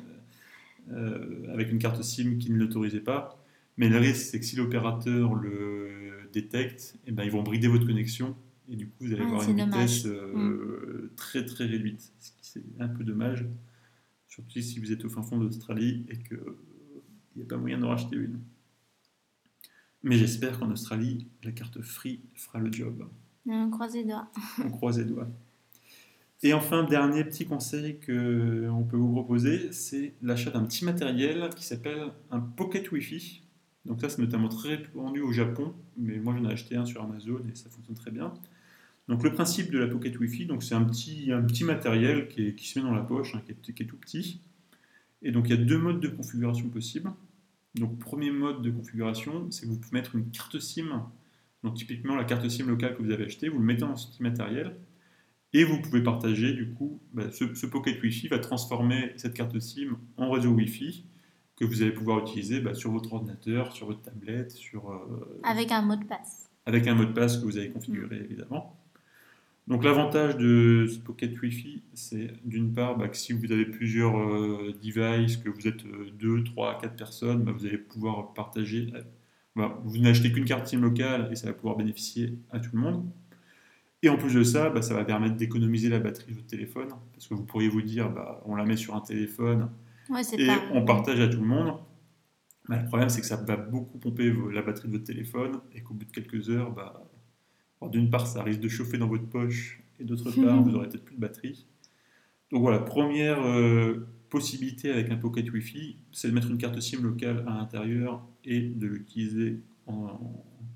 euh, 0.92 1.54
avec 1.54 1.72
une 1.72 1.78
carte 1.78 2.02
SIM 2.02 2.40
qui 2.40 2.52
ne 2.52 2.58
l'autorisait 2.58 3.02
pas. 3.02 3.40
Mais 3.78 3.88
le 3.88 4.00
risque, 4.00 4.32
c'est 4.32 4.40
que 4.40 4.46
si 4.46 4.56
l'opérateur 4.56 5.36
le 5.36 6.28
détecte, 6.34 6.98
eh 7.06 7.12
ben, 7.12 7.24
ils 7.24 7.32
vont 7.32 7.44
brider 7.44 7.68
votre 7.68 7.86
connexion. 7.86 8.36
Et 8.70 8.76
du 8.76 8.88
coup, 8.88 8.96
vous 9.02 9.14
allez 9.14 9.22
Ah, 9.24 9.26
avoir 9.28 9.50
une 9.50 9.58
dommage. 9.58 9.90
vitesse 9.96 10.06
euh, 10.08 11.12
très 11.16 11.46
très 11.46 11.66
réduite. 11.66 12.12
Ce 12.20 12.32
qui 12.32 12.38
c'est 12.42 12.64
un 12.80 12.88
peu 12.90 13.04
dommage. 13.04 13.46
Surtout 14.28 14.60
si 14.62 14.80
vous 14.80 14.92
êtes 14.92 15.04
au 15.06 15.10
fin 15.10 15.24
fond 15.24 15.38
d'Australie 15.38 16.06
et 16.10 16.18
qu'il 16.18 16.40
n'y 17.36 17.44
a 17.44 17.46
pas 17.46 17.58
moyen 17.58 17.78
d'en 17.80 17.90
racheter 17.90 18.16
une. 18.18 18.40
Mais 20.04 20.18
j'espère 20.18 20.60
qu'en 20.60 20.70
Australie, 20.72 21.28
la 21.44 21.52
carte 21.52 21.82
free 21.82 22.22
fera 22.36 22.60
le 22.60 22.72
job. 22.72 23.08
On 23.48 23.70
croise 23.70 23.94
les 23.96 24.04
doigts. 24.04 24.30
On 24.64 24.70
croise 24.70 25.00
les 25.00 25.06
doigts. 25.06 25.28
Et 26.44 26.54
enfin, 26.54 26.84
dernier 26.84 27.24
petit 27.24 27.46
conseil 27.46 27.98
que 27.98 28.70
on 28.70 28.84
peut 28.84 28.96
vous 28.98 29.12
proposer, 29.12 29.72
c'est 29.72 30.14
l'achat 30.22 30.52
d'un 30.52 30.64
petit 30.66 30.86
matériel 30.86 31.50
qui 31.56 31.66
s'appelle 31.66 32.12
un 32.30 32.40
Pocket 32.40 32.92
Wi-Fi. 32.92 33.42
Donc 33.86 34.02
ça, 34.02 34.10
c'est 34.10 34.22
notamment 34.22 34.48
très 34.50 34.76
répandu 34.76 35.22
au 35.22 35.32
Japon, 35.32 35.74
mais 35.98 36.20
moi 36.20 36.36
j'en 36.38 36.48
ai 36.48 36.54
acheté 36.54 36.76
un 36.76 36.86
sur 36.86 37.02
Amazon 37.02 37.40
et 37.52 37.56
ça 37.56 37.70
fonctionne 37.72 37.96
très 37.96 38.12
bien. 38.12 38.34
Donc 39.08 39.24
le 39.24 39.32
principe 39.32 39.72
de 39.72 39.78
la 39.80 39.88
Pocket 39.88 40.18
Wi-Fi, 40.20 40.46
donc 40.48 40.64
c'est 40.64 40.76
un 40.76 40.84
petit, 40.84 41.32
un 41.32 41.42
petit 41.42 41.64
matériel 41.64 42.28
qui, 42.28 42.48
est- 42.48 42.56
qui 42.56 42.68
se 42.68 42.78
met 42.80 42.86
dans 42.86 42.94
la 42.94 43.02
poche, 43.04 43.36
hein, 43.36 43.42
qui, 43.46 43.52
est, 43.54 43.74
qui 43.74 43.84
est 43.84 43.86
tout 43.86 43.98
petit. 43.98 44.42
Et 45.22 45.32
donc 45.32 45.48
il 45.48 45.52
y 45.52 45.54
a 45.54 45.64
deux 45.64 45.78
modes 45.78 46.00
de 46.02 46.10
configuration 46.10 46.68
possibles. 46.70 47.12
Donc 47.76 48.00
premier 48.00 48.32
mode 48.32 48.62
de 48.62 48.70
configuration, 48.72 49.50
c'est 49.52 49.66
que 49.66 49.72
vous 49.72 49.80
pouvez 49.80 49.94
mettre 50.00 50.16
une 50.16 50.30
carte 50.32 50.60
SIM 50.60 51.06
donc 51.64 51.74
typiquement 51.76 52.16
la 52.16 52.24
carte 52.24 52.48
SIM 52.48 52.68
locale 52.68 52.96
que 52.96 53.02
vous 53.02 53.10
avez 53.12 53.26
achetée, 53.26 53.50
vous 53.50 53.58
le 53.58 53.66
mettez 53.66 53.82
dans 53.82 53.96
ce 53.96 54.08
petit 54.12 54.22
matériel 54.22 54.76
et 55.54 55.64
vous 55.64 55.82
pouvez 55.82 56.04
partager 56.04 56.54
du 56.54 56.70
coup, 56.74 57.02
bah, 57.14 57.32
ce, 57.32 57.52
ce 57.56 57.66
Pocket 57.66 58.00
Wi-Fi 58.02 58.28
va 58.28 58.38
transformer 58.38 59.12
cette 59.18 59.34
carte 59.34 59.60
SIM 59.60 59.98
en 60.18 60.30
réseau 60.30 60.52
Wi-Fi 60.52 61.04
que 61.56 61.66
vous 61.66 61.82
allez 61.82 61.92
pouvoir 61.92 62.20
utiliser 62.20 62.60
bah, 62.62 62.76
sur 62.76 62.92
votre 62.92 63.12
ordinateur, 63.14 63.72
sur 63.76 63.88
votre 63.88 64.02
tablette, 64.04 64.52
sur, 64.52 64.92
euh, 64.92 65.40
Avec 65.44 65.72
un 65.72 65.82
mot 65.82 65.96
de 65.96 66.04
passe. 66.06 66.48
avec 66.68 66.86
un 66.88 66.94
mot 66.94 67.06
de 67.06 67.12
passe 67.14 67.38
que 67.38 67.46
vous 67.46 67.58
avez 67.58 67.70
configuré 67.70 68.18
évidemment. 68.24 68.77
Donc 69.68 69.84
l'avantage 69.84 70.38
de 70.38 70.88
ce 70.90 70.98
Pocket 71.00 71.38
Wi-Fi, 71.42 71.84
c'est 71.94 72.32
d'une 72.46 72.72
part 72.74 72.98
bah, 72.98 73.10
que 73.10 73.18
si 73.18 73.34
vous 73.34 73.52
avez 73.52 73.66
plusieurs 73.66 74.18
euh, 74.18 74.74
devices, 74.82 75.36
que 75.38 75.50
vous 75.50 75.68
êtes 75.68 75.84
2, 76.18 76.44
3, 76.46 76.78
4 76.80 76.96
personnes, 76.96 77.44
bah, 77.44 77.52
vous 77.52 77.66
allez 77.66 77.78
pouvoir 77.78 78.34
partager. 78.34 78.88
euh, 78.96 79.02
bah, 79.58 79.78
vous 79.84 79.98
n'achetez 79.98 80.32
qu'une 80.32 80.46
carte 80.46 80.68
SIM 80.68 80.80
locale 80.82 81.30
et 81.32 81.36
ça 81.36 81.48
va 81.48 81.54
pouvoir 81.54 81.76
bénéficier 81.76 82.38
à 82.52 82.60
tout 82.60 82.70
le 82.74 82.80
monde. 82.80 83.06
Et 84.04 84.10
en 84.10 84.18
plus 84.18 84.34
de 84.36 84.44
ça, 84.44 84.72
ça 84.82 84.94
va 84.94 85.04
permettre 85.04 85.36
d'économiser 85.36 85.90
la 85.90 86.00
batterie 86.00 86.32
de 86.32 86.36
votre 86.36 86.48
téléphone, 86.48 86.90
parce 87.14 87.28
que 87.28 87.34
vous 87.34 87.44
pourriez 87.44 87.68
vous 87.68 87.82
dire, 87.82 88.14
on 88.46 88.56
la 88.56 88.64
met 88.64 88.78
sur 88.78 88.96
un 88.96 89.02
téléphone 89.02 89.70
Ouais, 90.10 90.22
et 90.38 90.46
pas. 90.48 90.62
on 90.72 90.86
partage 90.86 91.20
à 91.20 91.28
tout 91.28 91.40
le 91.42 91.48
monde. 91.48 91.74
Le 92.70 92.86
problème, 92.86 93.10
c'est 93.10 93.22
que 93.22 93.28
ça 93.28 93.36
va 93.38 93.58
beaucoup 93.58 93.98
pomper 93.98 94.32
la 94.54 94.62
batterie 94.62 94.88
de 94.88 94.94
votre 94.94 95.04
téléphone 95.06 95.60
et 95.74 95.82
qu'au 95.82 95.96
bout 95.96 96.06
de 96.06 96.12
quelques 96.12 96.50
heures, 96.52 96.72
bah, 96.72 97.07
alors, 97.82 97.92
d'une 97.92 98.10
part, 98.10 98.28
ça 98.28 98.44
risque 98.44 98.60
de 98.60 98.70
chauffer 98.70 98.98
dans 98.98 99.08
votre 99.08 99.26
poche 99.28 99.82
et 100.00 100.04
d'autre 100.04 100.32
part, 100.42 100.62
vous 100.64 100.76
aurez 100.76 100.88
peut-être 100.90 101.06
plus 101.06 101.16
de 101.16 101.22
batterie. 101.22 101.66
Donc 102.52 102.62
voilà, 102.62 102.80
première 102.80 103.42
euh, 103.46 104.08
possibilité 104.30 104.92
avec 104.92 105.10
un 105.12 105.18
Pocket 105.18 105.50
Wi-Fi, 105.52 105.98
c'est 106.12 106.30
de 106.30 106.34
mettre 106.34 106.50
une 106.50 106.58
carte 106.58 106.80
SIM 106.80 107.02
locale 107.02 107.44
à 107.48 107.56
l'intérieur 107.58 108.26
et 108.46 108.62
de 108.62 108.88
l'utiliser 108.88 109.60
en- 109.86 110.20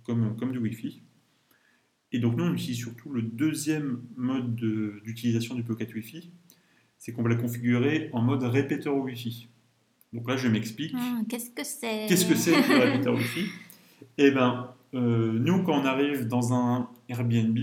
comme, 0.04 0.36
comme 0.38 0.52
du 0.52 0.58
Wi-Fi. 0.58 1.02
Et 2.12 2.20
donc 2.20 2.36
nous, 2.36 2.44
on 2.44 2.54
utilise 2.54 2.78
surtout 2.78 3.10
le 3.12 3.22
deuxième 3.22 4.02
mode 4.18 4.56
de- 4.56 5.02
d'utilisation 5.06 5.56
du 5.56 5.64
Pocket 5.64 5.94
Wi-Fi, 5.94 6.30
c'est 6.98 7.14
qu'on 7.14 7.24
va 7.24 7.30
la 7.30 7.36
configurer 7.36 8.10
en 8.14 8.22
mode 8.22 8.44
répéteur 8.44 8.96
Wi-Fi. 8.98 9.48
Donc 10.14 10.28
là, 10.30 10.36
je 10.36 10.50
m'explique. 10.50 10.94
Ah, 10.96 11.22
Qu'est-ce 11.30 11.52
que 11.52 11.64
c'est? 11.64 12.06
Qu'est-ce 12.10 12.26
que 12.26 12.36
c'est 12.36 12.52
le 12.52 12.80
répéteur 12.92 13.16
Wi-Fi? 13.16 13.46
Eh 14.18 14.32
bien, 14.32 14.72
nous, 14.94 15.64
quand 15.64 15.82
on 15.82 15.86
arrive 15.86 16.28
dans 16.28 16.54
un 16.54 16.90
Airbnb, 17.10 17.58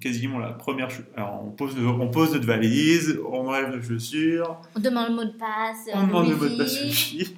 quasiment 0.00 0.38
la 0.38 0.52
première 0.52 0.90
chose. 0.90 1.04
Alors, 1.14 1.44
on 1.44 1.50
pose, 1.50 1.76
on 1.78 2.08
pose 2.10 2.32
notre 2.32 2.46
valise, 2.46 3.18
on 3.26 3.48
enlève 3.48 3.74
nos 3.74 3.82
chaussures, 3.82 4.60
On 4.74 4.80
demande 4.80 5.08
le 5.10 5.14
mot 5.14 5.24
de 5.24 5.36
passe. 5.38 5.88
on 5.94 6.02
le 6.02 6.06
demande 6.06 6.28
le 6.28 6.36
mot 6.36 6.48
de 6.48 6.56
passe 6.56 6.82
Wi-Fi. 6.82 7.18
Wi-Fi. 7.18 7.34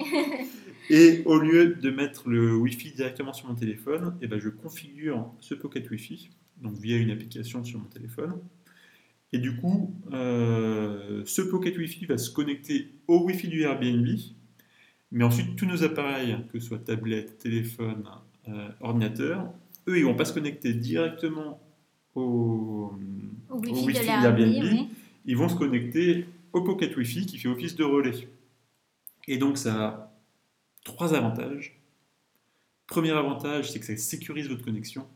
Et 0.91 1.23
au 1.27 1.39
lieu 1.39 1.75
de 1.75 1.91
mettre 1.91 2.29
le 2.29 2.57
Wi-Fi 2.57 2.93
directement 2.93 3.35
sur 3.35 3.49
mon 3.49 3.55
téléphone, 3.55 4.17
eh 4.23 4.27
ben, 4.27 4.39
je 4.39 4.49
configure 4.49 5.31
ce 5.39 5.55
Pocket 5.55 5.89
Wi-Fi, 5.91 6.31
donc 6.63 6.79
via 6.79 6.97
une 6.97 7.11
application 7.11 7.63
sur 7.63 7.79
mon 7.79 7.85
téléphone. 7.87 8.39
Et 9.33 9.39
du 9.39 9.57
coup, 9.57 9.95
euh, 10.13 11.23
ce 11.27 11.43
Pocket 11.43 11.77
Wi-Fi 11.77 12.07
va 12.07 12.17
se 12.17 12.31
connecter 12.31 12.95
au 13.07 13.23
Wi-Fi 13.25 13.49
du 13.49 13.63
Airbnb, 13.63 14.07
mais 15.13 15.25
ensuite 15.25 15.57
tous 15.57 15.67
nos 15.67 15.85
appareils, 15.85 16.39
que 16.51 16.59
ce 16.59 16.69
soit 16.69 16.79
tablette, 16.79 17.37
téléphone, 17.37 18.05
euh, 18.49 18.69
ordinateur, 18.81 19.53
eux, 19.89 19.99
ils 19.99 20.05
vont 20.05 20.15
pas 20.15 20.25
se 20.25 20.33
connecter 20.33 20.75
directement 20.75 21.61
au, 22.15 22.93
Au 23.51 23.55
au 23.57 23.59
Wi-Fi 23.61 24.05
de 24.07 24.63
oui. 24.63 24.89
ils 25.25 25.37
vont 25.37 25.49
se 25.49 25.55
connecter 25.57 26.27
au 26.53 26.63
Pocket 26.63 26.97
Wi-Fi 26.97 27.27
qui 27.27 27.39
fait 27.39 27.49
office 27.49 27.77
de 27.77 27.85
relais. 27.85 28.29
Et 29.27 29.39
donc 29.39 29.59
ça 29.59 29.85
a 29.87 30.13
trois 30.85 31.15
avantages. 31.15 31.79
Premier 32.87 33.11
avantage, 33.11 33.71
c'est 33.71 33.79
que 33.81 33.87
ça 33.87 33.97
sécurise 33.97 34.49
votre 34.49 34.65
connexion. 34.65 35.07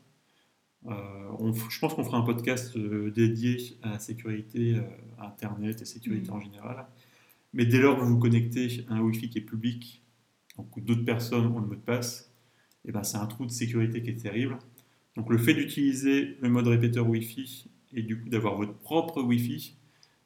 Euh, 0.86 0.92
on 1.38 1.52
je 1.54 1.78
pense 1.78 1.94
qu'on 1.94 2.04
fera 2.04 2.18
un 2.18 2.22
podcast 2.22 2.76
euh, 2.76 3.10
dédié 3.10 3.56
à 3.82 3.90
la 3.92 3.98
sécurité 4.00 4.74
euh, 4.74 4.82
Internet 5.24 5.80
et 5.80 5.84
sécurité 5.84 6.30
Mhm. 6.30 6.36
en 6.36 6.40
général. 6.40 6.86
Mais 7.54 7.64
dès 7.66 7.78
lors 7.78 7.96
que 7.96 8.02
vous 8.02 8.14
vous 8.14 8.18
connectez 8.18 8.84
à 8.88 8.94
un 8.94 9.00
Wi-Fi 9.00 9.28
qui 9.30 9.38
est 9.38 9.42
public, 9.42 10.02
donc 10.56 10.68
d'autres 10.84 11.04
personnes 11.04 11.46
ont 11.46 11.60
le 11.60 11.66
mot 11.66 11.74
de 11.74 11.80
passe, 11.80 12.31
et 12.84 12.92
ben 12.92 13.02
c'est 13.02 13.16
un 13.18 13.26
trou 13.26 13.46
de 13.46 13.50
sécurité 13.50 14.02
qui 14.02 14.10
est 14.10 14.22
terrible. 14.22 14.58
Donc 15.16 15.28
le 15.30 15.38
fait 15.38 15.54
d'utiliser 15.54 16.36
le 16.40 16.48
mode 16.48 16.66
répéteur 16.68 17.08
Wi-Fi 17.08 17.66
et 17.94 18.02
du 18.02 18.18
coup 18.20 18.28
d'avoir 18.28 18.56
votre 18.56 18.74
propre 18.74 19.22
Wi-Fi, 19.22 19.74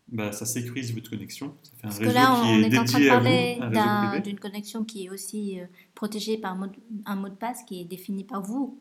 bah, 0.09 0.31
ça 0.31 0.47
sécurise 0.47 0.95
votre 0.95 1.11
connexion. 1.11 1.55
Ça 1.63 1.71
fait 1.71 1.77
un 1.79 1.89
Parce 1.89 1.99
réseau 1.99 2.11
que 2.11 2.15
là, 2.15 2.41
qui 2.43 2.49
on 2.49 2.59
est 2.63 2.75
est 2.75 2.79
en 2.79 2.85
train 2.85 3.01
de 3.01 3.09
parler 3.09 3.59
un 3.61 4.21
d'une 4.21 4.39
connexion 4.39 4.85
qui 4.85 5.07
est 5.07 5.11
aussi 5.11 5.59
euh, 5.61 5.65
protégée 5.95 6.39
par 6.39 6.53
un 6.53 6.57
mot, 6.57 6.67
de- 6.67 6.73
un 7.07 7.17
mot 7.17 7.29
de 7.29 7.35
passe 7.35 7.65
qui 7.65 7.81
est 7.81 7.85
défini 7.85 8.23
par 8.23 8.41
vous. 8.43 8.81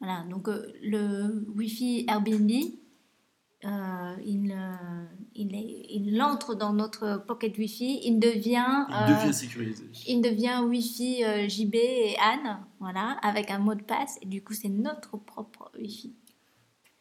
Voilà, 0.00 0.24
donc 0.28 0.48
euh, 0.48 0.66
le 0.82 1.46
Wi-Fi 1.54 2.06
Airbnb, 2.08 2.50
euh, 3.64 4.14
il, 4.24 4.52
euh, 4.52 5.04
il, 5.34 5.54
est- 5.54 5.86
il 5.90 6.20
entre 6.22 6.54
dans 6.54 6.72
notre 6.72 7.24
pocket 7.26 7.56
Wi-Fi, 7.58 8.00
il 8.04 8.18
devient, 8.18 8.86
Il 8.88 8.94
euh, 8.94 9.16
devient 9.20 9.32
sécurisé. 9.34 9.84
il 10.06 10.20
devient 10.20 10.60
Wi-Fi 10.66 11.24
euh, 11.24 11.48
JB 11.48 11.74
et 11.74 12.16
Anne, 12.20 12.58
voilà, 12.80 13.16
avec 13.22 13.50
un 13.50 13.58
mot 13.58 13.74
de 13.74 13.82
passe, 13.82 14.18
et 14.22 14.26
du 14.26 14.42
coup, 14.42 14.52
c'est 14.54 14.68
notre 14.68 15.16
propre 15.16 15.70
Wi-Fi. 15.78 16.12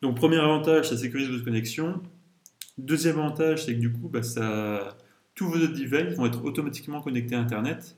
Donc, 0.01 0.15
premier 0.17 0.37
avantage, 0.37 0.89
ça 0.89 0.97
sécurise 0.97 1.29
votre 1.29 1.43
connexion. 1.45 2.01
Deuxième 2.77 3.19
avantage, 3.19 3.65
c'est 3.65 3.75
que 3.75 3.79
du 3.79 3.91
coup, 3.91 4.09
bah, 4.09 4.23
ça... 4.23 4.97
tous 5.35 5.47
vos 5.47 5.55
autres 5.57 5.73
devices 5.73 6.17
vont 6.17 6.25
être 6.25 6.43
automatiquement 6.43 7.01
connectés 7.01 7.35
à 7.35 7.39
Internet. 7.39 7.95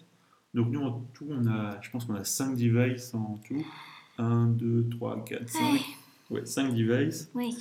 Donc, 0.54 0.70
nous, 0.70 0.82
en 0.82 1.02
tout, 1.14 1.28
on 1.30 1.48
a, 1.48 1.80
je 1.82 1.90
pense 1.90 2.06
qu'on 2.06 2.16
a 2.16 2.24
5 2.24 2.56
devices 2.56 3.14
en 3.14 3.38
tout. 3.48 3.66
1, 4.18 4.48
2, 4.48 4.88
3, 4.92 5.26
4, 5.26 5.50
5. 5.50 5.62
Ouais, 6.30 6.46
5 6.46 6.74
devices. 6.74 7.30
Oui, 7.36 7.56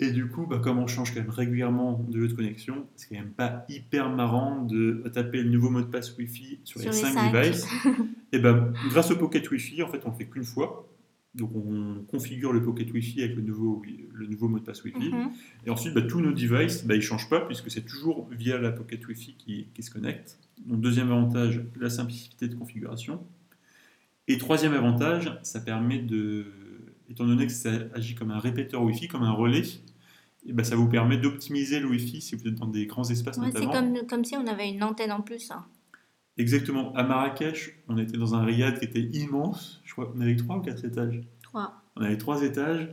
Et 0.00 0.10
du 0.10 0.26
coup, 0.26 0.46
bah, 0.46 0.58
comme 0.58 0.78
on 0.78 0.86
change 0.86 1.14
quand 1.14 1.20
même 1.20 1.30
régulièrement 1.30 2.04
de 2.08 2.18
lieu 2.18 2.28
de 2.28 2.32
connexion, 2.34 2.86
c'est 2.96 3.08
quand 3.08 3.20
même 3.20 3.30
pas 3.32 3.64
hyper 3.68 4.10
marrant 4.10 4.62
de 4.62 5.04
taper 5.12 5.42
le 5.42 5.50
nouveau 5.50 5.70
mot 5.70 5.80
de 5.80 5.86
passe 5.86 6.16
Wi-Fi 6.16 6.60
sur, 6.64 6.80
Sur 6.80 6.90
les 6.90 6.96
les 6.96 7.02
5 7.02 7.12
cinq. 7.12 7.32
devices. 7.32 7.66
Et 8.32 8.38
ben, 8.40 8.72
grâce 8.90 9.10
au 9.12 9.16
Pocket 9.16 9.48
Wi-Fi, 9.48 9.82
en 9.82 9.88
fait, 9.88 10.00
on 10.04 10.10
le 10.10 10.16
fait 10.16 10.26
qu'une 10.26 10.44
fois. 10.44 10.88
Donc, 11.36 11.50
on 11.54 12.04
configure 12.08 12.52
le 12.52 12.62
Pocket 12.62 12.92
Wi-Fi 12.92 13.22
avec 13.22 13.36
le 13.36 13.42
nouveau, 13.42 13.82
le 14.12 14.26
nouveau 14.26 14.48
mot 14.48 14.58
de 14.58 14.64
passe 14.64 14.82
Wi-Fi. 14.84 15.10
Mhm. 15.10 15.30
Et 15.66 15.70
ensuite, 15.70 15.94
bah, 15.94 16.02
tous 16.02 16.20
nos 16.20 16.32
devices, 16.32 16.84
bah, 16.84 16.94
ils 16.94 16.98
ne 16.98 17.02
changent 17.02 17.28
pas 17.28 17.40
puisque 17.40 17.70
c'est 17.70 17.84
toujours 17.84 18.28
via 18.32 18.58
la 18.58 18.72
Pocket 18.72 19.04
Wi-Fi 19.06 19.34
qui, 19.36 19.68
qui 19.74 19.82
se 19.82 19.90
connecte. 19.92 20.38
Donc, 20.66 20.80
deuxième 20.80 21.10
avantage, 21.12 21.60
la 21.80 21.90
simplicité 21.90 22.48
de 22.48 22.54
configuration. 22.56 23.24
Et 24.26 24.38
troisième 24.38 24.72
avantage, 24.72 25.38
ça 25.42 25.60
permet 25.60 25.98
de, 25.98 26.46
étant 27.10 27.26
donné 27.26 27.46
que 27.46 27.52
ça 27.52 27.70
agit 27.94 28.14
comme 28.14 28.30
un 28.30 28.38
répéteur 28.38 28.82
Wi-Fi, 28.82 29.08
comme 29.08 29.22
un 29.22 29.32
relais, 29.32 29.62
et 30.46 30.52
bah, 30.52 30.64
ça 30.64 30.76
vous 30.76 30.88
permet 30.88 31.16
d'optimiser 31.16 31.80
le 31.80 31.86
Wi-Fi 31.88 32.20
si 32.20 32.34
vous 32.36 32.46
êtes 32.48 32.54
dans 32.54 32.66
des 32.66 32.86
grands 32.86 33.08
espaces 33.08 33.38
Ouais, 33.38 33.50
c'est 33.54 33.66
comme, 33.66 34.06
comme 34.08 34.24
si 34.24 34.36
on 34.36 34.46
avait 34.46 34.68
une 34.70 34.82
antenne 34.82 35.12
en 35.12 35.20
plus. 35.22 35.50
hein. 35.50 35.64
Exactement. 36.36 36.92
À 36.94 37.04
Marrakech, 37.04 37.78
on 37.88 37.96
était 37.96 38.18
dans 38.18 38.34
un 38.34 38.44
riad 38.44 38.78
qui 38.78 38.84
était 38.84 39.00
immense. 39.02 39.80
Je 39.84 39.92
crois 39.92 40.06
qu'on 40.06 40.20
avait 40.20 40.36
trois 40.36 40.56
ou 40.56 40.60
quatre 40.60 40.84
étages. 40.84 41.22
Trois. 41.42 41.72
On 41.96 42.02
avait 42.02 42.18
trois 42.18 42.42
étages. 42.42 42.88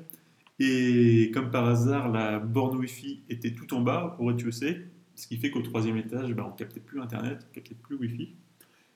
Et 0.60 1.32
comme 1.34 1.50
par 1.50 1.68
hasard, 1.68 2.12
la 2.12 2.38
borne 2.40 2.78
Wi-Fi 2.78 3.24
était 3.30 3.52
tout 3.54 3.74
en 3.74 3.82
bas, 3.82 4.16
au 4.20 4.26
rez-de-chaussée. 4.26 4.86
Ce 5.16 5.28
qui 5.28 5.38
fait 5.38 5.50
qu'au 5.50 5.62
troisième 5.62 5.98
étage, 5.98 6.34
bah, 6.34 6.46
on 6.48 6.52
ne 6.52 6.56
captait 6.58 6.80
plus 6.80 7.02
Internet, 7.02 7.40
on 7.44 7.50
ne 7.50 7.54
captait 7.56 7.76
plus 7.76 7.96
Wi-Fi. 7.96 8.36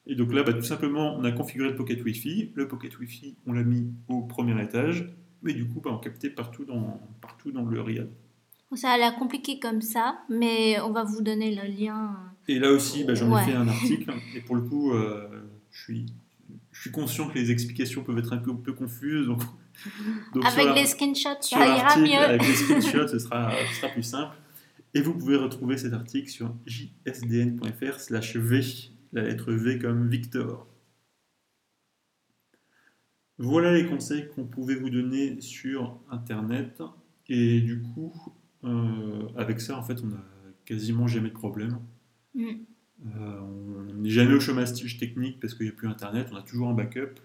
Et 0.08 0.14
donc 0.16 0.32
là, 0.32 0.44
bah, 0.44 0.54
tout 0.54 0.62
simplement, 0.62 1.16
on 1.18 1.24
a 1.24 1.32
configuré 1.32 1.70
le 1.72 1.76
Pocket 1.76 2.04
Wi-Fi. 2.04 2.52
Le 2.54 2.68
Pocket 2.68 2.98
Wi-Fi, 3.00 3.36
on 3.48 3.54
l'a 3.54 3.64
mis 3.64 3.92
au 4.08 4.22
premier 4.22 4.62
étage. 4.64 5.10
Mais 5.42 5.54
du 5.54 5.68
coup, 5.68 5.82
bah, 5.82 5.90
on 5.92 5.98
captait 5.98 6.30
partout 6.30 6.66
dans, 6.66 7.02
partout 7.20 7.52
dans 7.52 7.64
le 7.66 7.82
riad. 7.82 8.10
Ça 8.74 8.90
a 8.92 8.98
l'air 8.98 9.16
compliqué 9.16 9.60
comme 9.60 9.82
ça, 9.82 10.20
mais 10.30 10.80
on 10.82 10.92
va 10.92 11.04
vous 11.04 11.22
donner 11.22 11.56
le 11.56 11.64
lien. 11.64 12.18
Et 12.48 12.60
là 12.60 12.72
aussi, 12.72 13.04
bah, 13.06 13.14
j'en 13.16 13.30
ai 13.30 13.34
Ouais. 13.36 13.46
fait 13.46 13.54
un 13.54 13.68
article. 13.68 14.12
Et 14.36 14.42
pour 14.42 14.56
le 14.56 14.64
coup, 14.64 14.92
euh, 14.92 15.30
je, 15.72 15.82
suis, 15.84 16.06
je 16.72 16.82
suis 16.82 16.92
conscient 16.92 17.30
que 17.30 17.36
les 17.36 17.52
explications 17.52 18.04
peuvent 18.04 18.18
être 18.18 18.34
un 18.34 18.38
peu, 18.38 18.54
peu 18.58 18.74
confuses. 18.74 19.28
Donc, 19.28 19.40
donc 20.34 20.44
sur 20.46 20.60
Avec 20.60 20.76
les 20.76 20.86
screenshots, 20.88 21.42
sur 21.42 21.58
ça 21.58 21.68
ira 21.78 21.98
mieux. 21.98 22.14
avec 22.18 22.46
les 22.46 22.54
screenshots, 22.54 23.08
ce 23.08 23.20
sera, 23.20 23.52
ce 23.70 23.76
sera 23.76 23.88
plus 23.90 24.04
simple. 24.04 24.36
Et 24.94 25.02
vous 25.02 25.14
pouvez 25.14 25.38
retrouver 25.38 25.78
cet 25.78 25.94
article 25.94 26.30
sur 26.30 26.54
jsdn.fr 26.66 28.00
slash 28.00 28.36
V, 28.36 28.62
la 29.14 29.24
lettre 29.24 29.54
V 29.54 29.80
comme 29.80 30.10
Victor. 30.10 30.68
Voilà 33.38 33.74
les 33.74 33.86
conseils 33.86 34.30
qu'on 34.34 34.46
pouvait 34.46 34.76
vous 34.76 34.90
donner 34.90 35.40
sur 35.42 36.00
Internet. 36.10 36.82
Et 37.28 37.60
du 37.62 37.82
coup, 37.82 38.14
euh, 38.66 39.28
avec 39.38 39.62
ça, 39.62 39.78
en 39.78 39.84
fait, 39.84 39.98
on 40.04 40.08
n'a 40.08 40.24
quasiment 40.66 41.08
jamais 41.08 41.30
de 41.30 41.34
problème. 41.34 41.80
Mm. 42.34 42.46
Euh, 43.18 43.40
on 43.42 43.94
n'est 44.02 44.10
jamais 44.10 44.34
au 44.34 44.40
chômage 44.40 44.74
technique 44.98 45.40
parce 45.40 45.54
qu'il 45.54 45.66
n'y 45.66 45.72
a 45.72 45.76
plus 45.76 45.88
Internet, 45.88 46.28
on 46.32 46.36
a 46.38 46.42
toujours 46.42 46.70
un 46.70 46.74
backup. 46.74 47.20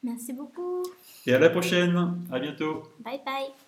Merci 0.03 0.33
beaucoup. 0.33 0.83
Et 1.25 1.33
à 1.33 1.39
la 1.39 1.49
prochaine, 1.49 2.23
à 2.31 2.39
bientôt. 2.39 2.83
Bye 3.03 3.19
bye. 3.25 3.64